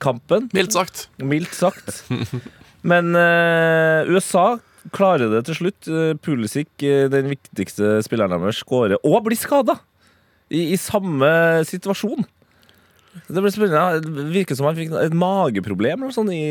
kampen, 0.00 0.48
Mildt 0.56 0.76
sagt. 0.76 1.08
mildt 1.20 1.52
sagt. 1.56 2.04
Men 2.84 3.16
eh, 3.16 4.12
USA 4.12 4.58
klarer 4.92 5.30
det 5.32 5.46
til 5.48 5.56
slutt. 5.62 5.88
Uh, 5.88 6.12
Pulisic, 6.20 6.68
eh, 6.84 7.06
den 7.12 7.30
viktigste 7.32 7.98
spilleren 8.04 8.36
deres, 8.36 8.60
skårer 8.60 9.00
og 9.00 9.24
blir 9.24 9.40
skada 9.40 9.78
i, 10.52 10.74
i 10.74 10.78
samme 10.80 11.28
situasjon. 11.64 12.26
Det 13.26 13.40
ble 13.40 13.52
spennende. 13.54 14.28
Virker 14.34 14.58
som 14.58 14.68
han 14.68 14.78
fikk 14.78 14.94
et 15.00 15.16
mageproblem 15.16 16.04
eller 16.04 16.14
sånn 16.14 16.32
i, 16.34 16.42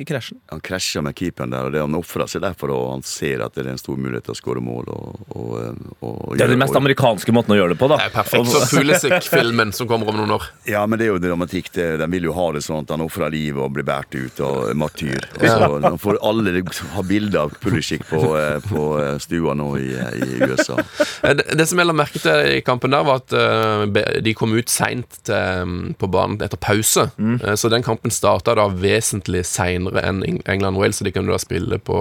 i 0.00 0.04
krasjen. 0.08 0.40
Han 0.52 0.62
krasja 0.64 1.02
med 1.04 1.16
keeperen 1.18 1.54
der, 1.54 1.68
og 1.68 1.74
det 1.74 1.82
han 1.82 1.96
ofra 1.98 2.26
seg 2.30 2.44
derfor, 2.44 2.72
og 2.74 2.86
han 2.94 3.04
ser 3.06 3.44
at 3.44 3.56
det 3.56 3.64
er 3.64 3.72
en 3.74 3.80
stor 3.80 3.98
mulighet 4.00 4.28
til 4.28 4.36
å 4.36 4.38
skåre 4.38 4.64
mål. 4.64 4.90
Og, 4.94 5.22
og, 5.34 5.54
og, 6.00 6.36
Det 6.36 6.46
er 6.46 6.54
den 6.54 6.62
mest 6.62 6.76
amerikanske 6.76 7.34
måten 7.34 7.56
å 7.56 7.60
gjøre 7.60 7.74
det 7.74 7.80
på, 7.80 7.90
da. 7.90 8.00
Det 8.02 8.10
er 8.10 8.16
perfekt 8.18 8.52
for 8.52 8.68
Pulisic-filmen 8.76 9.74
som 9.76 9.88
kommer 9.90 10.12
om 10.12 10.20
noen 10.20 10.36
år. 10.38 10.48
Ja, 10.68 10.84
men 10.86 11.00
det 11.00 11.08
er 11.08 11.14
jo 11.14 11.22
dramatikk. 11.22 11.72
Det, 11.74 11.88
de 12.00 12.10
vil 12.12 12.28
jo 12.30 12.36
ha 12.36 12.50
det 12.56 12.64
sånn 12.66 12.84
at 12.84 12.94
han 12.94 13.04
ofrer 13.04 13.32
livet 13.32 13.62
og 13.64 13.72
blir 13.76 13.86
båret 13.86 14.16
ut 14.16 14.42
og 14.44 14.70
er 14.70 14.78
martyr. 14.78 15.26
Og 15.40 15.46
så 15.46 15.94
får 16.04 16.20
alle 16.26 16.54
ha 16.94 17.04
bilde 17.06 17.40
av 17.40 17.54
Pulisic 17.62 18.04
på, 18.08 18.20
eh, 18.38 18.58
på 18.64 18.84
eh, 19.00 19.16
stua 19.22 19.54
nå 19.58 19.70
i, 19.80 19.90
i 19.94 20.40
USA. 20.44 20.78
Eh, 21.22 21.34
Det, 21.40 21.46
det 21.56 21.66
som 21.68 21.78
jeg 21.78 21.88
la 21.88 21.94
merke 21.96 22.20
til 22.20 22.56
i 22.56 22.62
kampen 22.66 22.92
der, 22.92 23.04
var 23.06 23.20
at 23.22 24.22
de 24.24 24.34
kom 24.36 24.52
ut 24.56 24.70
seint 24.72 25.20
på 25.30 26.09
banen 26.12 26.40
etter 26.44 26.60
pause. 26.60 27.06
Mm. 27.18 27.38
Så 27.56 27.70
den 27.72 27.84
kampen 27.86 28.12
starta 28.14 28.54
da 28.58 28.66
vesentlig 28.68 29.44
seinere 29.48 30.02
enn 30.06 30.22
England-Wales, 30.44 31.00
så 31.00 31.06
de 31.06 31.12
kunne 31.14 31.32
da 31.32 31.38
spille 31.42 31.78
på 31.82 31.98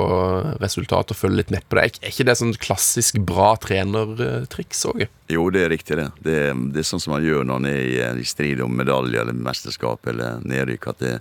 resultat 0.62 1.14
og 1.14 1.20
følge 1.20 1.42
litt 1.44 1.54
nedpå 1.56 1.78
det. 1.80 1.86
Er 2.02 2.10
ikke- 2.12 2.26
det 2.30 2.38
sånn 2.40 2.56
klassisk 2.58 3.20
bra 3.26 3.56
trenertriks 3.62 4.86
òg? 4.90 5.08
Jo, 5.30 5.50
det 5.50 5.64
er 5.66 5.70
riktig, 5.70 5.96
det. 5.98 6.10
Det, 6.26 6.38
det 6.74 6.82
er 6.84 6.90
sånn 6.90 7.02
som 7.02 7.14
man 7.14 7.24
gjør 7.24 7.46
når 7.46 7.60
man 7.62 7.70
er 7.70 7.80
i, 7.86 8.22
i 8.22 8.26
strid 8.28 8.62
om 8.62 8.76
medalje 8.76 9.22
eller 9.22 9.34
mesterskap 9.38 10.08
eller 10.08 10.42
nedrykk. 10.44 10.88
At 10.94 11.00
det, 11.06 11.16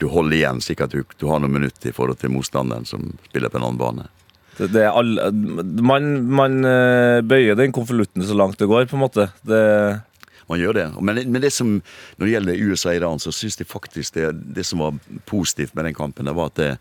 du 0.00 0.08
holder 0.12 0.36
igjen, 0.36 0.60
slik 0.60 0.82
at 0.84 0.90
du, 0.92 1.02
du 1.18 1.26
har 1.30 1.40
noen 1.40 1.52
minutter 1.56 1.90
i 1.90 1.96
forhold 1.96 2.18
til 2.20 2.34
motstanderen 2.34 2.86
som 2.88 3.12
spiller 3.30 3.52
på 3.52 3.60
en 3.60 3.68
annen 3.70 3.80
bane. 3.80 4.08
Er 4.56 4.88
alle, 4.88 5.30
man, 5.84 6.06
man 6.32 6.62
eh, 6.64 7.20
bøyer 7.20 7.58
den 7.58 7.74
konvolutten 7.76 8.24
så 8.24 8.36
langt 8.36 8.58
det 8.58 8.68
går, 8.70 8.86
på 8.88 8.96
en 8.96 9.02
måte. 9.04 9.28
Det, 9.44 9.60
Man 10.46 10.60
gjør 10.62 10.78
det. 10.78 10.86
Men, 11.00 11.20
men 11.32 11.42
det 11.42 11.50
som, 11.54 11.76
når 12.16 12.26
det 12.26 12.32
gjelder 12.32 12.62
USA 12.62 12.92
og 12.92 13.00
Iran, 13.00 13.22
så 13.22 13.32
syns 13.34 13.58
jeg 13.58 13.68
faktisk 13.70 14.14
det, 14.14 14.30
det 14.56 14.64
som 14.66 14.84
var 14.84 14.98
positivt 15.26 15.74
med 15.74 15.88
den 15.88 15.96
kampen, 15.96 16.28
det 16.28 16.36
var 16.36 16.52
at 16.52 16.60
det, 16.60 16.72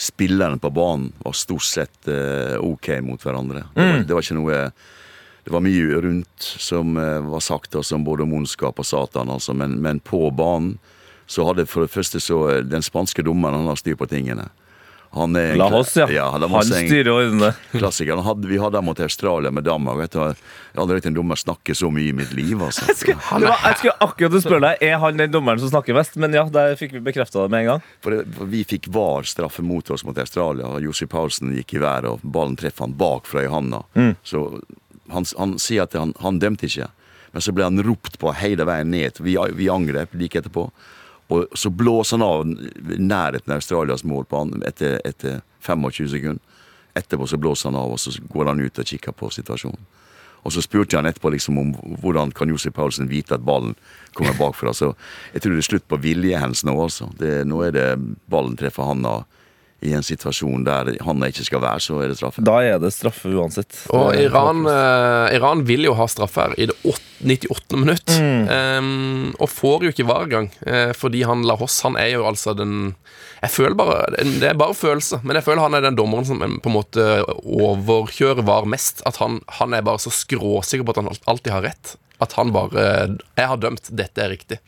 spillerne 0.00 0.56
på 0.58 0.70
banen 0.72 1.10
var 1.18 1.34
stort 1.36 1.66
sett 1.68 2.08
uh, 2.08 2.56
ok 2.64 2.88
mot 3.04 3.20
hverandre. 3.20 3.66
Det, 3.74 3.84
var, 3.84 4.04
det 4.06 4.16
var 4.16 4.24
ikke 4.24 4.38
noe 4.38 4.62
Det 5.44 5.52
var 5.52 5.64
mye 5.64 6.00
rundt 6.04 6.46
som 6.60 6.96
uh, 6.96 7.20
var 7.32 7.44
sagt, 7.44 7.76
og 7.76 7.84
om 7.96 8.06
både 8.06 8.24
om 8.24 8.32
ondskap 8.38 8.80
og 8.80 8.86
Satan, 8.86 9.28
altså, 9.32 9.52
men, 9.52 9.76
men 9.82 10.00
på 10.00 10.30
banen 10.30 10.78
så 11.30 11.44
hadde 11.46 11.68
for 11.68 11.84
det 11.84 11.92
første 11.92 12.18
så 12.18 12.40
eh, 12.50 12.64
Den 12.66 12.82
spanske 12.82 13.22
dommeren 13.22 13.60
han 13.60 13.68
har 13.70 13.78
styr 13.78 13.94
på 13.94 14.08
tingene. 14.10 14.48
Han 15.12 15.34
er 15.34 15.56
La 15.58 15.66
oss, 15.74 15.96
ja. 15.98 16.06
ja 16.12 16.28
Han 16.30 16.44
en- 16.44 16.62
styrer 16.62 17.10
ordene. 17.10 17.48
Klassiker. 17.72 18.20
Hadde, 18.22 18.46
vi 18.46 18.58
hadde 18.62 18.78
ham 18.78 18.86
mot 18.86 19.00
Australia 19.02 19.50
med 19.50 19.64
Danmark. 19.66 19.98
Vet 19.98 20.12
du, 20.14 20.18
jeg 20.20 20.36
har 20.76 20.82
aldri 20.84 20.98
hørt 21.00 21.08
en 21.10 21.16
dommer 21.16 21.40
snakke 21.40 21.74
så 21.74 21.90
mye 21.90 22.12
i 22.12 22.14
mitt 22.14 22.30
liv. 22.36 22.60
Altså. 22.62 22.86
Det 22.94 23.16
var, 23.18 23.58
jeg 23.64 23.80
skulle 23.80 23.96
akkurat 24.06 24.44
spørre 24.44 24.60
deg 24.68 24.84
Er 24.86 25.00
han 25.02 25.18
den 25.18 25.32
dommeren 25.34 25.58
som 25.58 25.72
snakker 25.72 25.98
mest, 25.98 26.14
men 26.22 26.36
ja, 26.38 26.44
der 26.46 26.76
fikk 26.78 26.94
vi 26.94 27.02
bekrefta 27.02 27.42
det 27.42 27.50
med 27.50 27.64
en 27.64 27.70
gang. 27.72 27.82
For, 28.06 28.14
det, 28.14 28.36
for 28.36 28.52
Vi 28.52 28.62
fikk 28.70 28.86
VAR-straffe 28.94 29.66
mot 29.66 29.90
oss 29.90 30.06
mot 30.06 30.18
Australia. 30.22 30.70
Jossi 30.84 31.10
Paulsen 31.10 31.56
gikk 31.58 31.74
i 31.74 31.82
været, 31.82 32.06
og 32.06 32.22
ballen 32.22 32.54
treffer 32.60 32.86
han 32.86 32.94
bakfra 32.94 33.44
i 33.48 33.50
handa. 33.50 33.82
Så 34.22 34.44
han, 35.10 35.26
han 35.38 35.58
sier 35.58 35.88
at 35.88 35.98
han, 35.98 36.14
han 36.22 36.38
dømte 36.38 36.70
ikke, 36.70 36.86
men 37.34 37.42
så 37.42 37.52
ble 37.54 37.66
han 37.66 37.82
ropt 37.82 38.18
på 38.22 38.30
hele 38.38 38.62
veien 38.66 38.90
ned. 38.94 39.18
Vi, 39.18 39.34
vi 39.58 39.68
angrep 39.70 40.14
like 40.18 40.38
etterpå. 40.38 40.68
Og 41.30 41.46
så 41.54 41.70
blåser 41.70 42.18
han 42.18 42.26
av 42.26 42.44
nærheten 42.98 43.52
av 43.52 43.60
Australias 43.60 44.04
mål 44.04 44.26
på 44.26 44.42
han 44.42 44.64
etter, 44.66 44.98
etter 45.06 45.40
25 45.62 46.10
sekunder. 46.10 46.42
Etterpå 46.98 47.26
så 47.30 47.38
blåser 47.38 47.70
han 47.70 47.78
av, 47.78 47.92
og 47.94 48.00
så 48.02 48.10
går 48.32 48.50
han 48.50 48.60
ut 48.60 48.78
og 48.82 48.86
kikker 48.90 49.14
på 49.14 49.30
situasjonen. 49.30 49.86
Og 50.40 50.54
så 50.54 50.62
spurte 50.64 50.96
han 50.96 51.06
etterpå 51.06 51.30
liksom 51.34 51.58
om 51.60 51.74
hvordan 52.00 52.32
kan 52.34 52.50
Josef 52.50 52.74
Paulsen 52.74 53.10
vite 53.10 53.36
at 53.36 53.44
ballen 53.44 53.76
kommer 54.16 54.34
bakfra. 54.38 54.72
Så 54.74 54.94
jeg 55.34 55.42
tror 55.42 55.54
det 55.54 55.62
er 55.62 55.68
slutt 55.68 55.88
på 55.88 56.00
viljehens 56.00 56.64
nå, 56.66 56.74
altså. 56.80 57.10
Det, 57.20 57.42
nå 57.46 57.60
er 57.66 57.76
det 57.76 57.88
ballen 58.32 58.56
treffer 58.58 58.88
handa 58.88 59.20
i 59.80 59.92
en 59.96 60.04
situasjon 60.04 60.64
der 60.66 60.90
han 61.04 61.24
ikke 61.24 61.44
skal 61.46 61.62
være, 61.64 61.80
så 61.80 62.00
er 62.04 62.10
det 62.10 62.18
straffe. 62.18 62.42
Da 62.44 62.58
er 62.66 62.80
det 62.82 62.90
straffe 62.92 63.30
uansett. 63.32 63.78
Og 63.96 64.12
Iran, 64.18 64.66
eh, 64.68 65.36
Iran 65.38 65.64
vil 65.68 65.86
jo 65.88 65.94
ha 65.96 66.06
straffe 66.10 66.44
her 66.44 66.56
i 66.60 66.66
det 66.68 66.76
98. 66.84 67.78
minutt. 67.80 68.12
Em, 68.12 69.32
og 69.40 69.48
får 69.52 69.86
jo 69.86 69.92
ikke 69.94 70.08
varegang 70.08 70.50
eh, 70.66 70.92
fordi 70.96 71.22
han 71.28 71.44
Lahos 71.48 71.78
han 71.84 71.96
er 72.00 72.14
jo 72.14 72.26
altså 72.28 72.54
den 72.56 72.94
Jeg 73.42 73.50
føler 73.52 73.76
bare 73.76 74.24
Det 74.24 74.48
er 74.50 74.56
bare 74.56 74.76
følelse, 74.76 75.20
men 75.24 75.36
jeg 75.36 75.44
føler 75.44 75.62
han 75.64 75.76
er 75.76 75.84
den 75.84 75.96
dommeren 75.96 76.28
som 76.28 76.42
eh, 76.44 76.58
på 76.60 76.72
en 76.72 76.76
måte 76.76 77.06
overkjører 77.40 78.44
VAR 78.44 78.68
mest. 78.68 79.00
At 79.08 79.20
han, 79.22 79.40
han 79.60 79.76
er 79.76 79.86
bare 79.86 80.02
så 80.02 80.12
skråsikker 80.12 80.84
på 80.84 80.96
at 80.96 81.02
han 81.02 81.12
alltid 81.24 81.52
har 81.56 81.64
rett. 81.70 81.96
At 82.20 82.36
han 82.36 82.52
bare 82.52 83.16
Jeg 83.36 83.48
har 83.48 83.56
dømt, 83.56 83.88
dette 83.96 84.20
er 84.20 84.34
riktig. 84.36 84.60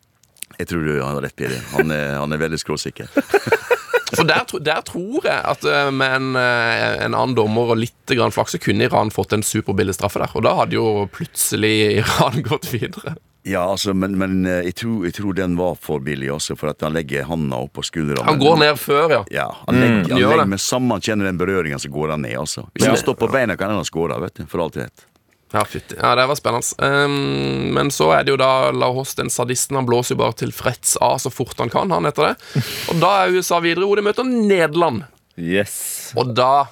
Jeg 0.59 0.69
tror 0.69 0.85
du 0.85 0.97
har 1.01 1.21
rett, 1.25 1.37
Piri. 1.37 1.57
Han 1.77 1.93
er, 1.93 2.17
han 2.21 2.33
er 2.33 2.41
veldig 2.41 2.61
skråsikker. 2.61 3.09
For 4.13 4.29
der, 4.29 4.45
der 4.61 4.85
tror 4.85 5.25
jeg 5.25 5.41
at 5.55 5.65
eh, 5.65 5.91
med 5.95 6.17
en, 6.19 6.31
eh, 6.37 7.05
en 7.07 7.17
annen 7.17 7.37
dommer 7.39 7.73
og 7.73 7.81
litt 7.81 8.13
flaks, 8.13 8.57
så 8.57 8.61
kunne 8.61 8.85
Iran 8.85 9.11
fått 9.11 9.33
en 9.33 9.45
superbillig 9.47 9.95
straffe 9.97 10.21
der. 10.21 10.33
Og 10.37 10.45
da 10.45 10.55
hadde 10.59 10.77
jo 10.77 11.07
plutselig 11.13 12.03
Iran 12.03 12.43
gått 12.51 12.69
videre. 12.73 13.17
Ja, 13.43 13.65
altså, 13.73 13.95
men, 13.95 14.15
men 14.19 14.45
eh, 14.47 14.61
jeg, 14.69 14.77
tror, 14.83 15.07
jeg 15.09 15.17
tror 15.17 15.35
den 15.35 15.57
var 15.59 15.79
for 15.83 16.03
billig 16.05 16.29
også, 16.31 16.55
for 16.59 16.71
at 16.71 16.85
han 16.85 16.95
legger 16.95 17.27
handa 17.27 17.59
opp 17.65 17.73
på 17.79 17.83
skuldra. 17.89 18.23
Han 18.29 18.39
går 18.39 18.61
ned 18.61 18.79
før, 18.79 19.17
ja. 19.17 19.23
Ja, 19.35 19.49
han 19.65 19.81
legger, 19.81 20.13
han 20.13 20.23
legger 20.23 20.53
med 20.53 20.63
samme 20.63 20.99
han 20.99 21.03
kjenner 21.09 21.31
den 21.31 21.41
berøringen, 21.41 21.83
så 21.83 21.91
går 21.91 22.15
han 22.15 22.23
ned, 22.23 22.37
altså. 22.45 22.69
Hvis 22.77 22.87
han 22.87 23.01
står 23.01 23.19
på 23.19 23.31
beina, 23.33 23.57
kan 23.59 23.73
han 23.73 23.81
ha 23.83 23.89
skåra, 23.89 24.21
vet 24.23 24.39
du. 24.39 24.45
For 24.51 24.63
alt 24.63 24.79
jeg 24.79 24.91
vet. 24.93 25.09
Ja, 25.53 25.65
fytti. 25.69 25.97
Ja, 26.01 26.15
det 26.17 26.25
var 26.31 26.39
spennende. 26.39 26.65
Um, 26.81 27.73
men 27.77 27.93
så 27.93 28.09
er 28.17 28.25
det 28.25 28.33
jo 28.33 28.41
da 28.41 28.73
Lahos, 28.73 29.13
den 29.19 29.31
sadisten, 29.33 29.77
han 29.77 29.89
blåser 29.89 30.17
jo 30.17 30.23
bare 30.23 30.39
tilfreds 30.41 30.97
av 31.05 31.19
så 31.21 31.33
fort 31.33 31.59
han 31.61 31.73
kan, 31.73 31.93
han 31.93 32.09
heter 32.09 32.31
det. 32.33 32.63
Og 32.93 33.03
da 33.03 33.11
er 33.23 33.37
USA 33.37 33.61
videre, 33.61 33.85
hvor 33.89 34.01
de 34.01 34.07
møter 34.07 34.25
Nederland. 34.29 35.05
Yes. 35.37 36.13
Og 36.17 36.33
da 36.37 36.69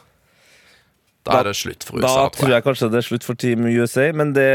Da 1.29 1.43
er 1.43 1.51
det 1.51 1.59
slutt 1.59 1.85
for 1.85 2.01
USA. 2.01 2.09
Da 2.09 2.33
tror 2.33 2.53
jeg 2.55 2.65
kanskje 2.65 2.89
det 2.89 2.99
er 3.03 3.05
slutt 3.05 3.27
for 3.29 3.37
Team 3.37 3.67
USA, 3.69 4.07
men 4.17 4.33
det, 4.33 4.49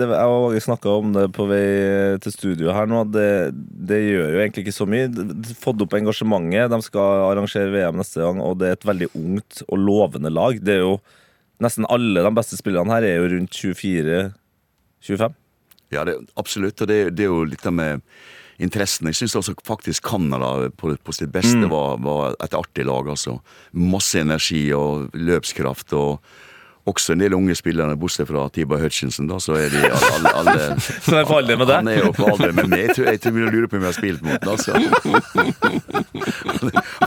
det 0.00 0.08
Jeg 0.08 0.32
og 0.32 0.46
Åge 0.48 0.62
snakka 0.64 0.94
om 1.02 1.12
det 1.12 1.28
på 1.36 1.44
vei 1.50 2.16
til 2.24 2.32
studio 2.32 2.72
her 2.72 2.88
nå. 2.88 3.04
Det, 3.12 3.52
det 3.52 4.00
gjør 4.00 4.32
jo 4.32 4.40
egentlig 4.40 4.64
ikke 4.64 4.78
så 4.80 4.88
mye. 4.88 5.10
Fått 5.60 5.84
opp 5.84 5.98
engasjementet. 6.00 6.72
De 6.72 6.80
skal 6.88 7.26
arrangere 7.28 7.68
VM 7.76 8.00
neste 8.00 8.24
gang, 8.24 8.40
og 8.40 8.56
det 8.64 8.70
er 8.70 8.80
et 8.80 8.88
veldig 8.88 9.12
ungt 9.12 9.66
og 9.68 9.84
lovende 9.84 10.32
lag. 10.32 10.56
Det 10.64 10.80
er 10.80 10.86
jo 10.86 10.96
Nesten 11.62 11.86
alle 11.92 12.24
de 12.24 12.34
beste 12.34 12.58
spillerne 12.58 12.92
her 12.96 13.06
er 13.06 13.18
jo 13.20 13.30
rundt 13.36 13.56
24-25. 13.58 15.34
Ja, 15.92 16.04
det, 16.08 16.16
absolutt. 16.40 16.80
Og 16.80 16.88
det, 16.90 17.00
det 17.16 17.26
er 17.26 17.30
jo 17.30 17.42
litt 17.46 17.66
av 17.68 17.76
med 17.76 18.04
interessen. 18.62 19.08
Jeg 19.10 19.20
syns 19.22 19.36
også 19.38 19.54
faktisk 19.66 20.06
Canada 20.10 20.70
på, 20.78 20.94
på 20.96 21.14
sitt 21.16 21.32
beste 21.34 21.68
var, 21.70 21.98
var 22.02 22.38
et 22.42 22.56
artig 22.56 22.86
lag. 22.88 23.10
altså. 23.14 23.38
Masse 23.72 24.22
energi 24.22 24.64
og 24.76 25.12
løpskraft. 25.14 25.92
og 25.98 26.22
også 26.84 27.12
en 27.14 27.20
del 27.22 27.34
unge 27.36 27.54
spillere, 27.54 27.94
bortsett 27.96 28.26
fra 28.26 28.48
Tiba 28.50 28.74
Hutchinson, 28.80 29.28
da, 29.30 29.36
så 29.38 29.54
er 29.54 29.68
de 29.70 29.82
alle, 29.86 30.08
alle, 30.18 30.32
alle 30.40 30.80
Som 31.06 31.14
er 31.20 31.28
på 31.28 31.36
alder 31.38 31.60
med 31.60 31.70
Han 31.70 31.88
er 31.92 32.00
jo 32.00 32.12
på 32.16 32.26
alder 32.26 32.52
med 32.56 32.66
meg. 32.72 32.88
Jeg 32.88 32.96
tror, 32.96 33.06
jeg 33.12 33.20
tror 33.22 33.38
jeg 33.38 33.52
lurer 33.54 33.68
på 33.70 33.78
om 33.78 33.84
jeg 33.84 33.92
har 33.92 33.98
spilt 34.00 34.22
mot. 34.26 34.42
Altså. 34.50 34.72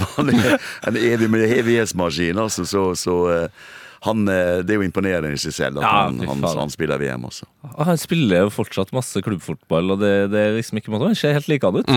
Han 0.15 0.31
er 0.31 0.55
en 0.87 0.95
evig 1.01 1.27
med 1.31 1.43
evighetsmaskin, 1.57 2.39
altså. 2.39 2.63
Så, 2.65 2.85
så 2.95 3.17
eh, 3.33 3.65
han, 4.05 4.23
eh, 4.29 4.61
det 4.65 4.75
er 4.75 4.79
jo 4.81 4.85
imponerende 4.85 5.33
i 5.33 5.41
seg 5.41 5.53
selv 5.55 5.81
at 5.81 5.85
Ja, 5.85 5.93
han, 6.07 6.19
han, 6.29 6.45
han 6.59 6.73
spiller 6.73 7.01
VM 7.01 7.25
også. 7.27 7.47
Han 7.75 7.97
spiller 7.99 8.45
jo 8.45 8.51
fortsatt 8.53 8.93
masse 8.95 9.21
klubbfotball, 9.25 9.95
og 9.95 10.01
det, 10.03 10.13
det 10.33 10.41
er 10.41 10.57
liksom 10.59 10.79
ikke 10.79 10.93
måte. 10.93 11.09
Han 11.09 11.17
ser 11.17 11.33
helt 11.37 11.49
likedan 11.49 11.81
ut. 11.81 11.89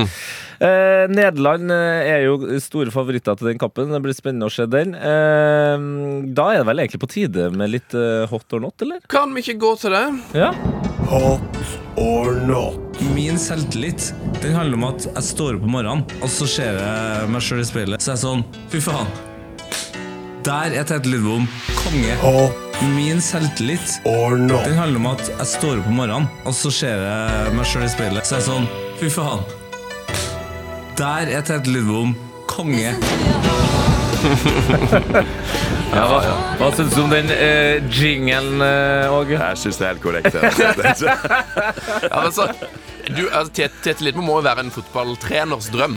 Eh, 0.64 1.04
Nederland 1.12 1.70
eh, 1.74 2.08
er 2.14 2.24
jo 2.26 2.38
store 2.64 2.92
favoritter 2.94 3.36
til 3.38 3.52
den 3.52 3.60
kampen. 3.60 3.92
Det 3.92 4.00
blir 4.04 4.16
spennende 4.16 4.48
å 4.48 4.54
se 4.54 4.66
den. 4.70 4.96
Eh, 4.96 5.86
da 6.34 6.48
er 6.54 6.62
det 6.62 6.68
vel 6.70 6.84
egentlig 6.84 7.02
på 7.04 7.10
tide 7.12 7.50
med 7.54 7.74
litt 7.76 7.94
eh, 7.98 8.24
hot 8.30 8.56
or 8.56 8.64
not, 8.64 8.80
eller? 8.84 9.04
Kan 9.12 9.36
vi 9.36 9.44
ikke 9.44 9.58
gå 9.66 9.74
til 9.84 9.94
det? 9.96 10.04
Ja. 10.40 10.52
Hot 11.12 11.62
or 12.00 12.40
not? 12.48 12.84
Min 13.14 13.38
selvtillit 13.38 14.10
den 14.42 14.56
handler 14.56 14.80
om 14.80 14.88
at 14.90 15.06
jeg 15.12 15.24
står 15.32 15.58
opp 15.58 15.66
om 15.68 15.74
morgenen, 15.78 16.04
og 16.22 16.30
så 16.32 16.48
ser 16.50 16.78
jeg 16.80 17.32
meg 17.32 17.44
sjøl 17.44 17.62
i 17.62 17.68
speilet. 17.68 18.02
Så 18.04 18.14
er 18.14 18.18
jeg 18.18 18.24
sånn 18.26 18.46
Fy 18.72 18.82
faen. 18.82 19.27
Der 20.48 20.72
er 20.80 20.84
Tete 20.88 21.10
Lidbom 21.12 21.44
konge. 21.76 22.14
Og 22.24 22.54
Min 22.94 23.18
selvtillit 23.20 23.98
or 24.06 24.36
no. 24.38 24.62
den 24.64 24.76
handler 24.78 24.96
om 25.02 25.06
at 25.10 25.26
jeg 25.28 25.46
står 25.50 25.80
opp 25.82 25.88
om 25.90 25.96
morgenen, 25.98 26.28
og 26.46 26.54
så 26.54 26.70
ser 26.72 27.02
jeg 27.04 27.52
meg 27.58 27.66
sjøl 27.68 27.84
i 27.84 27.90
speilet. 27.92 28.24
Så 28.24 28.38
er 28.38 28.40
jeg 28.40 28.46
sånn 28.46 28.68
Fy 29.00 29.10
faen. 29.12 29.42
Der 30.96 31.28
er 31.36 31.42
Tete 31.44 31.68
Lidbom 31.74 32.14
konge. 32.48 32.94
Ja, 35.88 36.04
hva 36.04 36.18
hva 36.58 36.68
syns 36.76 36.92
du 36.94 37.00
om 37.02 37.10
den 37.12 37.30
eh, 37.32 37.78
jingelen, 37.94 38.60
eh, 38.62 39.12
Åge? 39.14 39.38
Jeg 39.38 39.58
syns 39.62 39.78
det 39.80 39.86
er 39.86 39.94
helt 39.94 40.02
korrekt. 40.04 40.34
det. 40.34 40.42
Ja, 42.10 42.20
men 42.22 42.32
så, 42.34 42.46
du, 43.08 43.22
altså, 43.30 43.52
Tete 43.56 43.80
Tete 43.82 44.04
Lidbom 44.04 44.26
må 44.28 44.36
jo 44.38 44.44
være 44.46 44.66
en 44.66 44.72
fotballtreners 44.74 45.70
drøm. 45.72 45.96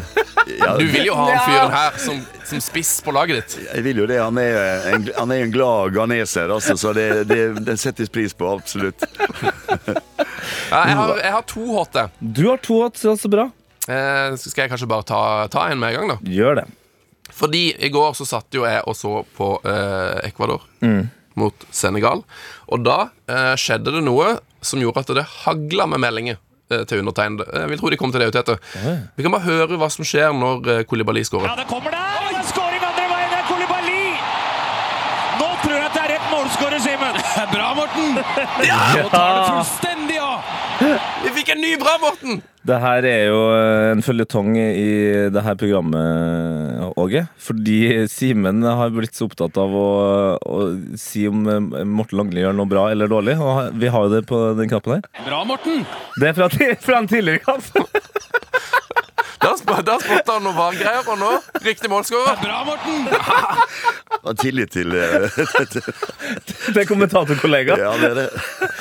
Ja, 0.57 0.71
Du 0.79 0.85
vil 0.89 1.05
jo 1.09 1.15
ha 1.17 1.25
han 1.27 1.43
fyren 1.45 1.73
her 1.75 1.97
som, 2.01 2.21
som 2.47 2.63
spiss 2.63 2.93
på 3.05 3.13
laget 3.15 3.41
ditt. 3.41 3.57
Jeg 3.67 3.85
vil 3.85 4.01
jo 4.03 4.07
det. 4.09 4.17
Han 4.23 4.39
er 4.41 4.87
en, 4.95 5.07
han 5.17 5.35
er 5.35 5.43
en 5.45 5.53
glad 5.53 5.93
ghaneser, 5.97 6.53
altså, 6.55 6.77
så 6.79 6.93
det, 6.97 7.07
det, 7.29 7.41
det 7.67 7.77
settes 7.81 8.09
pris 8.13 8.33
på, 8.37 8.47
absolutt. 8.55 9.05
Ja, 9.19 10.85
jeg, 10.87 10.97
har, 10.97 11.17
jeg 11.19 11.33
har 11.35 11.47
to 11.51 11.65
hotte. 11.75 12.07
Du 12.19 12.45
har 12.49 12.61
to 12.63 12.81
hot, 12.85 12.97
så 13.01 13.17
så 13.19 13.29
bra. 13.31 13.49
Eh, 13.91 14.37
skal 14.39 14.65
jeg 14.65 14.71
kanskje 14.71 14.89
bare 14.89 15.05
ta, 15.09 15.21
ta 15.51 15.67
en 15.71 15.81
med 15.81 15.91
en 15.93 15.99
gang, 15.99 16.15
da. 16.15 16.31
Gjør 16.31 16.61
det. 16.63 16.69
Fordi 17.41 17.63
i 17.81 17.89
går 17.89 18.13
så 18.17 18.27
satt 18.29 18.53
jo 18.53 18.67
jeg 18.67 18.83
og 18.85 18.93
så 18.97 19.15
på 19.37 19.47
eh, 19.65 20.19
Ecuador 20.29 20.61
mot 21.39 21.65
Senegal. 21.73 22.21
Og 22.69 22.83
da 22.85 22.99
eh, 23.31 23.53
skjedde 23.57 23.93
det 23.95 24.03
noe 24.05 24.35
som 24.61 24.81
gjorde 24.83 25.01
at 25.01 25.13
det 25.17 25.23
hagla 25.41 25.87
med 25.89 26.03
meldinger 26.03 26.37
eh, 26.69 26.83
til 26.85 27.01
undertegnede. 27.01 27.47
Jeg 27.63 27.71
vil 27.71 27.81
tro 27.81 27.91
de 27.93 27.99
kom 28.01 28.13
til 28.13 28.21
det, 28.21 28.29
Tete. 28.35 28.59
Vi 29.17 29.25
kan 29.25 29.33
bare 29.33 29.47
høre 29.47 29.79
hva 29.81 29.89
som 29.93 30.05
skjer 30.05 30.35
når 30.37 30.69
eh, 30.75 30.83
Koulibaly 30.89 31.23
skårer. 31.25 31.49
Ja, 31.49 31.57
det 31.63 31.65
kommer 31.71 31.95
der! 31.97 32.41
Skåring 32.51 32.83
andre 32.85 33.07
veien! 33.09 33.31
Det 33.33 33.39
er 33.41 33.47
Kolibali! 33.49 34.03
Nå 35.41 35.49
tror 35.63 35.75
jeg 35.79 35.87
at 35.87 35.97
det 35.97 36.03
er 36.05 36.13
rett 36.15 36.27
målskårer, 36.35 36.83
Simen. 36.85 37.21
Bra, 37.55 37.71
Morten! 37.79 38.21
Ja! 38.69 38.81
Nå 38.99 39.07
tar 39.13 39.31
det 39.39 39.47
fullstendig 39.49 40.21
av! 40.21 40.60
Vi 40.81 41.29
fikk 41.35 41.51
en 41.53 41.61
ny 41.61 41.75
bra, 41.77 41.93
Morten! 42.01 42.39
Det 42.65 42.77
her 42.77 43.05
er 43.09 43.23
jo 43.29 43.39
eh, 43.53 43.87
en 43.91 44.01
føljetong 44.05 44.53
i 44.57 45.29
det 45.33 45.43
her 45.45 45.57
programmet, 45.57 46.91
Åge. 47.01 47.23
Fordi 47.41 47.77
Simen 48.09 48.61
har 48.65 48.93
blitt 48.93 49.17
så 49.17 49.25
opptatt 49.29 49.57
av 49.61 49.73
å, 49.77 49.87
å 50.37 50.59
si 50.97 51.27
om 51.29 51.45
eh, 51.49 51.85
Morten 51.85 52.21
Langli 52.21 52.43
gjør 52.43 52.57
noe 52.57 52.69
bra 52.69 52.87
eller 52.93 53.09
dårlig. 53.11 53.37
Og 53.41 53.77
vi 53.81 53.93
har 53.93 54.07
jo 54.07 54.13
det 54.13 54.23
på 54.29 54.41
den 54.57 54.69
knappen 54.73 54.97
her. 54.97 55.25
Bra, 55.25 55.43
Morten! 55.49 55.85
Det 56.21 56.31
er 56.31 56.37
fra, 56.37 56.49
fra 56.85 57.01
en 57.01 57.09
tidligere 57.09 57.45
kamp. 57.45 57.69
Da, 59.41 59.55
spurte 59.57 59.95
spotta 60.03 60.35
han 60.37 60.43
noe 60.45 60.53
VAR-greier, 60.53 61.07
og 61.09 61.17
nå 61.17 61.31
riktig 61.65 61.89
målskårer. 61.91 62.37
Bra, 62.43 62.59
Morten! 62.67 63.07
Og 64.21 64.35
tillit 64.37 64.69
til 64.75 64.91
eh, 64.93 65.23
Det 66.75 66.83
er 66.83 66.85
kommentatorkollega. 66.85 67.73
Ja, 67.79 67.93
det 67.97 68.09
er 68.11 68.17
det. 68.19 68.25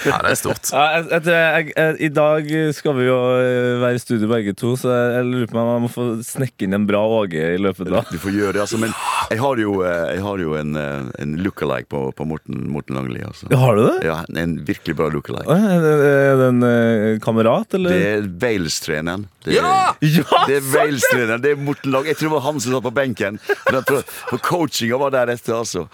Ja, 0.04 0.18
det 0.26 0.32
er 0.34 0.36
stort. 0.36 0.68
Ja, 0.74 0.82
jeg, 0.98 1.06
jeg, 1.08 1.30
jeg, 1.30 1.70
jeg, 1.78 1.94
I 2.04 2.10
dag 2.12 2.50
skal 2.76 2.96
vi 2.98 3.06
jo 3.06 3.16
eh, 3.38 3.78
være 3.80 3.96
i 3.96 4.02
studio 4.02 4.28
begge 4.28 4.52
to, 4.58 4.74
så 4.80 4.90
jeg, 4.92 5.14
jeg 5.16 5.28
lurer 5.30 5.48
på 5.52 5.60
om 5.62 5.70
jeg 5.70 5.84
må 5.86 5.90
få 5.94 6.06
snekke 6.26 6.66
inn 6.66 6.76
en 6.76 6.84
bra 6.88 7.00
Åge 7.20 7.46
i 7.54 7.60
løpet 7.62 7.88
av 7.88 8.10
Du 8.12 8.18
får 8.20 8.36
gjøre 8.36 8.52
det, 8.58 8.62
altså. 8.66 8.80
Men 8.82 8.92
jeg 9.32 9.40
har 9.40 9.62
jo, 9.64 9.78
eh, 9.86 10.04
jeg 10.18 10.24
har 10.26 10.44
jo 10.44 10.54
en, 10.60 10.76
en 11.24 11.34
look-alike 11.40 11.88
på, 11.94 12.02
på 12.20 12.28
Morten, 12.28 12.60
Morten 12.74 13.00
Langli. 13.00 13.24
Altså. 13.24 13.48
Har 13.64 13.80
du 13.80 13.84
det? 13.86 13.96
Ja, 14.10 14.18
en 14.44 14.58
virkelig 14.68 14.98
bra 15.00 15.08
look-alike. 15.14 15.56
Er 15.56 16.36
det, 16.42 16.50
en 16.50 17.24
kamerat, 17.24 17.78
eller? 17.80 17.96
Det 17.96 18.12
er 18.18 18.28
Wales-treneren. 18.44 19.24
Er- 19.48 19.56
Ja! 19.56 19.72
Ja, 20.04 20.40
Det 20.50 20.58
er 20.58 20.68
Wales-treneren. 20.74 21.42
Det 21.44 21.54
er 21.54 21.60
Morten 21.70 21.94
Lang. 21.94 22.06
Jeg 22.10 22.18
tror 22.18 22.32
det 22.32 22.36
var 22.36 22.46
han 22.50 22.60
som 22.62 22.74
satt 22.76 22.86
på 22.88 22.94
benken. 22.96 23.38
For, 23.46 24.00
for, 24.30 24.40
coachinga 24.50 24.98
var 25.00 25.14
deretter, 25.14 25.54
altså. 25.62 25.86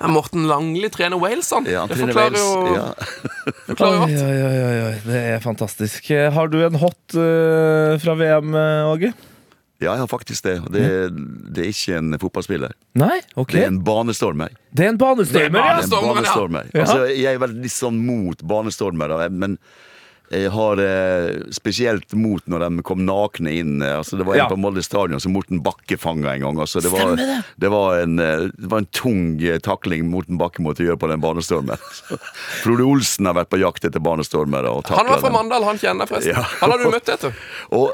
Ja, 0.00 0.08
Morten 0.08 0.46
Langli 0.48 0.88
trener 0.92 1.18
Wales, 1.20 1.50
han. 1.52 1.66
Ja, 1.68 1.82
han 1.82 1.90
det 1.90 1.98
trener 1.98 2.14
forklarer 2.14 2.38
Wales. 2.38 2.46
jo 2.46 2.76
Ja. 2.78 2.86
forklarer 3.66 4.06
Oi, 4.06 4.20
oi, 4.22 4.60
oi, 4.62 4.78
oi, 4.86 4.94
det 5.10 5.24
er 5.34 5.42
fantastisk. 5.44 6.08
Har 6.38 6.48
du 6.52 6.56
en 6.64 6.78
hot 6.80 7.18
uh, 7.18 7.98
fra 8.00 8.14
VM, 8.22 8.54
eh, 8.56 8.92
Åge? 8.94 9.12
ja, 9.80 9.94
jeg 9.94 10.00
har 10.02 10.08
faktisk 10.12 10.44
det. 10.44 10.54
Det, 10.72 10.80
er- 10.84 11.12
det 11.56 11.62
er 11.64 11.68
ikke 11.72 11.94
en 11.96 12.16
fotballspiller. 12.20 12.72
Nei? 13.00 13.14
Ok. 13.40 13.54
Det 13.56 13.62
er 13.64 13.70
en 13.70 13.78
banestormer. 13.84 14.52
Det 14.76 14.84
er 14.84 14.90
en 14.94 14.98
banestormer, 15.00 15.48
Det 15.48 15.60
er 15.60 15.68
ja! 15.68 15.76
Det 15.80 15.92
er 15.92 16.00
en 16.00 16.08
banestormer. 16.14 16.66
Ja. 16.74 16.80
Altså, 16.84 16.98
jeg 17.16 17.30
er 17.32 17.40
veldig 17.40 17.62
litt 17.64 17.72
sånn 17.76 18.00
mot 18.04 18.42
banestormere, 18.44 19.28
men 19.32 19.56
jeg 20.30 20.50
har 20.54 20.78
eh, 20.78 21.40
spesielt 21.50 22.12
mot 22.14 22.44
når 22.46 22.62
de 22.66 22.82
kom 22.86 23.00
nakne 23.06 23.50
inn. 23.58 23.80
eh, 23.82 23.96
Altså, 23.98 24.16
det 24.16 24.26
var 24.28 24.34
en 24.36 24.38
Ja. 24.44 24.48
på 24.48 24.58
Molde 24.62 24.82
stadion 24.86 25.20
som 25.20 25.32
Morten 25.34 25.58
Bakke 25.62 25.98
fanga 25.98 26.34
en 26.36 26.40
gang. 26.44 26.60
Altså, 26.62 26.80
det, 26.80 26.90
var, 26.92 27.16
det. 27.18 27.42
det. 27.58 27.70
var 27.72 27.98
en, 28.04 28.18
eh, 28.18 28.46
det 28.54 28.70
var 28.70 28.78
en 28.84 28.86
tung 28.94 29.42
eh, 29.42 29.58
takling 29.58 30.06
Morten 30.10 30.38
Bakke 30.38 30.62
måtte 30.62 30.86
gjøre 30.86 30.98
på 31.02 31.08
den 31.10 31.20
banestormen. 31.20 31.76
Frode 32.62 32.86
Olsen 32.86 33.26
har 33.26 33.34
vært 33.40 33.50
på 33.50 33.58
jakt 33.60 33.84
etter 33.84 34.00
banestormere. 34.00 34.70
Han 34.94 35.10
var 35.10 35.20
fra. 35.20 35.30
Mandal, 35.34 35.64
han 35.66 35.78
kjenner 35.82 36.06
forresten. 36.10 36.36
Ja. 36.38 36.46
Han 36.62 36.70
har 36.74 36.78
du 36.78 36.90
møtt 36.94 37.08
etter. 37.10 37.34
Og 37.76 37.90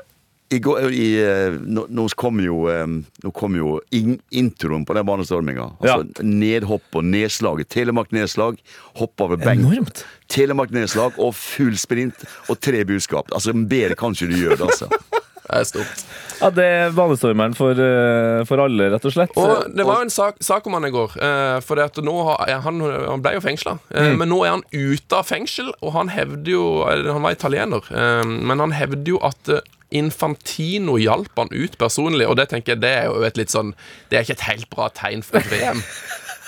i 0.49 0.59
går, 0.59 0.91
i, 0.95 1.07
eh, 1.19 1.57
nå, 1.59 1.87
nå 1.91 2.07
kom 2.15 2.39
jo, 2.43 2.61
eh, 2.71 2.87
nå 2.87 3.33
kom 3.35 3.57
jo 3.59 3.81
in, 3.95 4.17
introen 4.31 4.85
på 4.87 4.95
den 4.95 5.07
banestorminga. 5.09 5.73
Altså, 5.81 6.23
Nedhopp 6.23 7.01
og 7.01 7.07
nedslag. 7.07 7.65
Telemark-nedslag. 7.73 8.61
Hopp 9.01 9.27
over 9.27 9.41
benk. 9.43 9.65
Enormt. 9.65 10.05
Telemark-nedslag 10.31 11.19
og 11.19 11.35
full 11.39 11.75
sprint 11.81 12.27
og 12.47 12.61
tre 12.63 12.85
budskap. 12.87 13.33
Altså, 13.35 13.57
Bedre 13.67 13.99
kan 13.99 14.15
ikke 14.15 14.31
du 14.31 14.39
gjøre 14.45 14.61
det, 14.63 14.71
altså. 14.71 14.91
Det 15.47 15.61
er 15.61 15.67
stort. 15.69 16.01
Ja, 16.41 16.49
Det 16.51 16.65
er 16.67 16.89
banestormeren 16.91 17.53
for, 17.55 17.79
eh, 17.79 18.41
for 18.49 18.59
alle, 18.65 18.89
rett 18.91 19.05
og 19.07 19.13
slett. 19.15 19.37
Og 19.39 19.69
det 19.71 19.85
var 19.87 20.01
jo 20.01 20.07
en 20.09 20.11
sak, 20.11 20.41
sak 20.43 20.67
om 20.67 20.75
han 20.75 20.89
i 20.89 20.91
går. 20.91 21.15
For 21.63 21.79
at 21.79 22.01
nå 22.03 22.15
har, 22.27 22.51
han, 22.65 22.83
han 22.83 23.23
ble 23.23 23.37
jo 23.37 23.45
fengsla. 23.45 23.77
Mm. 23.95 24.19
Men 24.19 24.31
nå 24.35 24.41
er 24.43 24.57
han 24.57 24.65
ute 24.75 25.21
av 25.21 25.31
fengsel, 25.31 25.71
og 25.79 25.95
han 25.95 26.11
hevder 26.11 26.51
jo 26.51 26.65
Han 27.15 27.23
var 27.23 27.39
italiener, 27.39 27.87
men 28.27 28.59
han 28.59 28.75
hevder 28.75 29.15
jo 29.15 29.23
at 29.23 29.55
Infantino 29.95 30.97
hjalp 30.99 31.37
han 31.39 31.53
ut 31.53 31.79
personlig, 31.79 32.27
og 32.29 32.37
det 32.41 32.49
tenker 32.53 32.75
jeg 32.75 32.83
det 32.85 32.95
er 33.05 33.11
jo 33.11 33.23
et 33.27 33.37
litt 33.39 33.53
sånn 33.55 33.75
Det 34.11 34.19
er 34.19 34.27
ikke 34.27 34.39
et 34.41 34.49
helt 34.51 34.71
bra 34.73 34.89
tegn 34.95 35.23
for 35.27 35.39
et 35.39 35.51
VM. 35.55 35.83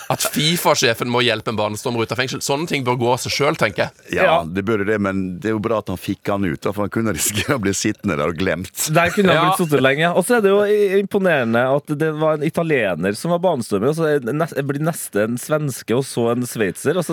At 0.09 0.23
Fifa-sjefen 0.33 1.11
må 1.13 1.21
hjelpe 1.21 1.51
en 1.53 1.57
barnestormer 1.59 2.01
ut 2.07 2.13
av 2.15 2.17
fengsel. 2.17 2.41
Sånne 2.41 2.65
ting 2.71 2.81
bør 2.87 2.95
gå 2.97 3.09
av 3.13 3.19
seg 3.21 3.35
sjøl, 3.35 3.59
tenker 3.61 3.83
jeg. 3.91 4.15
Ja, 4.17 4.39
det 4.49 4.63
burde 4.65 4.87
det, 4.89 4.97
men 5.05 5.19
det 5.37 5.51
er 5.51 5.53
jo 5.53 5.61
bra 5.61 5.83
at 5.83 5.91
han 5.93 6.01
fikk 6.01 6.31
han 6.33 6.47
ut, 6.49 6.65
for 6.65 6.87
han 6.87 6.93
kunne 6.95 7.13
risikere 7.13 7.59
å 7.59 7.61
bli 7.61 7.75
sittende 7.77 8.17
der 8.17 8.33
og 8.33 8.39
glemt. 8.41 8.73
Der 8.97 9.13
kunne 9.13 9.35
han 9.35 9.37
Ja. 9.37 9.43
blitt 9.51 9.61
sittet 9.69 9.85
lenge. 9.85 10.09
Og 10.17 10.25
så 10.25 10.39
er 10.39 10.47
det 10.47 10.55
jo 10.55 10.63
imponerende 11.03 11.61
at 11.77 11.93
det 12.01 12.09
var 12.17 12.39
en 12.39 12.47
italiener 12.49 13.13
som 13.21 13.35
var 13.37 13.43
banestormer. 13.45 13.93
Og 13.93 13.99
så 14.01 14.65
blir 14.65 14.81
neste 14.89 15.27
en 15.29 15.37
svenske, 15.37 15.93
og 16.01 16.09
så 16.09 16.31
en 16.33 16.49
sveitser. 16.49 16.97
Altså, 16.97 17.13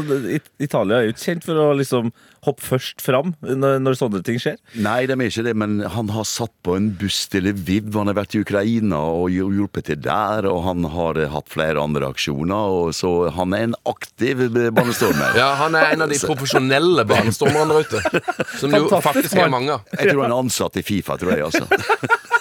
Italia 0.63 1.01
er 1.01 1.09
jo 1.09 1.17
ikke 1.17 1.25
kjent 1.33 1.43
for 1.51 1.59
å 1.65 1.73
liksom 1.75 2.13
hoppe 2.45 2.63
først 2.65 3.01
fram 3.03 3.33
når, 3.41 3.79
når 3.83 3.97
sånne 3.99 4.21
ting 4.25 4.39
skjer. 4.41 4.57
Nei, 4.81 5.05
de 5.09 5.15
er 5.17 5.29
ikke 5.29 5.45
det, 5.47 5.55
men 5.57 5.79
han 5.95 6.11
har 6.13 6.27
satt 6.29 6.53
på 6.65 6.75
en 6.77 6.91
buss 6.99 7.25
til 7.31 7.47
Lviv. 7.49 7.91
Han 7.97 8.11
har 8.11 8.17
vært 8.19 8.37
i 8.37 8.43
Ukraina 8.43 8.99
og 9.15 9.29
hjulpet 9.33 9.89
til 9.89 9.99
der, 10.05 10.47
og 10.49 10.61
han 10.67 10.87
har 10.95 11.19
eh, 11.21 11.31
hatt 11.33 11.51
flere 11.53 11.81
andre 11.83 12.09
aksjoner, 12.13 12.77
og 12.79 12.93
så 12.97 13.13
han 13.35 13.55
er 13.57 13.69
en 13.69 13.77
aktiv 13.89 14.45
eh, 14.47 14.69
banestormer. 14.75 15.37
Ja, 15.39 15.53
Han 15.59 15.75
er 15.77 15.93
en 15.95 16.05
av 16.05 16.11
de 16.11 16.19
profesjonelle 16.21 17.05
banestormerne 17.07 17.81
der 17.81 17.85
ute. 17.85 18.45
Som 18.59 18.75
jo 18.75 18.87
faktisk 19.01 19.37
er 19.39 19.51
mange. 19.51 19.79
Jeg 19.95 20.11
tror 20.11 20.25
han 20.25 20.31
er 20.33 20.41
ansatt 20.45 20.79
i 20.81 20.85
Fifa, 20.85 21.17
tror 21.21 21.35
jeg, 21.35 21.45
altså. 21.49 21.65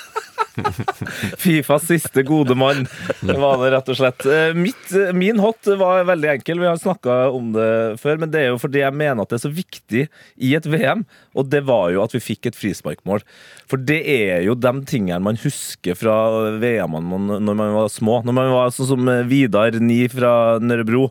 Fifas 1.43 1.87
siste 1.89 2.23
gode 2.27 2.55
mann, 2.59 2.87
var 3.23 3.59
det 3.63 3.73
rett 3.75 3.91
og 3.93 3.99
slett. 3.99 4.27
Eh, 4.27 4.55
Mitt, 4.57 4.87
eh, 4.95 5.13
min 5.17 5.41
hot 5.43 5.67
var 5.81 6.07
veldig 6.09 6.31
enkel, 6.37 6.61
vi 6.63 6.69
har 6.71 6.81
snakka 6.81 7.19
om 7.35 7.53
det 7.57 7.69
før, 8.03 8.21
men 8.23 8.33
det 8.33 8.43
er 8.43 8.53
jo 8.53 8.61
fordi 8.63 8.83
jeg 8.85 8.97
mener 8.97 9.25
at 9.25 9.33
det 9.33 9.39
er 9.41 9.45
så 9.47 9.53
viktig 9.55 10.07
i 10.37 10.55
et 10.59 10.69
VM, 10.71 11.05
og 11.35 11.51
det 11.53 11.65
var 11.69 11.91
jo 11.95 12.03
at 12.05 12.15
vi 12.15 12.23
fikk 12.23 12.51
et 12.51 12.59
frisparkmål. 12.59 13.25
For 13.71 13.81
det 13.81 14.01
er 14.11 14.45
jo 14.47 14.57
de 14.59 14.75
tingene 14.89 15.23
man 15.25 15.41
husker 15.41 15.99
fra 15.99 16.17
VM-ene 16.63 17.41
når 17.43 17.59
man 17.59 17.75
var 17.75 17.91
små. 17.93 18.21
Når 18.27 18.37
man 18.37 18.53
var 18.55 18.75
sånn 18.75 18.93
som 18.93 19.11
Vidar 19.31 19.75
Ni 19.83 20.05
fra 20.13 20.61
Nørrebro. 20.63 21.09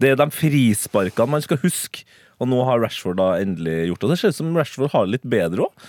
Det 0.00 0.12
er 0.12 0.18
de 0.18 0.30
frisparkene 0.32 1.36
man 1.36 1.44
skal 1.44 1.60
huske. 1.62 2.06
Og 2.40 2.48
nå 2.48 2.60
har 2.64 2.80
Rashford 2.80 3.18
da 3.20 3.34
endelig 3.40 3.90
gjort 3.90 4.00
det. 4.00 4.06
Og 4.06 4.12
det 4.14 4.20
ser 4.20 4.32
ut 4.32 4.38
som 4.38 4.54
Rashford 4.56 4.94
har 4.94 5.06
det 5.06 5.18
litt 5.18 5.28
bedre 5.28 5.66
òg. 5.68 5.88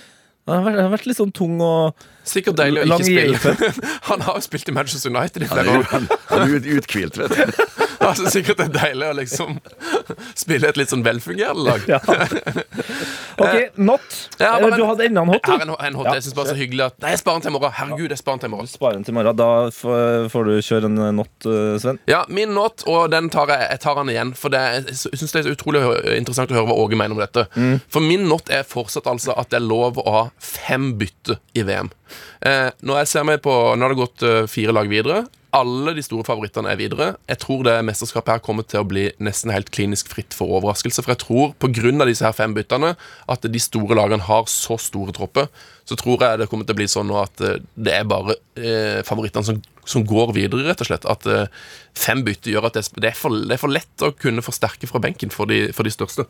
Det 0.50 0.58
har 0.58 0.90
vært 0.92 1.06
litt 1.08 1.20
sånn 1.20 1.34
tung 1.36 1.60
og 1.64 2.08
Sikkert 2.28 2.58
deilig 2.60 2.84
å 2.84 2.98
ikke 2.98 3.08
spille. 3.08 3.72
Han 4.10 4.26
har 4.28 4.38
jo 4.40 4.46
spilt 4.46 4.70
i 4.70 4.76
Manchester 4.76 5.14
United 5.14 5.46
i 5.46 5.50
flere 5.50 5.74
er, 5.74 5.82
år. 5.82 5.88
han, 5.92 6.08
han 6.30 6.44
er 6.46 6.56
ut, 6.58 6.68
uthvilt, 6.78 7.18
vet 7.18 7.38
du. 7.38 7.62
Altså, 8.02 8.32
sikkert 8.34 8.58
det 8.58 8.66
er 8.66 8.74
deilig 8.74 9.08
å 9.12 9.14
liksom 9.14 9.58
spille 10.44 10.72
et 10.72 10.78
litt 10.80 10.90
sånn 10.90 11.04
velfungerende 11.06 11.66
lag. 11.68 11.84
Ja. 11.86 12.00
OK, 13.38 13.78
not. 13.78 14.16
Ja, 14.42 14.56
Eller 14.58 14.74
du 14.74 14.86
hadde 14.88 15.06
enda 15.06 15.22
en 15.22 15.30
hot, 15.30 15.46
Jeg 15.46 15.54
har 15.54 15.66
en, 15.68 15.74
en 15.76 16.00
hot. 16.00 16.10
Ja. 16.10 16.16
Jeg 16.18 16.26
synes 16.26 16.38
bare 16.40 16.50
så 16.50 16.58
hyggelig 16.58 16.88
at 16.88 16.98
Nei, 17.04 17.12
jeg 17.14 17.22
sparer 17.22 17.38
den 17.38 17.46
til 17.46 17.54
i 17.54 17.56
morgen. 17.56 17.76
Herregud, 17.78 18.08
jeg 18.10 18.22
sparer 18.22 18.40
den 18.40 18.44
til 18.44 18.50
i 18.50 18.54
morgen. 18.56 18.72
Spare 18.72 18.98
den 18.98 19.06
til 19.08 19.18
morgen. 19.18 19.38
Da 19.38 19.50
får 20.34 20.50
du 20.50 20.52
kjøre 20.66 20.90
en 20.90 20.98
eh, 20.98 21.14
not, 21.20 21.32
eh, 21.46 21.78
Sven. 21.84 22.02
Ja, 22.10 22.24
min 22.30 22.56
not, 22.58 22.86
og 22.90 23.14
den 23.14 23.30
tar 23.34 23.54
jeg, 23.54 23.68
jeg 23.70 23.84
tar 23.86 24.02
den 24.02 24.14
igjen. 24.16 24.34
For 24.42 24.54
det, 24.54 24.64
jeg 24.80 24.98
syns 25.04 25.38
det 25.38 25.44
er 25.44 25.48
så 25.52 25.56
utrolig 25.56 25.86
interessant 26.18 26.54
å 26.54 26.58
høre 26.58 26.72
hva 26.72 26.80
Åge 26.82 26.98
mener 26.98 27.18
om 27.18 27.22
dette. 27.22 27.46
For 27.94 28.04
min 28.04 28.26
not 28.32 28.50
er 28.50 28.66
fortsatt 28.68 29.10
altså 29.12 29.38
at 29.38 29.54
det 29.54 29.62
er 29.62 29.68
lov 29.70 30.02
å 30.02 30.10
ha 30.10 30.24
fem 30.42 30.96
bytte 30.98 31.38
i 31.54 31.66
VM. 31.68 31.94
Eh, 32.42 32.70
når 32.82 33.04
jeg 33.04 33.12
ser 33.12 33.28
meg 33.28 33.44
på 33.46 33.54
Nå 33.76 33.86
har 33.86 33.94
det 33.94 34.02
gått 34.02 34.26
eh, 34.26 34.50
fire 34.50 34.74
lag 34.76 34.90
videre. 34.92 35.26
alle 35.52 35.92
de 35.98 36.04
store 36.04 36.24
favorittene 36.24 36.72
er 36.72 36.80
videre. 36.80 37.08
Jeg 37.28 37.42
tror 37.44 37.66
det 37.68 37.74
mesterskapet 37.84 38.38
her 38.38 38.44
kommer 38.44 38.64
til 38.64 38.82
å 38.82 38.88
bli 38.88 39.10
nesten 39.20 39.52
helt 39.52 39.72
klinisk 39.76 40.08
fritt 40.12 40.36
for 40.36 40.54
overraskelse. 40.58 41.04
For 41.04 41.12
jeg 41.12 41.22
tror 41.26 41.52
pga. 41.60 42.06
disse 42.08 42.24
her 42.24 42.36
fem 42.36 42.54
byttene, 42.56 42.94
at 43.28 43.44
de 43.44 43.60
store 43.60 43.98
lagene 44.00 44.24
har 44.24 44.48
så 44.48 44.78
store 44.80 45.12
tropper, 45.12 45.50
så 45.84 45.98
tror 46.00 46.24
jeg 46.24 46.40
det 46.40 46.48
kommer 46.48 46.66
til 46.66 46.76
å 46.78 46.80
bli 46.80 46.88
sånn 46.88 47.12
at 47.20 47.44
eh, 47.44 47.60
det 47.76 47.98
er 47.98 48.08
bare 48.08 48.38
eh, 48.56 49.02
favorittene 49.04 49.44
som, 49.44 49.60
som 49.84 50.06
går 50.08 50.32
videre, 50.38 50.64
rett 50.70 50.84
og 50.86 50.88
slett. 50.88 51.08
At 51.10 51.28
eh, 51.28 51.52
fem 51.98 52.24
bytter 52.24 52.56
gjør 52.56 52.70
at 52.70 52.80
det, 52.80 52.88
det, 52.96 53.12
er 53.12 53.18
for, 53.18 53.36
det 53.36 53.58
er 53.58 53.62
for 53.62 53.76
lett 53.76 54.08
å 54.08 54.14
kunne 54.16 54.46
forsterke 54.46 54.88
fra 54.88 55.04
benken 55.04 55.34
for 55.36 55.52
de, 55.52 55.68
for 55.76 55.84
de 55.88 55.92
største. 55.92 56.28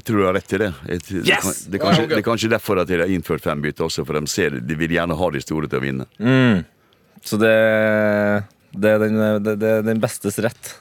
Jeg 0.00 0.06
tror 0.08 0.22
du 0.22 0.24
har 0.24 0.36
rett 0.38 0.52
i 0.56 0.60
det. 0.62 0.70
Jeg, 0.88 1.02
yes! 1.28 1.64
det, 1.66 1.72
det, 1.74 1.76
er 1.76 1.82
kanskje, 1.84 2.04
det 2.08 2.20
er 2.22 2.24
kanskje 2.24 2.52
derfor 2.54 2.80
at 2.80 2.88
de 2.88 3.02
har 3.02 3.10
innført 3.12 3.44
fem 3.44 3.60
bytter 3.60 3.84
også, 3.84 4.06
for 4.08 4.16
de, 4.16 4.30
ser, 4.32 4.56
de 4.64 4.76
vil 4.80 4.96
gjerne 4.96 5.16
ha 5.18 5.32
de 5.34 5.42
store 5.44 5.68
til 5.68 5.76
å 5.80 5.84
vinne. 5.84 6.06
Så 7.20 7.36
det, 7.36 7.56
det, 8.72 8.94
er 8.94 9.02
den, 9.04 9.20
det, 9.44 9.58
det 9.60 9.74
er 9.76 9.84
den 9.84 10.00
bestes 10.00 10.40
rett. 10.40 10.78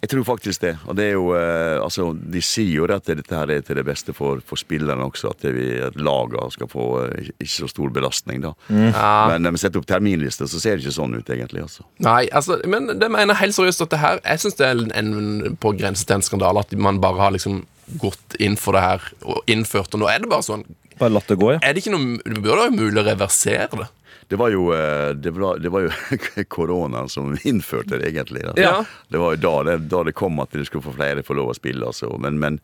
Jeg 0.00 0.08
tror 0.14 0.24
faktisk 0.24 0.62
det. 0.64 0.72
Og 0.88 0.96
det 0.96 1.10
er 1.10 1.12
jo, 1.12 1.26
eh, 1.36 1.76
altså, 1.80 2.06
de 2.16 2.40
sier 2.44 2.72
jo 2.78 2.86
at 2.88 3.08
dette 3.08 3.36
her 3.36 3.50
er 3.52 3.64
til 3.64 3.76
det 3.76 3.84
beste 3.84 4.14
for, 4.16 4.40
for 4.44 4.60
spillerne 4.60 5.04
også, 5.04 5.34
at, 5.34 5.44
vi, 5.52 5.66
at 5.84 5.96
lagene 6.00 6.48
skal 6.54 6.70
få 6.72 6.86
eh, 7.02 7.32
ikke 7.36 7.52
så 7.52 7.68
stor 7.68 7.92
belastning. 7.92 8.40
da. 8.46 8.54
Men 8.68 9.44
når 9.44 9.56
vi 9.56 9.62
setter 9.64 9.82
opp 9.82 9.88
terminlister, 9.90 10.48
så 10.48 10.60
ser 10.62 10.78
det 10.78 10.86
ikke 10.86 10.96
sånn 10.96 11.18
ut, 11.18 11.28
egentlig. 11.28 11.66
altså. 11.66 11.84
Nei, 12.00 12.22
altså, 12.32 12.56
men 12.64 12.88
det 13.00 13.10
mener 13.12 13.40
helt 13.40 13.56
seriøst 13.56 13.84
at 13.84 13.92
det 13.92 14.00
her 14.00 14.24
Jeg 14.24 14.44
syns 14.44 14.56
det 14.56 14.66
er 14.70 14.80
en, 14.86 14.94
en, 14.96 15.58
på 15.60 15.74
grensen 15.76 16.08
til 16.08 16.16
en 16.16 16.24
skandale 16.24 16.64
at 16.64 16.72
man 16.80 17.00
bare 17.04 17.20
har 17.20 17.36
liksom 17.36 17.60
gått 17.98 18.36
inn 18.38 18.58
for 18.60 18.76
det 18.76 18.84
her 18.84 19.08
og 19.22 19.50
innført 19.50 19.94
og 19.96 20.02
nå 20.02 20.10
er 20.10 20.22
det 20.22 20.30
bare 20.30 20.46
sånn. 20.46 20.66
Bare 21.00 21.14
latt 21.14 21.30
det 21.32 21.38
gå, 21.40 21.54
ja. 21.54 21.62
Er 21.64 21.74
det 21.74 21.80
ikke 21.80 21.94
noe 21.94 22.20
Det 22.20 22.42
burde 22.42 22.60
være 22.60 22.76
mulig 22.76 23.00
å 23.00 23.06
reversere 23.06 23.70
det. 23.72 23.88
Det 24.30 24.38
var 24.38 24.52
jo, 24.54 24.68
eh, 24.76 25.10
det 25.18 25.32
var, 25.34 25.58
det 25.58 25.72
var 25.74 25.88
jo 25.88 25.90
koronaen 26.56 27.08
som 27.10 27.32
innførte 27.50 27.98
det, 27.98 28.12
egentlig. 28.12 28.44
Da. 28.46 28.54
Ja. 28.60 28.84
Det 29.08 29.18
var 29.18 29.34
jo 29.34 29.42
da 29.42 29.54
det, 29.66 29.76
da 29.90 30.04
det 30.06 30.14
kom 30.14 30.38
at 30.42 30.52
du 30.54 30.62
skulle 30.64 30.86
få 30.86 30.94
flere 30.94 31.24
få 31.26 31.34
lov 31.34 31.50
å 31.50 31.56
spille. 31.58 31.82
Altså. 31.88 32.12
Men, 32.22 32.38
men 32.38 32.60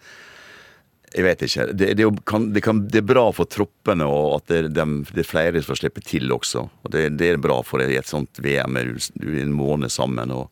jeg 1.11 1.25
vet 1.27 1.43
ikke. 1.43 1.67
Det, 1.73 1.89
det, 1.99 2.07
kan, 2.29 2.53
det, 2.55 2.63
kan, 2.63 2.85
det 2.87 3.01
er 3.03 3.09
bra 3.09 3.25
for 3.35 3.51
troppene 3.51 4.07
og 4.07 4.37
at 4.37 4.53
det, 4.53 4.61
de, 4.77 4.87
det 5.11 5.25
er 5.25 5.29
flere 5.33 5.63
som 5.63 5.73
får 5.73 5.81
slippe 5.81 6.05
til 6.07 6.31
også. 6.37 6.63
Og 6.85 6.95
det, 6.95 7.09
det 7.19 7.33
er 7.33 7.43
bra 7.43 7.59
for 7.67 7.83
det 7.83 7.91
i 7.95 7.99
et 7.99 8.11
sånt 8.11 8.39
VM. 8.45 8.79
Er 8.79 8.93
en 9.43 9.57
måned 9.57 9.91
sammen. 9.91 10.35
og 10.37 10.51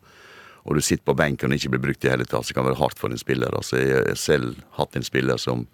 og 0.65 0.77
du 0.77 0.81
sitter 0.81 1.05
på 1.05 1.17
benken 1.17 1.53
og 1.53 1.59
ikke 1.59 1.75
blir 1.75 1.83
brukt 1.89 2.05
i 2.05 2.11
hele 2.11 2.25
tatt, 2.25 2.47
så 2.47 2.55
kan 2.55 2.65
det 2.65 2.73
være 2.73 2.81
hardt 2.81 3.01
for 3.01 3.13
en 3.13 3.21
spiller. 3.21 3.53
Altså, 3.53 3.77
jeg 3.77 4.01
har 4.01 4.17
selv 4.17 4.55
hatt 4.79 4.97
en 4.97 5.05
spiller 5.05 5.41
som 5.41 5.67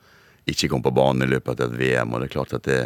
ikke 0.49 0.71
kom 0.71 0.83
på 0.83 0.93
banen 0.95 1.23
i 1.23 1.31
løpet 1.31 1.61
av 1.61 1.71
et 1.71 1.79
VM, 1.79 2.11
og 2.11 2.21
det 2.21 2.27
er 2.27 2.33
klart 2.35 2.55
at 2.57 2.67
det, 2.67 2.81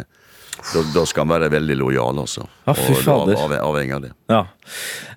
da, 0.56 0.82
da 0.94 1.02
skal 1.08 1.24
han 1.24 1.32
være 1.34 1.48
veldig 1.52 1.76
lojal, 1.80 2.20
altså. 2.22 2.46
Ja, 2.64 2.74
fy 2.76 2.94
fader. 3.04 3.34
av, 3.36 3.50
av, 3.50 3.54
avhengig 3.66 3.96
av 3.96 4.04
det. 4.06 4.10
Ja. 4.32 4.38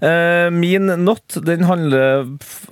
Eh, 0.08 0.48
min 0.52 0.92
not 1.04 1.38
den 1.46 1.64
handler 1.68 2.26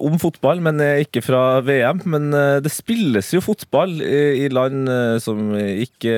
om 0.03 0.18
fotball, 0.22 0.63
men 0.65 0.82
er 0.84 1.03
ikke 1.05 1.24
fra 1.24 1.61
VM. 1.68 2.01
Men 2.09 2.28
eh, 2.36 2.57
det 2.63 2.74
spilles 2.74 3.32
jo 3.36 3.43
fotball 3.43 3.99
i, 4.03 4.24
i 4.43 4.49
land 4.51 4.91
eh, 4.91 5.15
som 5.24 5.53
ikke 5.55 6.18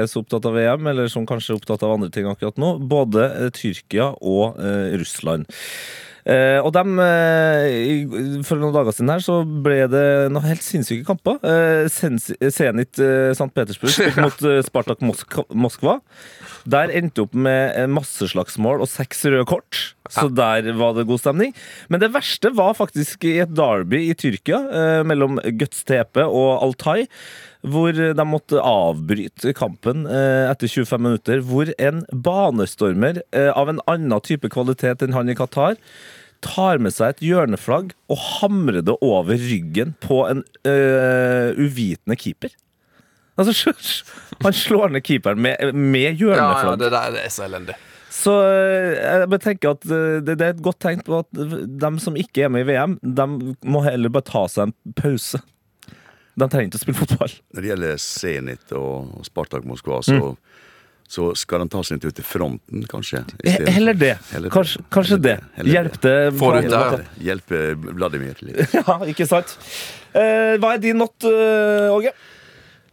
er 0.00 0.08
så 0.10 0.24
opptatt 0.24 0.48
av 0.50 0.58
VM, 0.58 0.90
eller 0.94 1.12
som 1.12 1.28
kanskje 1.28 1.54
er 1.54 1.60
opptatt 1.60 1.86
av 1.86 1.94
andre 1.98 2.10
ting 2.14 2.26
akkurat 2.30 2.58
nå. 2.60 2.74
Både 2.90 3.28
eh, 3.30 3.52
Tyrkia 3.54 4.10
og 4.18 4.58
eh, 4.58 4.96
Russland. 4.98 5.46
Eh, 6.24 6.56
og 6.64 6.70
dem, 6.72 6.96
eh, 7.04 8.40
For 8.48 8.56
noen 8.56 8.72
dager 8.72 8.96
siden 8.96 9.12
her 9.12 9.20
så 9.24 9.42
ble 9.44 9.82
det 9.92 10.04
noen 10.32 10.46
helt 10.48 10.64
sinnssyke 10.64 11.04
kamper. 11.04 11.36
Eh, 11.44 11.88
Zenit 11.92 13.00
eh, 13.02 13.32
St. 13.36 13.50
Petersburg 13.52 14.16
mot 14.24 14.46
Spartak 14.64 15.04
Mosk 15.04 15.36
Moskva. 15.52 15.98
Der 16.64 16.92
endte 16.96 17.26
opp 17.26 17.34
med 17.36 17.76
masseslagsmål 17.92 18.80
og 18.80 18.88
seks 18.88 19.26
røde 19.28 19.44
kort. 19.48 19.80
Så 20.08 20.30
der 20.32 20.70
var 20.78 20.96
det 20.96 21.06
god 21.08 21.20
stemning. 21.20 21.52
Men 21.92 22.00
det 22.00 22.12
verste 22.14 22.52
var 22.56 22.76
faktisk 22.78 23.26
i 23.28 23.36
et 23.44 23.52
derby 23.52 24.06
i 24.08 24.16
Tyrkia 24.16 25.02
mellom 25.04 25.36
Guts 25.60 25.84
Tepe 25.84 26.24
og 26.24 26.64
Altai. 26.64 27.04
Hvor 27.64 27.96
de 27.96 28.24
måtte 28.28 28.60
avbryte 28.60 29.54
kampen 29.56 30.04
eh, 30.10 30.50
etter 30.50 30.68
25 30.68 31.00
minutter. 31.00 31.40
Hvor 31.48 31.70
en 31.78 32.02
banestormer 32.12 33.22
eh, 33.32 33.48
av 33.52 33.72
en 33.72 33.80
annen 33.88 34.20
type 34.24 34.50
kvalitet 34.52 35.04
enn 35.04 35.16
han 35.16 35.32
i 35.32 35.36
Qatar 35.38 35.78
tar 36.44 36.82
med 36.82 36.92
seg 36.92 37.14
et 37.14 37.22
hjørneflagg 37.24 37.94
og 38.12 38.20
hamrer 38.20 38.84
det 38.84 38.98
over 39.00 39.40
ryggen 39.40 39.94
på 40.04 40.26
en 40.28 40.44
eh, 40.68 41.56
uvitende 41.56 42.18
keeper. 42.20 42.52
Altså, 43.40 43.72
Han 44.44 44.54
slår 44.54 44.92
ned 44.92 45.06
keeperen 45.06 45.40
med, 45.40 45.72
med 45.72 46.20
Ja, 46.20 46.36
ja, 46.36 46.76
det 46.78 46.92
der 46.92 47.16
det 47.16 47.24
er 47.24 47.32
så 47.32 47.46
elendig. 47.48 47.78
Så 48.14 48.32
jeg 48.46 49.40
tenker 49.42 49.72
at 49.74 49.82
det, 49.88 50.36
det 50.38 50.44
er 50.44 50.52
et 50.52 50.62
godt 50.62 50.78
tegn 50.84 51.00
på 51.02 51.24
at 51.24 51.32
de 51.34 51.90
som 51.98 52.14
ikke 52.18 52.44
er 52.46 52.52
med 52.52 52.62
i 52.62 52.68
VM, 52.68 52.94
de 53.02 53.26
må 53.66 53.82
heller 53.82 54.12
bare 54.14 54.28
ta 54.28 54.44
seg 54.52 54.68
en 54.68 54.94
pause. 55.00 55.40
De 56.34 56.48
trenger 56.50 56.66
ikke 56.70 56.78
å 56.80 56.82
spille 56.82 56.98
fotball. 56.98 57.32
Når 57.54 57.60
det 57.62 57.68
gjelder 57.70 57.98
Zenit 58.02 58.72
og 58.74 59.20
Spartak 59.26 59.64
Moskva, 59.68 60.00
så, 60.02 60.32
så 61.06 61.34
skal 61.38 61.58
de 61.62 61.68
ta 61.70 61.80
seg 61.86 61.94
en 61.96 62.02
tur 62.02 62.10
til 62.16 62.26
fronten, 62.26 62.82
kanskje. 62.90 63.18
Heller 63.70 63.94
det. 63.98 64.16
Heller 64.32 64.50
Kanskje, 64.54 64.78
kanskje 64.94 65.16
Heller 65.22 65.84
det. 65.92 66.00
Det. 66.02 66.14
Ut 66.34 66.40
Hjelpe, 66.66 67.04
hjelpe 67.28 67.58
Vladimir 67.94 68.36
litt. 68.42 68.58
Ja, 68.80 68.98
ikke 69.06 69.26
sant? 69.30 69.50
Eh, 70.14 70.58
hva 70.58 70.68
er 70.74 70.78
din 70.82 70.98
not, 70.98 71.14
eh, 71.28 71.94
Åge? 71.94 72.10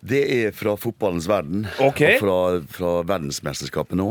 Det 0.02 0.22
er 0.38 0.52
fra 0.58 0.76
fotballens 0.82 1.28
verden. 1.30 1.66
Okay. 1.82 2.16
Og 2.18 2.22
fra, 2.22 2.38
fra 2.78 2.92
verdensmesterskapet 3.10 3.96
nå. 3.98 4.10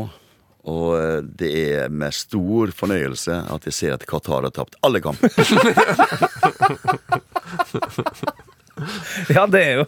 Og 0.71 0.87
eh, 0.99 1.19
det 1.39 1.51
er 1.71 1.89
med 2.03 2.11
stor 2.15 2.71
fornøyelse 2.75 3.35
at 3.55 3.61
jeg 3.67 3.73
ser 3.79 3.91
at 3.95 4.05
Qatar 4.07 4.43
har 4.43 4.51
tapt 4.55 4.75
alle 4.83 4.99
kamper. 5.03 5.31
Ja, 9.29 9.45
det 9.45 9.63
er 9.65 9.71
jo 9.81 9.85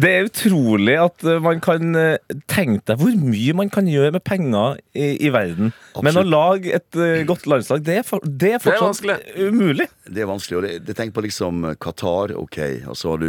det 0.00 0.10
er 0.10 0.26
utrolig 0.26 0.94
at 0.98 1.22
eh, 1.28 1.38
man 1.44 1.60
kan 1.62 1.94
eh, 1.98 2.16
tenke 2.50 2.82
deg 2.90 2.98
hvor 3.00 3.14
mye 3.14 3.54
man 3.54 3.70
kan 3.72 3.86
gjøre 3.90 4.14
med 4.16 4.24
penger 4.26 4.78
i, 4.96 5.12
i 5.26 5.30
verden. 5.34 5.70
Men 6.02 6.18
å 6.18 6.24
lage 6.26 6.72
et 6.74 6.98
eh, 6.98 7.22
godt 7.28 7.46
landslag, 7.50 7.84
det 7.86 8.00
er, 8.00 8.06
for, 8.06 8.24
det 8.26 8.54
er 8.56 8.62
fortsatt 8.64 8.88
vanskelig. 8.88 9.18
umulig. 9.50 9.86
Det 10.08 10.24
er 10.24 10.30
vanskelig. 10.30 10.58
og 10.58 10.66
det, 10.66 10.72
det 10.88 10.96
tenk 10.98 11.14
på 11.14 11.24
liksom 11.26 11.62
Qatar, 11.82 12.34
ok. 12.40 12.58
Og 12.90 12.98
så 12.98 13.14
har 13.14 13.22
du 13.22 13.28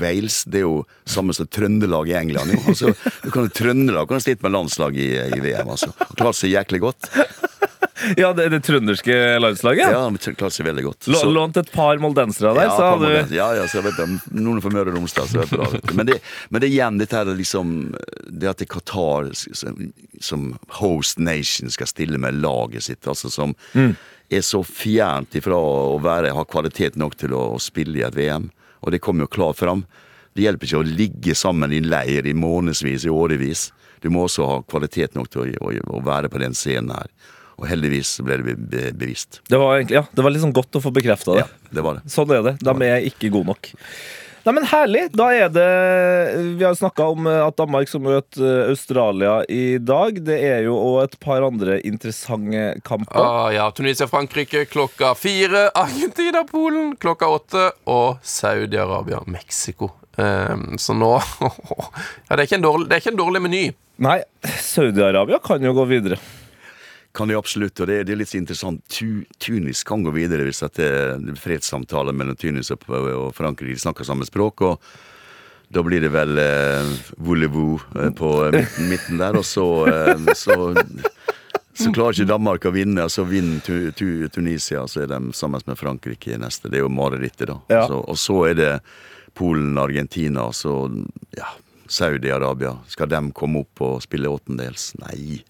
Wales. 0.00 0.42
Det 0.46 0.62
er 0.62 0.68
jo 0.68 0.84
samme 1.08 1.34
som 1.36 1.50
Trøndelag 1.50 2.12
i 2.12 2.18
England. 2.20 2.54
Altså, 2.62 2.94
du 3.24 3.30
kan, 3.34 3.50
Trøndelag 3.50 4.08
kan 4.10 4.22
slite 4.22 4.46
med 4.46 4.54
landslag 4.54 4.96
i, 4.96 5.10
i 5.34 5.42
VM. 5.42 5.74
altså. 5.74 5.90
Klart 6.14 6.38
seg 6.38 6.54
jæklig 6.54 6.84
godt. 6.86 7.10
Ja, 8.18 8.32
det 8.36 8.48
er 8.48 8.52
det 8.52 8.58
trønderske 8.66 9.14
landslaget. 9.40 9.86
Ja, 9.94 10.02
de 10.10 10.32
klarte 10.36 10.52
seg 10.56 10.66
veldig 10.66 10.82
godt. 10.84 11.06
Så- 11.06 11.30
Lånt 11.30 11.56
et 11.56 11.70
par 11.72 11.96
moldensere 12.02 12.52
der, 12.56 12.66
ja, 12.66 12.74
sa 12.76 12.88
du 13.00 13.06
ja, 13.34 13.46
ja, 13.56 13.64
så 13.70 13.78
jeg 13.80 13.86
vet, 13.86 13.96
det, 14.00 14.40
noen 14.44 14.60
fra 14.60 14.72
Møre 14.74 14.92
og 14.92 14.98
Romsdal, 14.98 15.30
Men 16.04 16.12
det, 16.12 16.20
men 16.52 16.60
det 16.60 16.68
er 16.68 16.74
igjen 16.74 16.98
dette 17.00 17.16
her 17.16 17.30
liksom 17.32 17.70
Det 18.28 18.50
at 18.50 18.60
det 18.60 18.66
er 18.66 18.72
Qatar 18.74 19.30
som, 19.34 19.78
som 20.20 20.50
host 20.80 21.18
nation 21.18 21.72
skal 21.72 21.88
stille 21.88 22.20
med 22.20 22.42
laget 22.44 22.84
sitt, 22.84 23.08
altså 23.08 23.30
som 23.32 23.54
er 24.28 24.44
så 24.44 24.60
fjernt 24.64 25.34
ifra 25.36 25.56
å 25.56 25.98
være, 26.02 26.32
ha 26.36 26.44
kvalitet 26.44 26.98
nok 27.00 27.16
til 27.20 27.34
å, 27.36 27.54
å 27.56 27.60
spille 27.62 28.00
i 28.00 28.04
et 28.06 28.16
VM. 28.16 28.50
Og 28.84 28.92
det 28.92 29.00
kommer 29.04 29.24
jo 29.24 29.32
klart 29.32 29.60
fram. 29.60 29.84
Det 30.34 30.44
hjelper 30.44 30.68
ikke 30.68 30.82
å 30.82 30.88
ligge 30.88 31.36
sammen 31.38 31.72
i 31.72 31.78
en 31.80 31.88
leir 31.88 32.26
i 32.26 32.34
månedsvis, 32.36 33.06
i 33.06 33.12
årevis. 33.12 33.68
Du 34.02 34.10
må 34.12 34.26
også 34.26 34.48
ha 34.48 34.58
kvalitet 34.68 35.14
nok 35.16 35.30
til 35.32 35.44
å, 35.44 35.70
å, 35.70 35.72
å 35.96 36.02
være 36.04 36.28
på 36.32 36.42
den 36.42 36.56
scenen 36.58 36.92
her. 36.96 37.12
Og 37.54 37.68
heldigvis 37.70 38.16
ble 38.26 38.40
det 38.40 38.48
be, 38.48 38.56
be, 38.58 38.82
bevisst. 38.98 39.38
Det 39.46 39.60
var 39.60 39.78
egentlig, 39.78 40.00
ja, 40.00 40.04
det 40.10 40.26
var 40.26 40.34
liksom 40.34 40.52
godt 40.56 40.80
å 40.80 40.82
få 40.82 40.90
bekrefta 40.94 41.36
det. 41.36 41.44
Ja, 41.44 41.70
det 41.78 41.84
var 41.86 42.00
det. 42.00 42.10
Sånn 42.10 42.32
er 42.34 42.42
det. 42.48 42.56
De 42.66 42.74
er 42.88 43.06
ikke 43.06 43.30
gode 43.34 43.54
nok. 43.54 43.70
Nei, 44.44 44.52
men 44.52 44.66
Herlig. 44.68 45.06
Da 45.16 45.30
er 45.32 45.48
det 45.48 45.68
Vi 46.58 46.64
har 46.66 46.74
snakka 46.76 47.06
om 47.14 47.26
eh, 47.30 47.40
at 47.46 47.56
Danmark 47.56 47.88
skal 47.88 48.02
møte 48.04 48.42
eh, 48.44 48.68
Australia 48.68 49.38
i 49.48 49.78
dag. 49.80 50.20
Det 50.26 50.36
er 50.36 50.66
jo 50.66 50.76
òg 50.76 50.98
et 51.06 51.16
par 51.22 51.46
andre 51.46 51.78
interessante 51.80 52.66
kamper. 52.84 53.24
Ah, 53.24 53.48
ja, 53.54 53.70
Tunisia-Frankrike 53.72 54.66
klokka 54.68 55.14
fire. 55.16 55.70
Argentina-Polen 55.72 56.92
klokka 57.00 57.32
åtte. 57.38 57.66
Og 57.88 58.20
Saudi-Arabia-Mexico. 58.20 59.94
Um, 60.14 60.76
så 60.78 60.94
nå 60.94 61.08
Ja, 62.28 62.36
det 62.38 62.44
er 62.46 62.60
dårlig, 62.62 62.86
det 62.86 62.94
er 62.94 63.00
ikke 63.02 63.14
en 63.16 63.18
dårlig 63.18 63.40
meny. 63.42 63.64
Nei, 64.04 64.20
Saudi-Arabia 64.60 65.40
kan 65.42 65.64
jo 65.64 65.72
gå 65.74 65.88
videre. 65.90 66.20
Kan 67.14 67.30
de 67.30 67.38
absolutt, 67.38 67.78
og 67.80 67.86
det, 67.90 68.00
det 68.08 68.14
er 68.14 68.20
litt 68.20 68.34
interessant. 68.34 68.82
Tu, 68.90 69.22
Tunis 69.38 69.84
kan 69.86 70.02
gå 70.02 70.10
videre 70.16 70.46
hvis 70.46 70.64
det 70.64 70.82
er 70.82 71.20
fredssamtale 71.38 72.14
mellom 72.16 72.38
Tunis 72.38 72.72
og, 72.74 72.88
og 72.90 73.28
Frankrike. 73.36 73.76
De 73.76 73.84
snakker 73.84 74.06
samme 74.08 74.26
språk. 74.26 74.64
og 74.66 74.80
da 75.74 75.82
blir 75.82 76.02
det 76.04 76.10
vel 76.14 76.38
eh, 76.38 76.90
voulez-vous 77.18 77.82
eh, 77.98 78.10
på 78.14 78.30
midten, 78.52 78.88
midten 78.90 79.18
der, 79.18 79.38
og 79.40 79.46
så, 79.48 79.64
eh, 79.90 80.34
så 80.36 80.74
så 81.74 81.90
klarer 81.90 82.14
ikke 82.14 82.30
Danmark 82.30 82.66
å 82.68 82.74
vinne, 82.74 83.02
og 83.02 83.10
så 83.10 83.24
vinner 83.26 83.58
tu, 83.64 83.90
tu, 83.98 84.28
Tunisia, 84.30 84.84
og 84.84 84.92
så 84.92 85.02
er 85.02 85.10
de 85.10 85.32
sammen 85.34 85.64
med 85.66 85.78
Frankrike 85.80 86.36
i 86.36 86.38
neste. 86.38 86.70
Det 86.70 86.78
er 86.78 86.84
jo 86.84 86.92
marerittet, 86.92 87.48
da. 87.50 87.56
Ja. 87.72 87.80
Så, 87.90 87.98
og 87.98 88.20
så 88.20 88.36
er 88.52 88.58
det 88.60 88.70
Polen, 89.34 89.74
Argentina, 89.82 90.46
og 90.46 90.54
så 90.54 90.76
ja, 91.34 91.50
Saudi-Arabia. 91.90 92.76
Skal 92.92 93.10
de 93.10 93.20
komme 93.34 93.64
opp 93.64 93.82
og 93.82 93.98
spille 94.06 94.30
åttendels? 94.30 94.92
Nei. 95.02 95.42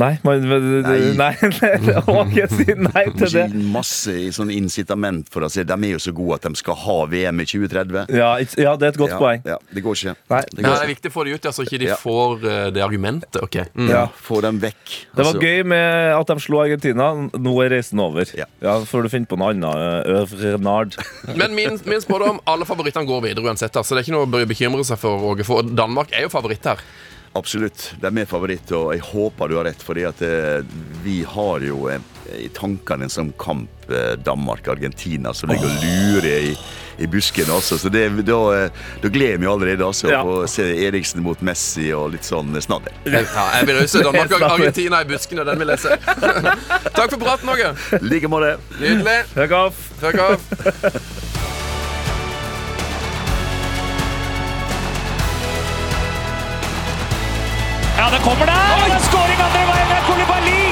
Nei, 0.00 0.14
man, 0.24 0.40
nei. 0.48 1.00
Nei. 1.18 1.32
nei. 1.42 1.94
Ok, 2.08 2.36
si 2.48 2.64
nei 2.80 3.02
til 3.12 3.28
det. 3.34 3.42
Ikke 3.50 3.64
masse 3.74 4.14
sånn 4.32 4.48
incitament 4.54 5.28
for 5.32 5.44
å 5.44 5.50
si 5.52 5.64
De 5.68 5.76
er 5.76 5.92
jo 5.92 6.00
så 6.00 6.14
gode 6.16 6.38
at 6.40 6.46
de 6.48 6.56
skal 6.56 6.78
ha 6.80 6.96
VM 7.12 7.42
i 7.44 7.46
2030. 7.48 8.08
Ja, 8.16 8.30
ja, 8.56 8.72
det 8.80 8.88
er 8.88 8.94
et 8.94 9.00
godt 9.02 9.12
ja, 9.12 9.18
poeng. 9.20 9.42
Ja, 9.44 9.58
det 9.68 9.84
går 9.84 9.98
ikke. 10.00 10.14
Nei. 10.32 10.40
det, 10.48 10.56
går 10.62 10.68
går 10.70 10.78
det 10.78 10.86
er 10.86 10.92
viktig 10.94 11.12
å 11.12 11.14
få 11.18 11.26
det 11.28 11.36
ut, 11.36 11.44
så 11.44 11.52
så 11.58 11.66
ikke 11.68 11.82
de 11.84 11.90
Ja. 11.92 11.98
får 12.00 12.46
eh, 12.48 12.70
det 12.72 12.82
argumentet. 12.86 13.38
Ok. 13.44 13.60
Mm. 13.76 13.90
Ja, 13.92 14.06
få 14.16 14.40
dem 14.44 14.58
vekk. 14.64 14.82
Det 15.12 15.20
var 15.20 15.28
Altså, 15.32 15.44
gøy 15.44 15.62
med 15.74 16.16
at 16.16 16.32
de 16.32 16.38
slo 16.48 16.62
Argentina. 16.64 17.10
Nå 17.36 17.54
er 17.66 17.74
reisen 17.76 18.00
over. 18.00 18.32
Ja. 18.38 18.48
Ja, 18.64 18.78
Får 18.88 19.04
du 19.06 19.12
finne 19.12 19.28
på 19.28 19.36
noe 19.38 19.52
annet. 19.52 19.76
eh, 20.08 20.22
Øvre 20.22 20.56
Nard. 20.62 20.96
Men 21.40 21.54
min, 21.54 21.76
min 21.84 22.00
spådom, 22.00 22.40
alle 22.48 22.64
favorittene 22.68 23.06
går 23.06 23.26
videre 23.28 23.44
uansett. 23.52 23.76
Så 23.76 23.84
Så 23.84 23.94
det 23.94 24.02
er 24.02 24.08
ikke 24.08 24.16
noe 24.16 24.42
å 24.42 24.46
bekymre 24.48 24.84
seg 24.88 24.98
for. 25.04 25.20
Åge, 25.32 25.44
For 25.44 25.62
Danmark 25.62 26.16
er 26.16 26.24
jo 26.24 26.32
favoritt 26.32 26.64
her. 26.64 26.80
Absolutt. 27.34 27.94
De 28.00 28.06
er 28.06 28.12
min 28.12 28.26
favoritt, 28.28 28.68
og 28.76 28.90
jeg 28.92 29.00
håper 29.08 29.48
du 29.48 29.56
har 29.56 29.64
rett, 29.70 29.80
fordi 29.82 30.02
at 30.04 30.20
eh, 30.26 30.60
vi 31.04 31.22
har 31.24 31.64
jo 31.64 31.86
eh, 31.88 32.02
i 32.44 32.48
tankene 32.52 33.06
en 33.08 33.12
sånn 33.12 33.30
kamp 33.40 33.88
eh, 33.88 34.12
Danmark-Argentina 34.20 35.32
som 35.36 35.48
ligger 35.52 35.70
og 35.70 35.86
lurer 35.86 36.50
i, 36.50 36.52
i 37.00 37.08
busken. 37.08 37.48
Også. 37.56 37.78
Så 37.80 37.88
det, 37.92 38.04
da, 38.28 38.38
da 39.00 39.12
gleder 39.12 39.40
vi 39.40 39.48
allerede 39.48 39.88
altså, 39.88 40.10
Ja. 40.12 40.20
å 40.28 40.44
se 40.50 40.66
Eriksen 40.84 41.24
mot 41.24 41.40
Messi 41.40 41.88
og 41.96 42.12
litt 42.12 42.28
sånn 42.28 42.52
snadder. 42.60 42.92
Ja, 43.08 43.24
jeg 43.56 43.70
vil 43.70 43.80
også 43.86 44.04
Danmark-Argentina 44.10 45.00
i 45.00 45.08
buskene. 45.14 45.48
Den 45.48 45.64
vil 45.64 45.72
jeg 45.72 45.84
se. 45.88 45.96
Takk 47.00 47.16
for 47.16 47.18
praten, 47.24 47.48
Åge. 47.56 47.72
I 47.96 48.04
like 48.12 48.28
måte. 48.32 48.58
Nydelig. 48.76 49.18
Fuck 49.32 49.56
off! 49.62 49.84
Fuck 50.04 50.20
off. 50.28 51.21
Ja, 58.02 58.10
det 58.10 58.18
kommer 58.18 58.46
der! 58.46 58.70
Og 58.74 58.80
det 58.90 58.94
er 58.98 59.04
skåring 59.06 59.40
andre 59.46 59.60
veien! 59.68 59.90
Det 59.90 59.96
er 60.00 60.06
Kolibali! 60.08 60.62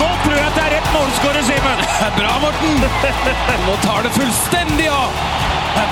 Nå 0.00 0.06
tror 0.22 0.36
jeg 0.38 0.46
at 0.46 0.54
det 0.56 0.62
er 0.62 0.72
rett 0.78 0.88
målskårer, 0.94 1.42
Simen. 1.44 1.82
Bra, 2.18 2.30
Morten. 2.40 2.78
Nå 3.66 3.74
tar 3.84 4.08
det 4.08 4.14
fullstendig 4.14 4.88
av. 4.94 5.20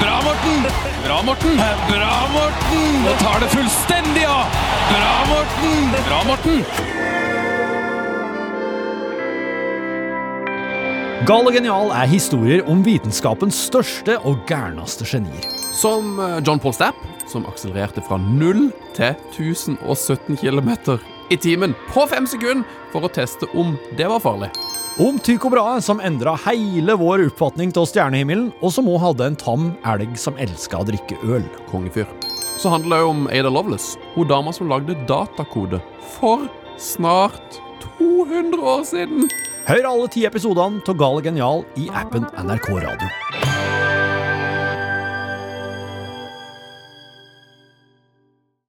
Bra, 0.01 0.17
Morten. 0.25 0.65
Bra, 1.05 1.21
Morten. 1.29 1.61
Bra, 1.93 2.17
Morten. 2.39 2.99
Nå 3.05 3.15
tar 3.21 3.45
det 3.45 3.53
fullstendig 3.53 4.25
av. 4.33 4.59
Bra, 4.95 5.15
Morten. 5.35 5.97
Bra, 6.09 6.25
Morten. 6.33 7.18
Gal 11.27 11.49
og 11.49 11.51
genial 11.51 11.89
er 11.91 12.07
historier 12.07 12.61
om 12.71 12.79
vitenskapens 12.87 13.57
største 13.67 14.15
og 14.23 14.45
gærneste 14.47 15.03
genier. 15.09 15.47
Som 15.75 16.15
eh, 16.23 16.37
John 16.47 16.61
Paul 16.63 16.77
Stapp, 16.77 17.01
som 17.27 17.47
akselererte 17.51 18.05
fra 18.07 18.21
0 18.23 18.69
til 18.95 19.17
1017 19.35 20.39
km 20.39 20.71
i 21.35 21.37
timen 21.37 21.75
på 21.91 22.05
fem 22.07 22.29
sekunder 22.31 22.63
for 22.93 23.03
å 23.03 23.11
teste 23.11 23.49
om 23.59 23.75
det 23.99 24.07
var 24.07 24.23
farlig. 24.23 24.53
Om 25.03 25.19
Tycho 25.19 25.51
Brahe, 25.51 25.83
som 25.83 25.99
endra 25.99 26.37
hele 26.47 26.95
vår 26.99 27.27
oppfatning 27.27 27.75
av 27.75 27.91
stjernehimmelen, 27.91 28.53
og 28.63 28.73
som 28.75 28.87
òg 28.91 29.03
hadde 29.09 29.29
en 29.33 29.41
tam 29.43 29.69
elg 29.91 30.15
som 30.19 30.39
elska 30.39 30.85
å 30.85 30.87
drikke 30.87 31.19
øl. 31.27 31.45
Kongefyr. 31.73 32.07
Så 32.63 32.71
handler 32.71 33.03
det 33.03 33.11
om 33.11 33.27
Ada 33.27 33.51
Lovelace, 33.51 33.99
hun 34.15 34.31
dama 34.31 34.55
som 34.55 34.71
lagde 34.71 34.95
datakode 35.11 35.83
for 36.15 36.47
snart 36.79 37.59
200 37.99 38.63
år 38.63 38.87
siden. 38.87 39.31
Hør 39.69 39.85
alle 39.85 40.07
ti 40.09 40.23
episodene 40.25 40.81
av 40.81 40.97
Gal 40.97 41.19
og 41.19 41.27
genial 41.29 41.61
i 41.77 41.91
appen 41.93 42.25
NRK 42.41 42.71
Radio. 42.87 43.88